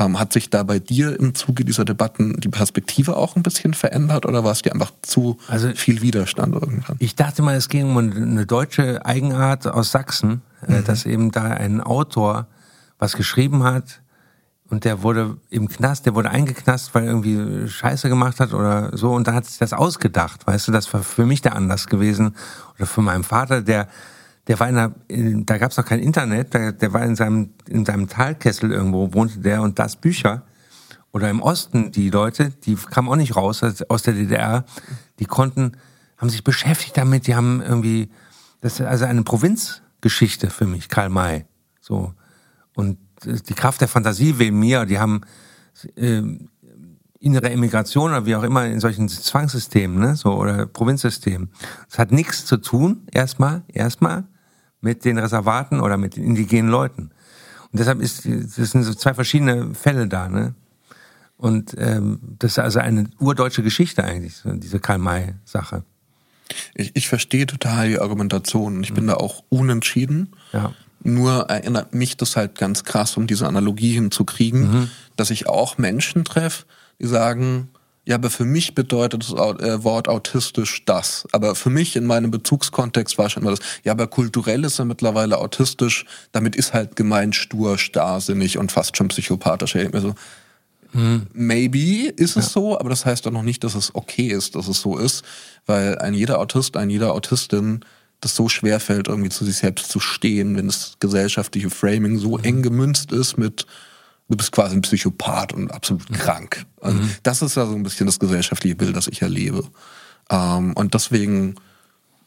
Ähm, 0.00 0.18
hat 0.20 0.32
sich 0.32 0.48
da 0.48 0.62
bei 0.62 0.78
dir 0.78 1.18
im 1.18 1.34
Zuge 1.34 1.64
dieser 1.64 1.84
Debatten 1.84 2.34
die 2.40 2.48
Perspektive 2.48 3.16
auch 3.16 3.34
ein 3.34 3.42
bisschen 3.42 3.74
verändert 3.74 4.26
oder 4.26 4.44
war 4.44 4.52
es 4.52 4.62
dir 4.62 4.72
einfach 4.72 4.92
zu 5.02 5.38
Also- 5.48 5.70
viel 5.74 6.02
Widerstand 6.02 6.54
irgendwann? 6.54 6.96
Ich 7.00 7.16
dachte 7.16 7.42
mal, 7.42 7.56
es 7.56 7.68
ging 7.68 7.90
um 7.90 7.98
eine 7.98 8.46
deutsche 8.46 9.04
Eigenart 9.04 9.66
aus 9.66 9.90
Sachsen, 9.90 10.42
Mhm. 10.66 10.74
äh, 10.74 10.82
dass 10.82 11.04
eben 11.04 11.32
da 11.32 11.42
ein 11.42 11.80
Autor 11.80 12.46
was 13.00 13.14
geschrieben 13.16 13.64
hat 13.64 14.00
und 14.70 14.84
der 14.84 15.02
wurde 15.02 15.38
im 15.50 15.68
Knast, 15.68 16.06
der 16.06 16.14
wurde 16.14 16.30
eingeknast, 16.30 16.94
weil 16.94 17.04
er 17.04 17.10
irgendwie 17.10 17.68
Scheiße 17.68 18.08
gemacht 18.08 18.38
hat 18.38 18.52
oder 18.52 18.96
so. 18.96 19.12
Und 19.12 19.26
da 19.26 19.32
hat 19.32 19.46
sich 19.46 19.58
das 19.58 19.72
ausgedacht, 19.72 20.46
weißt 20.46 20.68
du, 20.68 20.72
das 20.72 20.92
war 20.92 21.02
für 21.02 21.24
mich 21.24 21.40
der 21.40 21.56
Anlass 21.56 21.86
gewesen. 21.86 22.34
Oder 22.76 22.86
für 22.86 23.02
meinen 23.02 23.24
Vater, 23.24 23.62
der 23.62 23.88
der 24.48 24.58
war 24.58 24.68
in 24.68 24.78
einer, 24.78 24.94
in, 25.08 25.44
da 25.44 25.58
gab 25.58 25.70
es 25.70 25.76
noch 25.76 25.84
kein 25.84 26.00
Internet, 26.00 26.54
der, 26.54 26.72
der 26.72 26.92
war 26.94 27.04
in 27.04 27.16
seinem 27.16 27.50
in 27.68 27.84
seinem 27.84 28.08
Talkessel 28.08 28.72
irgendwo 28.72 29.12
wohnte 29.12 29.38
der. 29.40 29.62
Und 29.62 29.78
das 29.78 29.96
Bücher 29.96 30.42
oder 31.12 31.28
im 31.30 31.42
Osten 31.42 31.92
die 31.92 32.10
Leute, 32.10 32.50
die 32.64 32.74
kamen 32.74 33.08
auch 33.08 33.16
nicht 33.16 33.36
raus 33.36 33.62
aus- 33.62 34.02
der 34.02 34.14
DDR, 34.14 34.64
die 35.18 35.26
konnten, 35.26 35.72
haben 36.16 36.30
sich 36.30 36.44
beschäftigt 36.44 36.96
damit, 36.96 37.26
die 37.26 37.34
haben 37.34 37.60
irgendwie, 37.62 38.10
das 38.60 38.80
ist 38.80 38.86
also 38.86 39.04
eine 39.04 39.22
Provinzgeschichte 39.22 40.50
für 40.50 40.66
mich, 40.66 40.88
Karl 40.88 41.10
May. 41.10 41.44
So. 41.80 42.14
Und 42.74 42.98
die 43.24 43.54
Kraft 43.54 43.80
der 43.80 43.88
Fantasie 43.88 44.38
will 44.38 44.52
mir, 44.52 44.86
die 44.86 44.98
haben 44.98 45.22
äh, 45.96 46.22
innere 47.20 47.50
Emigration 47.50 48.10
oder 48.10 48.26
wie 48.26 48.36
auch 48.36 48.42
immer 48.42 48.66
in 48.66 48.80
solchen 48.80 49.08
Zwangssystemen, 49.08 49.98
ne, 49.98 50.16
so 50.16 50.34
oder 50.34 50.66
Provinzsystemen. 50.66 51.50
Das 51.88 51.98
hat 51.98 52.12
nichts 52.12 52.46
zu 52.46 52.58
tun, 52.58 53.06
erstmal, 53.12 53.62
erstmal 53.68 54.24
mit 54.80 55.04
den 55.04 55.18
Reservaten 55.18 55.80
oder 55.80 55.96
mit 55.96 56.16
den 56.16 56.24
indigenen 56.24 56.70
Leuten. 56.70 57.10
Und 57.72 57.80
deshalb 57.80 58.00
ist, 58.00 58.24
das 58.24 58.70
sind 58.70 58.84
so 58.84 58.94
zwei 58.94 59.14
verschiedene 59.14 59.74
Fälle 59.74 60.06
da, 60.06 60.28
ne? 60.28 60.54
Und 61.36 61.76
ähm, 61.78 62.18
das 62.38 62.52
ist 62.52 62.58
also 62.58 62.80
eine 62.80 63.10
urdeutsche 63.20 63.62
Geschichte 63.62 64.02
eigentlich, 64.02 64.42
diese 64.44 64.80
Karl-May-Sache. 64.80 65.84
Ich, 66.74 66.96
ich 66.96 67.08
verstehe 67.08 67.46
total 67.46 67.88
die 67.88 68.00
Argumentation. 68.00 68.82
Ich 68.82 68.92
bin 68.92 69.06
da 69.06 69.14
auch 69.14 69.44
unentschieden. 69.48 70.34
Ja. 70.52 70.72
Nur 71.02 71.42
erinnert 71.48 71.94
mich 71.94 72.16
das 72.16 72.36
halt 72.36 72.56
ganz 72.56 72.84
krass, 72.84 73.16
um 73.16 73.26
diese 73.26 73.46
Analogie 73.46 73.92
hinzukriegen, 73.92 74.90
dass 75.16 75.30
ich 75.30 75.48
auch 75.48 75.78
Menschen 75.78 76.24
treffe, 76.24 76.64
die 77.00 77.06
sagen, 77.06 77.68
ja, 78.04 78.14
aber 78.14 78.30
für 78.30 78.46
mich 78.46 78.74
bedeutet 78.74 79.22
das 79.22 79.32
äh, 79.32 79.84
Wort 79.84 80.08
autistisch 80.08 80.82
das. 80.86 81.28
Aber 81.32 81.54
für 81.54 81.68
mich 81.68 81.94
in 81.94 82.06
meinem 82.06 82.30
Bezugskontext 82.30 83.18
war 83.18 83.28
schon 83.28 83.42
immer 83.42 83.50
das, 83.50 83.60
ja, 83.84 83.92
aber 83.92 84.06
kulturell 84.06 84.64
ist 84.64 84.78
er 84.78 84.86
mittlerweile 84.86 85.36
autistisch, 85.36 86.06
damit 86.32 86.56
ist 86.56 86.72
halt 86.72 86.96
gemeint 86.96 87.36
stur, 87.36 87.76
starrsinnig 87.76 88.56
und 88.56 88.72
fast 88.72 88.96
schon 88.96 89.08
psychopathisch. 89.08 89.74
Ich 89.74 89.92
mir 89.92 90.00
so, 90.00 90.14
Maybe 91.34 92.08
ist 92.16 92.36
es 92.36 92.52
so, 92.52 92.78
aber 92.78 92.88
das 92.88 93.04
heißt 93.04 93.26
doch 93.26 93.30
noch 93.30 93.42
nicht, 93.42 93.62
dass 93.62 93.74
es 93.74 93.94
okay 93.94 94.28
ist, 94.28 94.54
dass 94.54 94.68
es 94.68 94.80
so 94.80 94.96
ist, 94.96 95.22
weil 95.66 95.98
ein 95.98 96.14
jeder 96.14 96.38
Autist, 96.38 96.78
ein 96.78 96.88
jeder 96.88 97.12
Autistin 97.12 97.84
das 98.20 98.34
so 98.34 98.48
schwer 98.48 98.80
fällt, 98.80 99.08
irgendwie 99.08 99.30
zu 99.30 99.44
sich 99.44 99.56
selbst 99.56 99.90
zu 99.90 100.00
stehen, 100.00 100.56
wenn 100.56 100.66
das 100.66 100.94
gesellschaftliche 101.00 101.70
Framing 101.70 102.18
so 102.18 102.38
eng 102.38 102.62
gemünzt 102.62 103.12
ist 103.12 103.36
mit 103.38 103.66
du 104.28 104.36
bist 104.36 104.52
quasi 104.52 104.76
ein 104.76 104.82
Psychopath 104.82 105.52
und 105.52 105.70
absolut 105.72 106.08
krank. 106.12 106.66
Also 106.80 106.98
Das 107.22 107.42
ist 107.42 107.56
ja 107.56 107.66
so 107.66 107.74
ein 107.74 107.82
bisschen 107.82 108.06
das 108.06 108.18
gesellschaftliche 108.18 108.76
Bild, 108.76 108.94
das 108.94 109.08
ich 109.08 109.22
erlebe. 109.22 109.64
Ähm, 110.30 110.74
und 110.74 110.94
deswegen, 110.94 111.54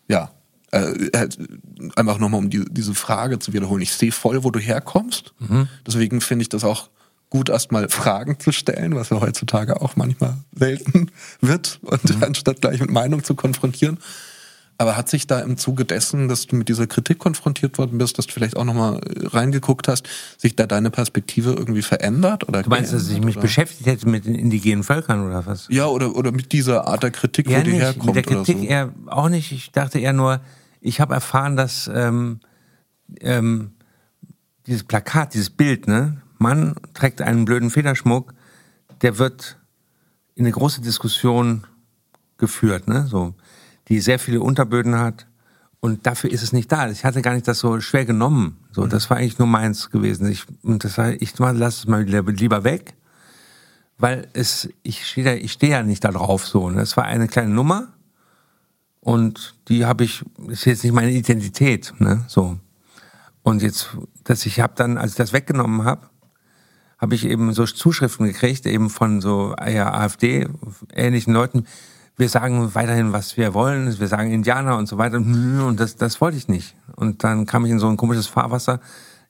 ja, 0.07 0.31
äh, 0.71 1.09
halt, 1.15 1.37
einfach 1.95 2.17
nochmal 2.17 2.39
um 2.39 2.49
die, 2.49 2.65
diese 2.69 2.95
Frage 2.95 3.39
zu 3.39 3.53
wiederholen. 3.53 3.81
Ich 3.81 3.93
sehe 3.93 4.11
voll, 4.11 4.43
wo 4.43 4.51
du 4.51 4.59
herkommst. 4.59 5.33
Deswegen 5.85 6.21
finde 6.21 6.43
ich 6.43 6.49
das 6.49 6.63
auch 6.63 6.89
gut, 7.29 7.49
erstmal 7.49 7.87
Fragen 7.89 8.39
zu 8.39 8.51
stellen, 8.51 8.95
was 8.95 9.09
ja 9.09 9.21
heutzutage 9.21 9.81
auch 9.81 9.95
manchmal 9.95 10.37
selten 10.53 11.11
wird, 11.41 11.79
und 11.83 12.23
anstatt 12.23 12.61
gleich 12.61 12.79
mit 12.79 12.89
Meinung 12.89 13.23
zu 13.23 13.35
konfrontieren. 13.35 13.99
Aber 14.81 14.97
hat 14.97 15.09
sich 15.09 15.27
da 15.27 15.39
im 15.41 15.57
Zuge 15.57 15.85
dessen, 15.85 16.27
dass 16.27 16.47
du 16.47 16.55
mit 16.55 16.67
dieser 16.67 16.87
Kritik 16.87 17.19
konfrontiert 17.19 17.77
worden 17.77 17.99
bist, 17.99 18.17
dass 18.17 18.25
du 18.25 18.33
vielleicht 18.33 18.57
auch 18.57 18.63
nochmal 18.63 18.99
reingeguckt 19.15 19.87
hast, 19.87 20.07
sich 20.39 20.55
da 20.55 20.65
deine 20.65 20.89
Perspektive 20.89 21.51
irgendwie 21.51 21.83
verändert? 21.83 22.49
Oder 22.49 22.63
Du 22.63 22.71
meinst, 22.71 22.91
dass 22.91 23.07
ich 23.07 23.21
mich 23.21 23.35
oder? 23.35 23.43
beschäftigt 23.43 23.85
hätte 23.85 24.09
mit 24.09 24.25
den 24.25 24.33
indigenen 24.33 24.83
Völkern 24.83 25.23
oder 25.27 25.45
was? 25.45 25.67
Ja, 25.69 25.85
oder, 25.85 26.15
oder 26.15 26.31
mit 26.31 26.51
dieser 26.51 26.87
Art 26.87 27.03
der 27.03 27.11
Kritik, 27.11 27.47
wo 27.47 27.51
Ja, 27.51 27.61
die 27.61 27.73
nicht. 27.73 27.81
herkommt 27.81 28.05
Mit 28.07 28.15
der 28.15 28.23
Kritik 28.23 28.57
so. 28.57 28.63
eher 28.63 28.91
auch 29.05 29.29
nicht. 29.29 29.51
Ich 29.51 29.71
dachte 29.71 29.99
eher 29.99 30.13
nur, 30.13 30.41
ich 30.79 30.99
habe 30.99 31.13
erfahren, 31.13 31.55
dass 31.55 31.87
ähm, 31.93 32.39
ähm, 33.19 33.73
dieses 34.65 34.83
Plakat, 34.83 35.35
dieses 35.35 35.51
Bild, 35.51 35.87
ne, 35.87 36.23
Mann 36.39 36.73
trägt 36.95 37.21
einen 37.21 37.45
blöden 37.45 37.69
Federschmuck, 37.69 38.33
der 39.03 39.19
wird 39.19 39.59
in 40.33 40.45
eine 40.45 40.51
große 40.53 40.81
Diskussion 40.81 41.67
geführt, 42.39 42.87
ne, 42.87 43.05
so, 43.07 43.35
die 43.87 43.99
sehr 43.99 44.19
viele 44.19 44.41
Unterböden 44.41 44.97
hat. 44.97 45.27
Und 45.79 46.05
dafür 46.05 46.29
ist 46.31 46.43
es 46.43 46.53
nicht 46.53 46.71
da. 46.71 46.89
Ich 46.89 47.05
hatte 47.05 47.21
gar 47.21 47.33
nicht 47.33 47.47
das 47.47 47.59
so 47.59 47.79
schwer 47.79 48.05
genommen. 48.05 48.57
So, 48.71 48.85
das 48.85 49.09
war 49.09 49.17
eigentlich 49.17 49.39
nur 49.39 49.47
meins 49.47 49.89
gewesen. 49.89 50.29
Ich, 50.29 50.45
und 50.61 50.83
das 50.83 50.97
war, 50.97 51.09
ich 51.11 51.37
lass 51.37 51.79
es 51.79 51.87
mal 51.87 52.03
lieber- 52.03 52.63
weg 52.63 52.93
weil 54.01 54.27
es, 54.33 54.67
ich 54.81 55.05
stehe 55.05 55.25
da, 55.25 55.33
ich 55.33 55.51
stehe 55.53 55.73
ja 55.73 55.83
nicht 55.83 56.03
da 56.03 56.11
drauf 56.11 56.45
so. 56.45 56.69
Ne? 56.69 56.81
Es 56.81 56.97
war 56.97 57.05
eine 57.05 57.27
kleine 57.27 57.53
Nummer 57.53 57.89
und 58.99 59.55
die 59.67 59.85
habe 59.85 60.03
ich, 60.03 60.25
ist 60.47 60.65
jetzt 60.65 60.83
nicht 60.83 60.93
meine 60.93 61.11
Identität, 61.11 61.93
ne? 61.99 62.25
So. 62.27 62.57
Und 63.43 63.61
jetzt, 63.61 63.89
dass 64.23 64.45
ich 64.45 64.59
habe 64.59 64.73
dann, 64.75 64.97
als 64.97 65.11
ich 65.11 65.17
das 65.17 65.33
weggenommen 65.33 65.83
habe, 65.83 66.09
habe 66.97 67.15
ich 67.15 67.25
eben 67.25 67.53
so 67.53 67.65
Zuschriften 67.65 68.25
gekriegt, 68.25 68.65
eben 68.65 68.89
von 68.89 69.21
so 69.21 69.55
ja, 69.67 69.93
AfD, 69.93 70.47
ähnlichen 70.93 71.33
Leuten. 71.33 71.65
Wir 72.21 72.29
sagen 72.29 72.75
weiterhin, 72.75 73.13
was 73.13 73.35
wir 73.35 73.55
wollen, 73.55 73.99
wir 73.99 74.07
sagen 74.07 74.31
Indianer 74.31 74.77
und 74.77 74.85
so 74.85 74.99
weiter. 74.99 75.17
Und 75.17 75.77
das, 75.77 75.95
das 75.95 76.21
wollte 76.21 76.37
ich 76.37 76.47
nicht. 76.47 76.75
Und 76.95 77.23
dann 77.23 77.47
kam 77.47 77.65
ich 77.65 77.71
in 77.71 77.79
so 77.79 77.89
ein 77.89 77.97
komisches 77.97 78.27
Fahrwasser, 78.27 78.79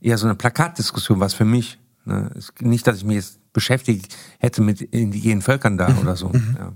eher 0.01 0.17
so 0.17 0.27
eine 0.27 0.35
Plakatdiskussion, 0.35 1.21
was 1.21 1.33
für 1.33 1.45
mich. 1.45 1.79
Ne? 2.03 2.31
Nicht, 2.59 2.85
dass 2.85 2.97
ich 2.97 3.05
mich 3.05 3.15
jetzt 3.15 3.53
beschäftigt 3.53 4.13
hätte 4.39 4.61
mit 4.61 4.81
indigenen 4.81 5.41
Völkern 5.41 5.77
da 5.77 5.87
oder 6.01 6.17
so. 6.17 6.33
Ja. 6.57 6.73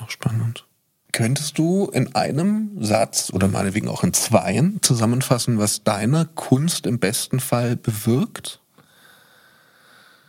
Auch 0.00 0.10
spannend. 0.10 0.64
Könntest 1.10 1.58
du 1.58 1.86
in 1.86 2.14
einem 2.14 2.80
Satz 2.80 3.32
oder 3.32 3.48
meinetwegen 3.48 3.88
auch 3.88 4.04
in 4.04 4.14
zweien 4.14 4.80
zusammenfassen, 4.80 5.58
was 5.58 5.82
deine 5.82 6.26
Kunst 6.36 6.86
im 6.86 7.00
besten 7.00 7.40
Fall 7.40 7.74
bewirkt? 7.74 8.60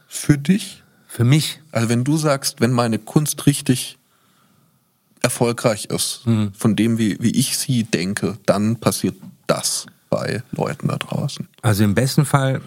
Für 0.08 0.39
dich? 0.39 0.83
Für 1.13 1.26
mich, 1.26 1.62
Also 1.71 1.89
wenn 1.89 2.04
du 2.04 2.17
sagst, 2.17 2.60
wenn 2.60 2.71
meine 2.71 2.97
Kunst 2.97 3.45
richtig 3.45 3.99
erfolgreich 5.21 5.86
ist, 5.86 6.21
von 6.56 6.76
dem, 6.76 6.97
wie, 6.97 7.17
wie 7.21 7.30
ich 7.38 7.56
sie 7.56 7.84
denke, 7.84 8.39
dann 8.47 8.78
passiert 8.78 9.15
das 9.45 9.86
bei 10.10 10.41
Leuten 10.54 10.88
da 10.88 10.97
draußen. 10.97 11.47
also 11.62 11.84
im 11.84 11.93
besten 11.93 12.26
Fall 12.26 12.62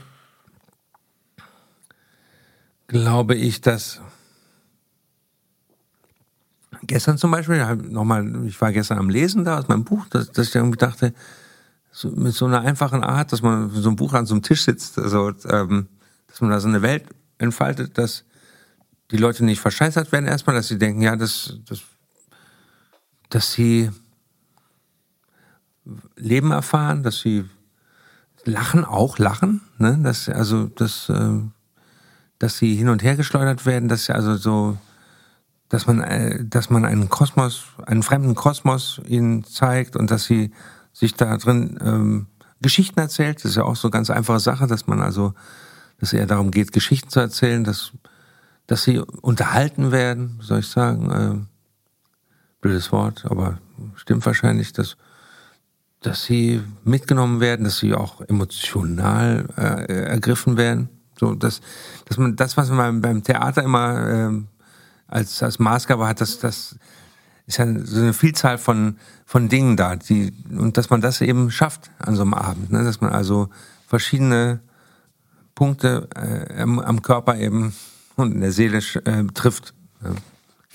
glaube 2.86 3.34
ich, 3.34 3.62
dass 3.62 4.00
gestern 6.84 7.18
zum 7.18 7.32
Beispiel, 7.32 7.66
hab 7.66 7.82
nochmal, 7.82 8.46
ich 8.46 8.60
war 8.60 8.70
gestern 8.70 8.98
am 8.98 9.10
Lesen 9.10 9.44
da 9.44 9.58
aus 9.58 9.66
meinem 9.66 9.82
Buch, 9.82 10.06
dass, 10.10 10.30
dass 10.30 10.46
ich 10.46 10.54
irgendwie 10.54 10.78
dachte, 10.78 11.14
so, 11.90 12.10
mit 12.12 12.32
so 12.32 12.46
einer 12.46 12.60
einfachen 12.60 13.02
Art, 13.02 13.32
dass 13.32 13.42
man 13.42 13.70
so 13.70 13.88
einem 13.88 13.96
Buch 13.96 14.12
an 14.12 14.24
so 14.24 14.34
einem 14.34 14.44
Tisch 14.44 14.62
sitzt, 14.62 15.00
also, 15.00 15.32
ähm, 15.48 15.88
dass 16.28 16.40
man 16.40 16.50
da 16.50 16.60
so 16.60 16.68
eine 16.68 16.82
Welt 16.82 17.06
entfaltet, 17.38 17.98
dass 17.98 18.22
die 19.10 19.16
Leute 19.16 19.44
nicht 19.44 19.60
verscheißert 19.60 20.12
werden 20.12 20.26
erstmal, 20.26 20.56
dass 20.56 20.68
sie 20.68 20.78
denken, 20.78 21.02
ja, 21.02 21.16
das, 21.16 21.58
das, 21.68 21.82
dass 23.30 23.52
sie 23.52 23.90
Leben 26.16 26.50
erfahren, 26.50 27.02
dass 27.02 27.20
sie 27.20 27.44
lachen, 28.44 28.84
auch 28.84 29.18
lachen, 29.18 29.60
ne, 29.78 29.98
dass, 30.02 30.28
also, 30.28 30.66
dass, 30.66 31.08
äh, 31.08 31.40
dass 32.38 32.58
sie 32.58 32.74
hin 32.74 32.88
und 32.88 33.02
her 33.02 33.16
geschleudert 33.16 33.66
werden, 33.66 33.88
dass 33.88 34.06
sie 34.06 34.14
also 34.14 34.36
so, 34.36 34.78
dass 35.68 35.86
man, 35.86 36.00
äh, 36.00 36.44
dass 36.44 36.70
man 36.70 36.84
einen 36.84 37.08
Kosmos, 37.08 37.64
einen 37.84 38.02
fremden 38.02 38.34
Kosmos 38.34 39.00
ihnen 39.06 39.44
zeigt 39.44 39.96
und 39.96 40.10
dass 40.10 40.24
sie 40.24 40.52
sich 40.92 41.14
da 41.14 41.36
drin 41.36 41.78
ähm, 41.82 42.26
Geschichten 42.62 42.98
erzählt. 42.98 43.38
Das 43.38 43.50
ist 43.50 43.56
ja 43.56 43.64
auch 43.64 43.76
so 43.76 43.88
eine 43.88 43.92
ganz 43.92 44.10
einfache 44.10 44.40
Sache, 44.40 44.66
dass 44.66 44.86
man 44.86 45.00
also, 45.00 45.34
dass 45.98 46.12
eher 46.12 46.26
darum 46.26 46.50
geht, 46.50 46.72
Geschichten 46.72 47.10
zu 47.10 47.20
erzählen, 47.20 47.64
dass, 47.64 47.92
dass 48.66 48.82
sie 48.82 48.98
unterhalten 48.98 49.92
werden, 49.92 50.38
soll 50.40 50.60
ich 50.60 50.68
sagen. 50.68 51.10
Äh, 51.10 51.56
blödes 52.60 52.90
Wort, 52.92 53.24
aber 53.26 53.58
stimmt 53.96 54.26
wahrscheinlich, 54.26 54.72
dass, 54.72 54.96
dass 56.00 56.24
sie 56.24 56.62
mitgenommen 56.84 57.40
werden, 57.40 57.64
dass 57.64 57.78
sie 57.78 57.94
auch 57.94 58.20
emotional 58.22 59.46
äh, 59.56 60.04
ergriffen 60.06 60.56
werden. 60.56 60.88
So, 61.18 61.34
dass, 61.34 61.60
dass 62.06 62.18
man 62.18 62.36
das, 62.36 62.56
was 62.56 62.70
man 62.70 63.00
beim 63.00 63.22
Theater 63.22 63.62
immer 63.62 64.08
äh, 64.08 64.42
als, 65.06 65.42
als 65.42 65.58
Maßgabe 65.58 66.06
hat, 66.06 66.20
dass 66.20 66.38
das 66.38 66.76
ist 67.46 67.58
ja 67.58 67.66
so 67.84 68.00
eine 68.00 68.12
Vielzahl 68.12 68.58
von, 68.58 68.98
von 69.24 69.48
Dingen 69.48 69.76
da, 69.76 69.94
die, 69.94 70.32
und 70.50 70.76
dass 70.76 70.90
man 70.90 71.00
das 71.00 71.20
eben 71.20 71.50
schafft 71.50 71.92
an 71.98 72.16
so 72.16 72.22
einem 72.22 72.34
Abend, 72.34 72.72
ne? 72.72 72.82
dass 72.82 73.00
man 73.00 73.12
also 73.12 73.48
verschiedene 73.86 74.60
Punkte 75.54 76.08
äh, 76.16 76.60
am, 76.60 76.80
am 76.80 77.02
Körper 77.02 77.38
eben 77.38 77.72
und 78.16 78.32
in 78.32 78.40
der 78.40 78.52
Seele 78.52 78.78
äh, 78.78 79.24
trifft. 79.34 79.74
Ja. 80.02 80.10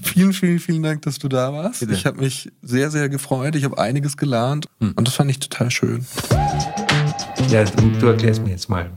Vielen, 0.04 0.34
vielen, 0.34 0.60
vielen 0.60 0.82
Dank, 0.82 1.04
dass 1.04 1.20
du 1.20 1.28
da 1.28 1.54
warst. 1.54 1.82
Bitte. 1.82 1.94
Ich 1.94 2.06
habe 2.06 2.20
mich 2.20 2.52
sehr, 2.62 2.90
sehr 2.90 3.08
gefreut. 3.10 3.56
Ich 3.56 3.64
habe 3.64 3.78
einiges 3.78 4.18
gelernt 4.18 4.68
hm. 4.80 4.94
und 4.96 5.08
das 5.08 5.16
fand 5.16 5.30
ich 5.30 5.40
total 5.40 5.70
schön. 5.70 6.06
Ja, 7.50 7.64
du, 7.64 7.92
du 8.00 8.08
erklärst 8.08 8.44
mir 8.44 8.52
jetzt 8.52 8.70
mal. 8.70 8.90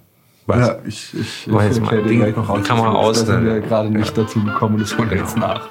Was? 0.47 0.69
Ja, 0.69 0.79
ich, 0.87 1.15
ich, 1.15 1.47
ich 1.47 1.53
jetzt 1.53 1.81
mal 1.81 2.03
die, 2.03 2.19
noch 2.19 2.57
die 2.57 2.63
Kamera 2.63 2.93
aus. 2.93 3.25
Da 3.25 3.35
sind 3.35 3.45
wir 3.45 3.61
gerade 3.61 3.91
nicht 3.91 4.17
dazu 4.17 4.43
gekommen, 4.45 4.79
das 4.79 4.97
holen 4.97 5.11
wir 5.11 5.19
jetzt 5.19 5.37
nach. 5.37 5.69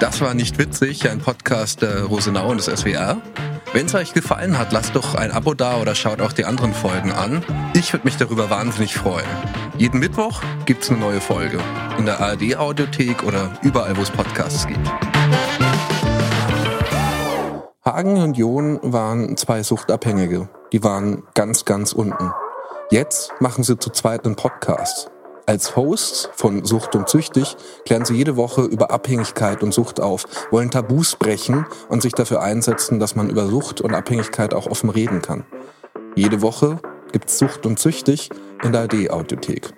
Das 0.00 0.20
war 0.20 0.34
nicht 0.34 0.58
witzig, 0.58 1.08
ein 1.08 1.20
Podcast 1.20 1.82
der 1.82 2.04
Rosenau 2.04 2.50
und 2.50 2.58
des 2.58 2.66
SWR. 2.66 3.20
Wenn 3.74 3.86
es 3.86 3.94
euch 3.94 4.12
gefallen 4.12 4.58
hat, 4.58 4.70
lasst 4.70 4.94
doch 4.94 5.14
ein 5.14 5.30
Abo 5.30 5.54
da 5.54 5.78
oder 5.78 5.94
schaut 5.94 6.20
auch 6.20 6.34
die 6.34 6.44
anderen 6.44 6.74
Folgen 6.74 7.10
an. 7.10 7.42
Ich 7.72 7.90
würde 7.94 8.04
mich 8.04 8.18
darüber 8.18 8.50
wahnsinnig 8.50 8.94
freuen. 8.94 9.24
Jeden 9.78 9.98
Mittwoch 9.98 10.42
gibt 10.66 10.82
es 10.82 10.90
eine 10.90 10.98
neue 10.98 11.22
Folge. 11.22 11.58
In 11.96 12.04
der 12.04 12.20
ARD-Audiothek 12.20 13.22
oder 13.22 13.58
überall, 13.62 13.96
wo 13.96 14.02
es 14.02 14.10
Podcasts 14.10 14.66
gibt. 14.66 14.86
Hagen 17.82 18.20
und 18.20 18.36
John 18.36 18.78
waren 18.82 19.38
zwei 19.38 19.62
Suchtabhängige. 19.62 20.50
Die 20.72 20.84
waren 20.84 21.22
ganz, 21.34 21.64
ganz 21.64 21.94
unten. 21.94 22.30
Jetzt 22.90 23.32
machen 23.40 23.64
sie 23.64 23.78
zu 23.78 23.88
zweit 23.88 24.26
einen 24.26 24.36
Podcast. 24.36 25.10
Als 25.44 25.74
Hosts 25.74 26.28
von 26.34 26.64
Sucht 26.64 26.94
und 26.94 27.08
Züchtig 27.08 27.56
klären 27.84 28.04
sie 28.04 28.14
jede 28.14 28.36
Woche 28.36 28.62
über 28.62 28.92
Abhängigkeit 28.92 29.62
und 29.62 29.74
Sucht 29.74 30.00
auf, 30.00 30.24
wollen 30.52 30.70
Tabus 30.70 31.16
brechen 31.16 31.66
und 31.88 32.00
sich 32.00 32.12
dafür 32.12 32.42
einsetzen, 32.42 33.00
dass 33.00 33.16
man 33.16 33.28
über 33.28 33.46
Sucht 33.46 33.80
und 33.80 33.92
Abhängigkeit 33.92 34.54
auch 34.54 34.66
offen 34.66 34.88
reden 34.88 35.20
kann. 35.20 35.44
Jede 36.14 36.42
Woche 36.42 36.78
gibt's 37.10 37.38
Sucht 37.38 37.66
und 37.66 37.78
Züchtig 37.78 38.30
in 38.62 38.72
der 38.72 38.82
AD-Audiothek. 38.82 39.72